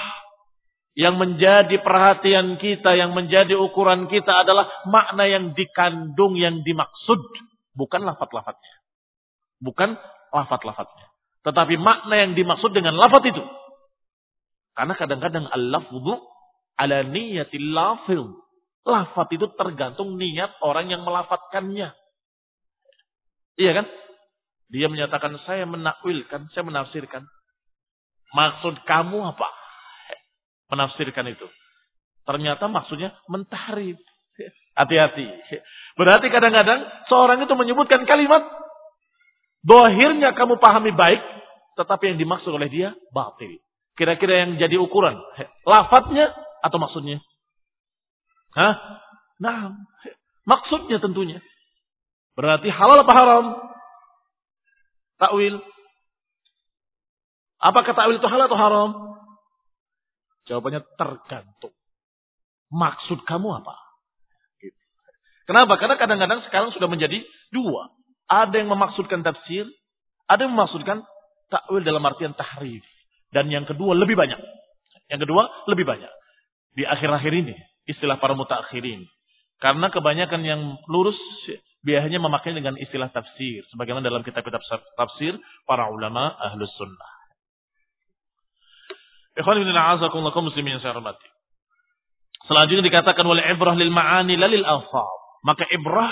yang 0.97 1.15
menjadi 1.21 1.79
perhatian 1.79 2.57
kita, 2.57 2.97
yang 2.97 3.13
menjadi 3.15 3.55
ukuran 3.55 4.09
kita 4.09 4.43
adalah 4.43 4.67
makna 4.89 5.29
yang 5.29 5.53
dikandung, 5.55 6.35
yang 6.35 6.65
dimaksud. 6.65 7.21
Bukan 7.71 8.03
lafat-lafatnya. 8.03 8.75
Bukan 9.63 9.95
lafat-lafatnya. 10.33 11.10
Tetapi 11.41 11.75
makna 11.77 12.15
yang 12.21 12.33
dimaksud 12.37 12.69
dengan 12.73 12.93
lafat 12.97 13.33
itu. 13.33 13.43
Karena 14.77 14.93
kadang-kadang 14.93 15.45
al-lafzu 15.49 16.15
ala 16.77 16.97
niyatil 17.05 17.67
lafil. 17.73 18.37
Lafat 18.81 19.29
itu 19.33 19.45
tergantung 19.57 20.17
niat 20.17 20.57
orang 20.61 20.89
yang 20.89 21.05
melafatkannya. 21.05 21.93
Iya 23.57 23.71
kan? 23.77 23.85
Dia 24.71 24.87
menyatakan 24.87 25.35
saya 25.43 25.67
menakwilkan, 25.67 26.49
saya 26.55 26.63
menafsirkan. 26.63 27.27
Maksud 28.31 28.87
kamu 28.87 29.35
apa? 29.35 29.47
Menafsirkan 30.71 31.27
itu. 31.27 31.45
Ternyata 32.23 32.71
maksudnya 32.71 33.11
mentahrif. 33.27 33.99
Hati-hati. 34.71 35.27
Berarti 35.99 36.31
kadang-kadang 36.31 36.87
seorang 37.11 37.43
itu 37.43 37.53
menyebutkan 37.59 38.07
kalimat 38.07 38.60
dohirnya 39.65 40.33
kamu 40.37 40.57
pahami 40.57 40.93
baik, 40.93 41.21
tetapi 41.77 42.13
yang 42.13 42.17
dimaksud 42.21 42.51
oleh 42.51 42.69
dia 42.69 42.93
batil. 43.13 43.57
Kira-kira 43.95 44.45
yang 44.47 44.57
jadi 44.57 44.79
ukuran, 44.81 45.19
lafadznya 45.67 46.31
atau 46.63 46.77
maksudnya? 46.79 47.19
Hah? 48.55 48.75
Nah, 49.41 49.75
maksudnya 50.45 51.01
tentunya. 51.01 51.39
Berarti 52.35 52.71
halal 52.71 53.03
apa 53.03 53.13
haram? 53.13 53.45
Takwil. 55.19 55.59
Apakah 57.61 57.93
takwil 57.93 58.17
itu 58.17 58.27
halal 58.27 58.47
atau 58.49 58.59
haram? 58.59 58.89
Jawabannya 60.49 60.81
tergantung. 60.97 61.75
Maksud 62.71 63.27
kamu 63.27 63.61
apa? 63.61 63.75
Gitu. 64.63 64.81
Kenapa? 65.45 65.77
Karena 65.77 65.95
kadang-kadang 65.99 66.39
sekarang 66.47 66.69
sudah 66.73 66.87
menjadi 66.87 67.21
dua. 67.53 67.91
Ada 68.29 68.61
yang 68.61 68.69
memaksudkan 68.69 69.25
tafsir, 69.25 69.65
ada 70.27 70.45
yang 70.45 70.53
memaksudkan 70.53 71.03
takwil 71.51 71.83
dalam 71.83 72.03
artian 72.05 72.35
tahrif. 72.35 72.83
Dan 73.31 73.47
yang 73.47 73.63
kedua 73.63 73.95
lebih 73.95 74.19
banyak. 74.19 74.39
Yang 75.11 75.27
kedua 75.27 75.47
lebih 75.67 75.83
banyak. 75.87 76.11
Di 76.75 76.87
akhir-akhir 76.87 77.31
ini, 77.35 77.55
istilah 77.87 78.19
para 78.19 78.35
mutakhirin. 78.35 79.03
Karena 79.61 79.91
kebanyakan 79.91 80.41
yang 80.41 80.61
lurus 80.89 81.19
biasanya 81.85 82.17
memakai 82.17 82.55
dengan 82.55 82.79
istilah 82.79 83.11
tafsir. 83.13 83.61
Sebagaimana 83.75 84.07
dalam 84.07 84.25
kitab-kitab 84.25 84.63
tafsir 84.97 85.37
para 85.67 85.91
ulama 85.91 86.33
ahlus 86.39 86.71
sunnah. 86.79 87.11
Ikhwan 89.37 89.61
ibn 89.63 89.71
a'azakumullah 89.71 90.33
muslimin 90.43 90.79
yang 90.79 90.83
saya 90.83 90.97
hormati. 90.97 91.27
Selanjutnya 92.49 92.83
dikatakan 92.83 93.23
oleh 93.23 93.43
ibrah 93.53 93.77
lil 93.77 93.93
ma'ani 93.93 94.35
lalil 94.35 94.65
alfaz. 94.65 95.19
Maka 95.45 95.65
ibrah 95.71 96.11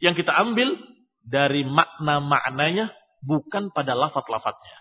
yang 0.00 0.14
kita 0.14 0.30
ambil 0.32 0.74
dari 1.22 1.62
makna-maknanya 1.66 2.90
bukan 3.22 3.70
pada 3.70 3.94
lafaz-lafaznya. 3.94 4.76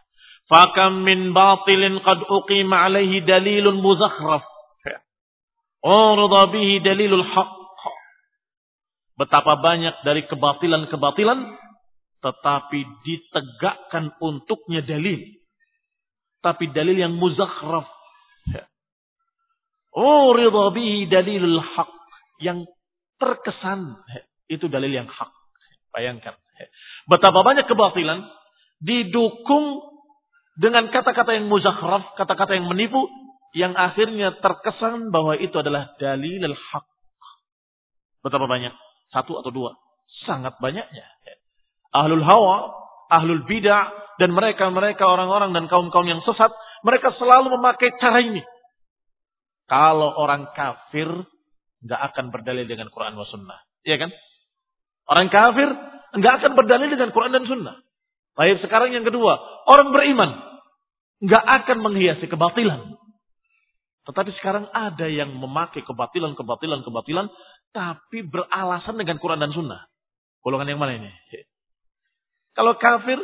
Fakam 0.49 1.05
min 1.05 1.31
batilin 1.31 2.01
qad 2.01 2.25
uqima 2.27 2.89
alaihi 2.89 3.23
dalilun 3.23 3.79
muzakhraf. 3.79 4.43
Urda 5.81 6.41
bihi 6.53 6.81
dalilul 6.81 7.25
haq. 7.25 7.51
Betapa 9.17 9.57
banyak 9.61 10.01
dari 10.01 10.25
kebatilan-kebatilan 10.29 11.39
tetapi 12.21 12.79
ditegakkan 13.01 14.13
untuknya 14.21 14.85
dalil. 14.85 15.21
Tapi 16.41 16.69
dalil 16.73 16.97
yang 16.97 17.17
muzakhraf. 17.17 17.85
Oh 19.91 20.33
ridha 20.33 20.65
bihi 20.73 21.09
dalilul 21.09 21.61
haq. 21.61 21.91
Yang 22.41 22.69
terkesan. 23.17 23.97
Itu 24.49 24.69
dalil 24.69 24.89
yang 24.89 25.09
hak. 25.09 25.40
Bayangkan. 25.91 26.35
Betapa 27.07 27.43
banyak 27.43 27.67
kebatilan 27.67 28.23
didukung 28.81 29.83
dengan 30.55 30.91
kata-kata 30.91 31.35
yang 31.35 31.47
muzakhraf, 31.47 32.15
kata-kata 32.15 32.55
yang 32.55 32.67
menipu, 32.67 33.07
yang 33.51 33.75
akhirnya 33.75 34.39
terkesan 34.39 35.11
bahwa 35.11 35.35
itu 35.35 35.55
adalah 35.59 35.95
dalil 35.99 36.39
al-haq. 36.51 36.85
Betapa 38.23 38.47
banyak. 38.47 38.71
Satu 39.11 39.39
atau 39.43 39.51
dua. 39.51 39.71
Sangat 40.23 40.55
banyaknya. 40.63 41.03
Ahlul 41.91 42.23
hawa, 42.23 42.71
ahlul 43.11 43.43
bidah, 43.43 43.91
dan 44.21 44.31
mereka-mereka 44.31 45.03
orang-orang 45.03 45.51
dan 45.51 45.65
kaum-kaum 45.67 46.07
yang 46.07 46.21
sesat, 46.23 46.53
mereka 46.85 47.11
selalu 47.17 47.57
memakai 47.59 47.91
cara 47.99 48.21
ini. 48.23 48.45
Kalau 49.67 50.13
orang 50.15 50.51
kafir, 50.53 51.09
nggak 51.81 52.01
akan 52.13 52.25
berdalil 52.29 52.67
dengan 52.69 52.87
Quran 52.93 53.17
wa 53.17 53.25
sunnah. 53.27 53.59
Iya 53.81 53.97
kan? 54.07 54.11
Orang 55.12 55.28
kafir 55.28 55.68
nggak 56.16 56.34
akan 56.39 56.51
berdalil 56.55 56.88
dengan 56.88 57.12
Quran 57.12 57.36
dan 57.36 57.43
sunnah. 57.43 57.76
Baik 58.39 58.64
sekarang 58.64 58.95
yang 58.95 59.03
kedua, 59.03 59.36
orang 59.68 59.91
beriman 59.91 60.32
nggak 61.20 61.43
akan 61.43 61.78
menghiasi 61.84 62.32
kebatilan. 62.32 62.95
Tetapi 64.07 64.32
sekarang 64.39 64.72
ada 64.72 65.05
yang 65.12 65.36
memakai 65.36 65.84
kebatilan, 65.84 66.34
kebatilan, 66.34 66.82
kebatilan 66.82 67.28
tapi 67.76 68.26
beralasan 68.26 68.97
dengan 68.97 69.22
Quran 69.22 69.39
dan 69.39 69.53
Sunnah. 69.53 69.86
Golongan 70.41 70.74
yang 70.74 70.82
mana 70.82 70.97
ini? 70.97 71.12
Kalau 72.57 72.76
kafir 72.82 73.22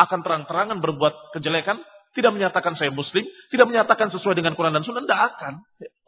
akan 0.00 0.20
terang-terangan 0.24 0.78
berbuat 0.80 1.36
kejelekan, 1.36 1.78
tidak 2.16 2.32
menyatakan 2.32 2.74
saya 2.80 2.88
muslim, 2.94 3.24
tidak 3.52 3.66
menyatakan 3.68 4.08
sesuai 4.12 4.38
dengan 4.38 4.56
Quran 4.56 4.72
dan 4.72 4.84
Sunnah, 4.84 5.04
tidak 5.04 5.22
akan. 5.36 5.52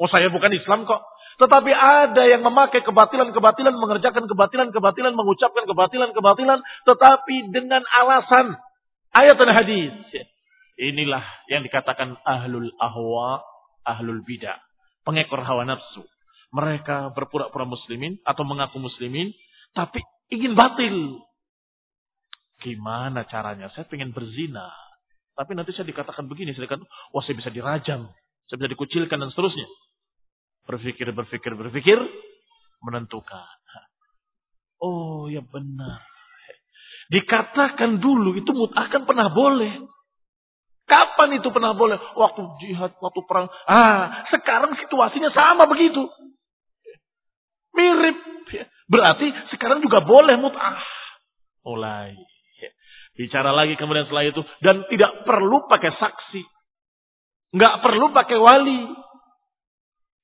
Oh 0.01 0.09
saya 0.09 0.33
bukan 0.33 0.53
Islam 0.55 0.89
kok. 0.89 1.01
Tetapi 1.41 1.73
ada 1.73 2.29
yang 2.29 2.45
memakai 2.45 2.85
kebatilan-kebatilan, 2.85 3.73
mengerjakan 3.73 4.29
kebatilan-kebatilan, 4.29 5.13
mengucapkan 5.17 5.65
kebatilan-kebatilan, 5.65 6.61
tetapi 6.85 7.37
dengan 7.49 7.81
alasan 7.97 8.61
ayat 9.17 9.37
dan 9.41 9.51
hadis. 9.57 9.97
Inilah 10.81 11.25
yang 11.49 11.65
dikatakan 11.65 12.17
ahlul 12.25 12.69
ahwa, 12.77 13.41
ahlul 13.89 14.21
bidah, 14.25 14.61
pengekor 15.05 15.41
hawa 15.45 15.65
nafsu. 15.65 16.05
Mereka 16.53 17.17
berpura-pura 17.17 17.65
muslimin 17.65 18.21
atau 18.27 18.43
mengaku 18.45 18.77
muslimin, 18.77 19.33
tapi 19.73 20.05
ingin 20.29 20.53
batil. 20.53 21.25
Gimana 22.61 23.25
caranya? 23.25 23.73
Saya 23.73 23.89
ingin 23.97 24.13
berzina. 24.13 24.69
Tapi 25.41 25.57
nanti 25.57 25.73
saya 25.73 25.89
dikatakan 25.89 26.29
begini, 26.29 26.53
saya 26.53 26.69
dikatakan, 26.69 26.85
wah 27.17 27.25
saya 27.25 27.33
bisa 27.41 27.49
dirajam, 27.49 28.13
saya 28.45 28.57
bisa 28.61 28.69
dikucilkan 28.77 29.17
dan 29.17 29.33
seterusnya. 29.33 29.65
Berpikir, 30.69 31.09
berpikir, 31.17 31.57
berpikir, 31.57 31.97
menentukan. 32.85 33.57
Oh 34.85 35.33
ya 35.33 35.41
benar. 35.41 36.05
Dikatakan 37.09 38.05
dulu 38.05 38.37
itu 38.37 38.53
mutakan 38.53 39.09
pernah 39.09 39.33
boleh. 39.33 39.81
Kapan 40.85 41.41
itu 41.41 41.49
pernah 41.49 41.73
boleh? 41.73 41.97
Waktu 41.97 42.41
jihad, 42.61 42.93
waktu 43.01 43.21
perang. 43.25 43.49
Ah, 43.65 44.29
sekarang 44.29 44.77
situasinya 44.77 45.33
sama 45.33 45.65
begitu. 45.65 46.05
Mirip. 47.73 48.17
Berarti 48.93 49.33
sekarang 49.57 49.81
juga 49.81 50.05
boleh 50.05 50.37
mut'ah. 50.37 50.77
Mulai. 51.65 52.13
Bicara 53.15 53.51
lagi 53.51 53.75
kemudian 53.75 54.07
setelah 54.07 54.27
itu. 54.27 54.43
Dan 54.63 54.87
tidak 54.89 55.27
perlu 55.27 55.67
pakai 55.67 55.93
saksi. 55.95 56.43
Nggak 57.55 57.75
perlu 57.83 58.15
pakai 58.15 58.39
wali. 58.39 58.81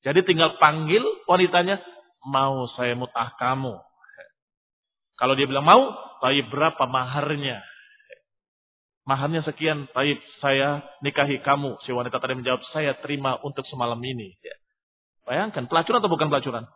Jadi 0.07 0.21
tinggal 0.23 0.59
panggil 0.63 1.03
wanitanya. 1.27 1.83
Mau 2.27 2.67
saya 2.75 2.99
mut'ah 2.99 3.39
kamu. 3.39 3.79
Kalau 5.17 5.33
dia 5.39 5.49
bilang 5.49 5.65
mau, 5.65 5.95
tapi 6.21 6.43
berapa 6.45 6.85
maharnya? 6.91 7.63
Maharnya 9.07 9.47
sekian, 9.47 9.87
tapi 9.95 10.19
saya 10.43 10.83
nikahi 11.01 11.39
kamu. 11.47 11.79
Si 11.87 11.95
wanita 11.95 12.19
tadi 12.19 12.35
menjawab, 12.35 12.59
saya 12.75 12.99
terima 12.99 13.39
untuk 13.47 13.63
semalam 13.71 13.97
ini. 14.03 14.35
Bayangkan, 15.23 15.71
pelacuran 15.71 16.03
atau 16.03 16.11
bukan 16.11 16.27
pelacuran? 16.27 16.67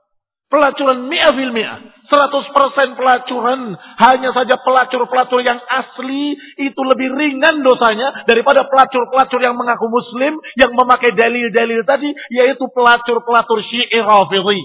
Pelacuran 0.50 1.06
mi'a 1.06 1.30
fil 1.30 1.54
mi'a. 1.54 1.78
100% 2.10 2.98
pelacuran. 2.98 3.78
Hanya 4.02 4.34
saja 4.34 4.58
pelacur-pelacur 4.58 5.46
yang 5.46 5.62
asli 5.62 6.34
itu 6.58 6.80
lebih 6.82 7.14
ringan 7.14 7.62
dosanya 7.62 8.26
daripada 8.26 8.66
pelacur-pelacur 8.66 9.38
yang 9.38 9.54
mengaku 9.54 9.86
muslim 9.86 10.34
yang 10.58 10.74
memakai 10.74 11.14
dalil-dalil 11.14 11.86
tadi 11.86 12.10
yaitu 12.34 12.66
pelacur-pelacur 12.74 13.62
syi'i 13.62 13.98
rafidhi. 14.02 14.60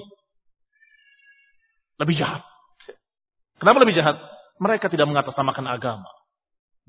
Lebih 2.02 2.16
jahat. 2.18 2.42
Kenapa 3.62 3.78
lebih 3.86 3.94
jahat? 3.94 4.18
Mereka 4.58 4.90
tidak 4.90 5.06
mengatasnamakan 5.06 5.70
agama. 5.70 6.10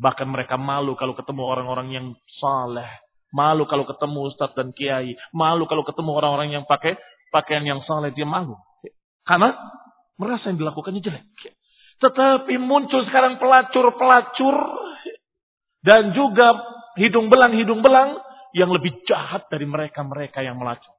Bahkan 0.01 0.29
mereka 0.29 0.57
malu 0.57 0.97
kalau 0.97 1.13
ketemu 1.13 1.43
orang-orang 1.45 1.89
yang 1.93 2.07
saleh. 2.41 2.89
Malu 3.29 3.69
kalau 3.69 3.85
ketemu 3.85 4.33
ustadz 4.33 4.57
dan 4.57 4.73
kiai. 4.73 5.13
Malu 5.37 5.69
kalau 5.69 5.85
ketemu 5.85 6.17
orang-orang 6.17 6.49
yang 6.57 6.65
pakai 6.65 6.97
pakaian 7.29 7.65
yang 7.65 7.85
saleh. 7.85 8.09
Dia 8.17 8.25
malu. 8.25 8.57
Karena 9.27 9.53
merasa 10.17 10.49
yang 10.49 10.59
dilakukannya 10.63 11.03
jelek. 11.03 11.27
Tetapi 12.01 12.55
muncul 12.63 13.05
sekarang 13.09 13.43
pelacur-pelacur 13.43 14.57
dan 15.83 16.13
juga 16.15 16.55
hidung 17.01 17.29
belang-hidung 17.29 17.81
belang 17.83 18.21
yang 18.57 18.73
lebih 18.73 18.95
jahat 19.05 19.49
dari 19.53 19.69
mereka-mereka 19.69 20.41
yang 20.41 20.57
melacur. 20.57 20.95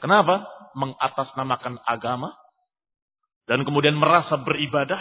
Kenapa? 0.00 0.48
Mengatasnamakan 0.76 1.80
agama 1.86 2.36
dan 3.46 3.62
kemudian 3.62 3.96
merasa 3.96 4.36
beribadah 4.36 5.00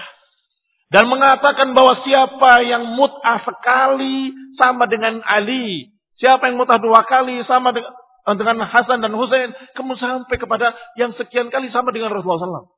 dan 0.93 1.09
mengatakan 1.09 1.73
bahwa 1.73 1.99
siapa 2.05 2.61
yang 2.61 2.93
mut'ah 2.93 3.41
sekali 3.41 4.31
sama 4.55 4.85
dengan 4.85 5.19
Ali, 5.25 5.89
siapa 6.21 6.47
yang 6.47 6.61
mut'ah 6.61 6.77
dua 6.77 7.03
kali 7.09 7.41
sama 7.49 7.73
dengan 7.73 7.91
dengan 8.34 8.65
Hasan 8.65 9.05
dan 9.05 9.13
Husain, 9.13 9.53
kemudian 9.78 10.26
sampai 10.26 10.41
kepada 10.41 10.73
yang 10.97 11.13
sekian 11.13 11.53
kali 11.53 11.69
sama 11.69 11.93
dengan 11.93 12.09
Rasulullah 12.09 12.41
SAW. 12.41 12.73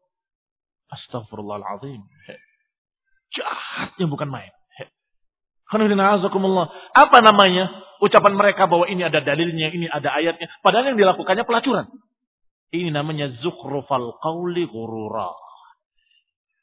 Astagfirullahaladzim. 0.91 2.04
Jahatnya 3.32 4.06
bukan 4.12 4.28
main. 4.28 4.52
Apa 6.95 7.18
namanya? 7.24 7.66
Ucapan 7.98 8.34
mereka 8.36 8.70
bahwa 8.70 8.86
ini 8.88 9.04
ada 9.08 9.24
dalilnya, 9.24 9.72
ini 9.72 9.88
ada 9.88 10.14
ayatnya. 10.16 10.48
Padahal 10.64 10.93
yang 10.93 11.00
dilakukannya 11.00 11.43
pelacuran. 11.43 11.88
Ini 12.72 12.91
namanya 12.91 13.32
zukhrufal 13.39 14.20
qawli 14.20 14.68
ghurura. 14.68 15.32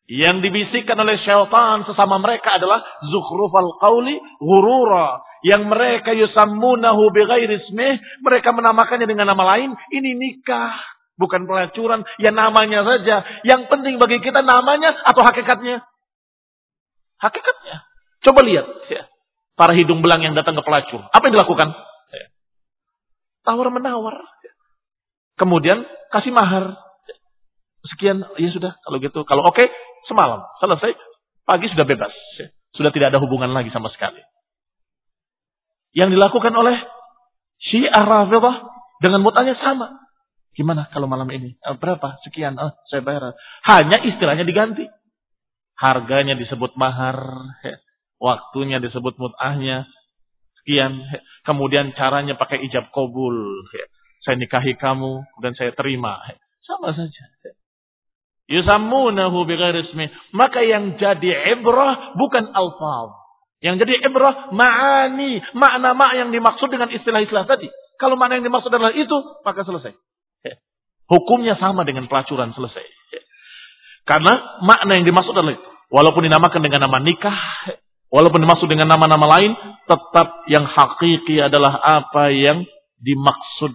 Yang 0.05 0.37
dibisikkan 0.45 1.01
oleh 1.01 1.17
syaitan 1.25 1.89
sesama 1.89 2.21
mereka 2.21 2.61
adalah 2.61 2.85
zukhrufal 3.09 3.81
qawli 3.81 4.21
ghurura. 4.37 5.25
Yang 5.41 5.63
mereka 5.65 6.13
yusammunahu 6.13 7.09
bighairi 7.13 7.57
ismih, 7.65 8.01
mereka 8.21 8.53
menamakannya 8.53 9.09
dengan 9.09 9.33
nama 9.33 9.57
lain, 9.57 9.73
ini 9.93 10.17
nikah, 10.17 10.77
bukan 11.17 11.49
pelacuran, 11.49 12.05
ya 12.21 12.33
namanya 12.33 12.85
saja. 12.85 13.25
Yang 13.49 13.69
penting 13.73 13.97
bagi 13.97 14.21
kita 14.21 14.45
namanya 14.45 14.93
atau 15.09 15.25
hakikatnya? 15.25 15.85
Hakikatnya. 17.21 17.77
Coba 18.25 18.41
lihat 18.45 18.67
ya. 18.93 19.09
Para 19.57 19.73
hidung 19.73 20.05
belang 20.05 20.21
yang 20.21 20.35
datang 20.37 20.59
ke 20.59 20.63
pelacur. 20.67 21.01
Apa 21.09 21.23
yang 21.31 21.41
dilakukan? 21.41 21.69
Ya. 22.13 22.27
Tawar 23.47 23.73
menawar. 23.73 24.21
Ya. 24.21 24.53
Kemudian 25.41 25.87
kasih 26.13 26.35
mahar. 26.35 26.77
Sekian, 27.85 28.25
ya 28.41 28.49
sudah. 28.49 28.73
Kalau 28.81 28.97
gitu, 28.97 29.21
kalau 29.29 29.45
oke, 29.45 29.61
semalam. 30.11 30.45
Selesai, 30.61 30.93
pagi 31.45 31.67
sudah 31.73 31.87
bebas. 31.87 32.15
Sudah 32.75 32.91
tidak 32.91 33.15
ada 33.15 33.23
hubungan 33.23 33.51
lagi 33.55 33.71
sama 33.71 33.91
sekali. 33.95 34.21
Yang 35.95 36.19
dilakukan 36.19 36.55
oleh 36.55 36.75
Syiah 37.63 38.03
Rafidah 38.03 38.67
dengan 38.99 39.23
mutanya 39.23 39.55
sama. 39.63 39.95
Gimana 40.55 40.91
kalau 40.91 41.07
malam 41.07 41.31
ini? 41.31 41.55
Eh, 41.55 41.77
berapa? 41.79 42.19
Sekian. 42.27 42.59
Oh, 42.59 42.75
saya 42.91 43.03
bayar. 43.03 43.35
Hanya 43.67 44.03
istilahnya 44.03 44.47
diganti. 44.47 44.87
Harganya 45.79 46.39
disebut 46.39 46.75
mahar. 46.79 47.19
Ya 47.63 47.79
waktunya 48.25 48.81
disebut 48.81 49.21
mut'ahnya 49.21 49.85
sekian. 50.63 51.05
Kemudian 51.45 51.93
caranya 51.93 52.41
pakai 52.41 52.65
ijab 52.65 52.89
kabul. 52.89 53.37
Saya 54.25 54.41
nikahi 54.41 54.81
kamu 54.81 55.21
dan 55.45 55.53
saya 55.53 55.77
terima. 55.77 56.17
Sama 56.65 56.97
saja. 56.97 57.25
Yusammunahu 58.51 59.49
ismi. 59.49 60.13
Maka 60.37 60.61
yang 60.65 61.01
jadi 61.01 61.57
ibrah 61.57 62.17
bukan 62.17 62.51
alfaz. 62.53 63.17
Yang 63.65 63.89
jadi 63.89 63.95
ibrah 64.13 64.53
ma'ani, 64.53 65.41
makna-makna 65.57 66.21
yang 66.21 66.31
dimaksud 66.31 66.69
dengan 66.69 66.93
istilah-istilah 66.93 67.49
tadi. 67.49 67.73
Kalau 67.97 68.21
makna 68.21 68.37
yang 68.37 68.45
dimaksud 68.53 68.69
adalah 68.69 68.93
itu, 68.93 69.17
maka 69.41 69.65
selesai. 69.65 69.97
Hukumnya 71.09 71.57
sama 71.57 71.89
dengan 71.89 72.05
pelacuran 72.05 72.53
selesai. 72.53 72.85
Karena 74.05 74.61
makna 74.61 75.01
yang 75.01 75.09
dimaksud 75.09 75.33
adalah 75.33 75.57
itu. 75.57 75.71
Walaupun 75.89 76.29
dinamakan 76.29 76.61
dengan 76.61 76.85
nama 76.85 77.01
nikah, 77.01 77.39
Walaupun 78.15 78.47
dimaksud 78.47 78.71
dengan 78.71 78.95
nama-nama 78.95 79.27
lain, 79.27 79.59
tetap 79.91 80.47
yang 80.47 80.71
hakiki 80.71 81.43
adalah 81.43 81.83
apa 81.83 82.31
yang 82.31 82.63
dimaksud, 83.03 83.75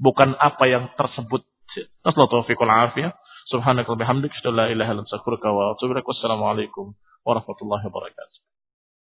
bukan 0.00 0.32
apa 0.40 0.64
yang 0.64 0.88
tersebut. 0.96 1.44
Subhanakallahumma 3.54 4.02
bihamdik, 4.02 4.34
la 4.50 4.66
ilaha 4.66 4.74
illa 4.74 4.84
anta 4.98 5.06
astaghfiruka 5.06 5.46
wa 5.46 5.78
atubu 5.78 5.94
ilaik. 5.94 6.74
Warahmatullahi 7.22 7.86
wabarakatuh. 7.86 8.43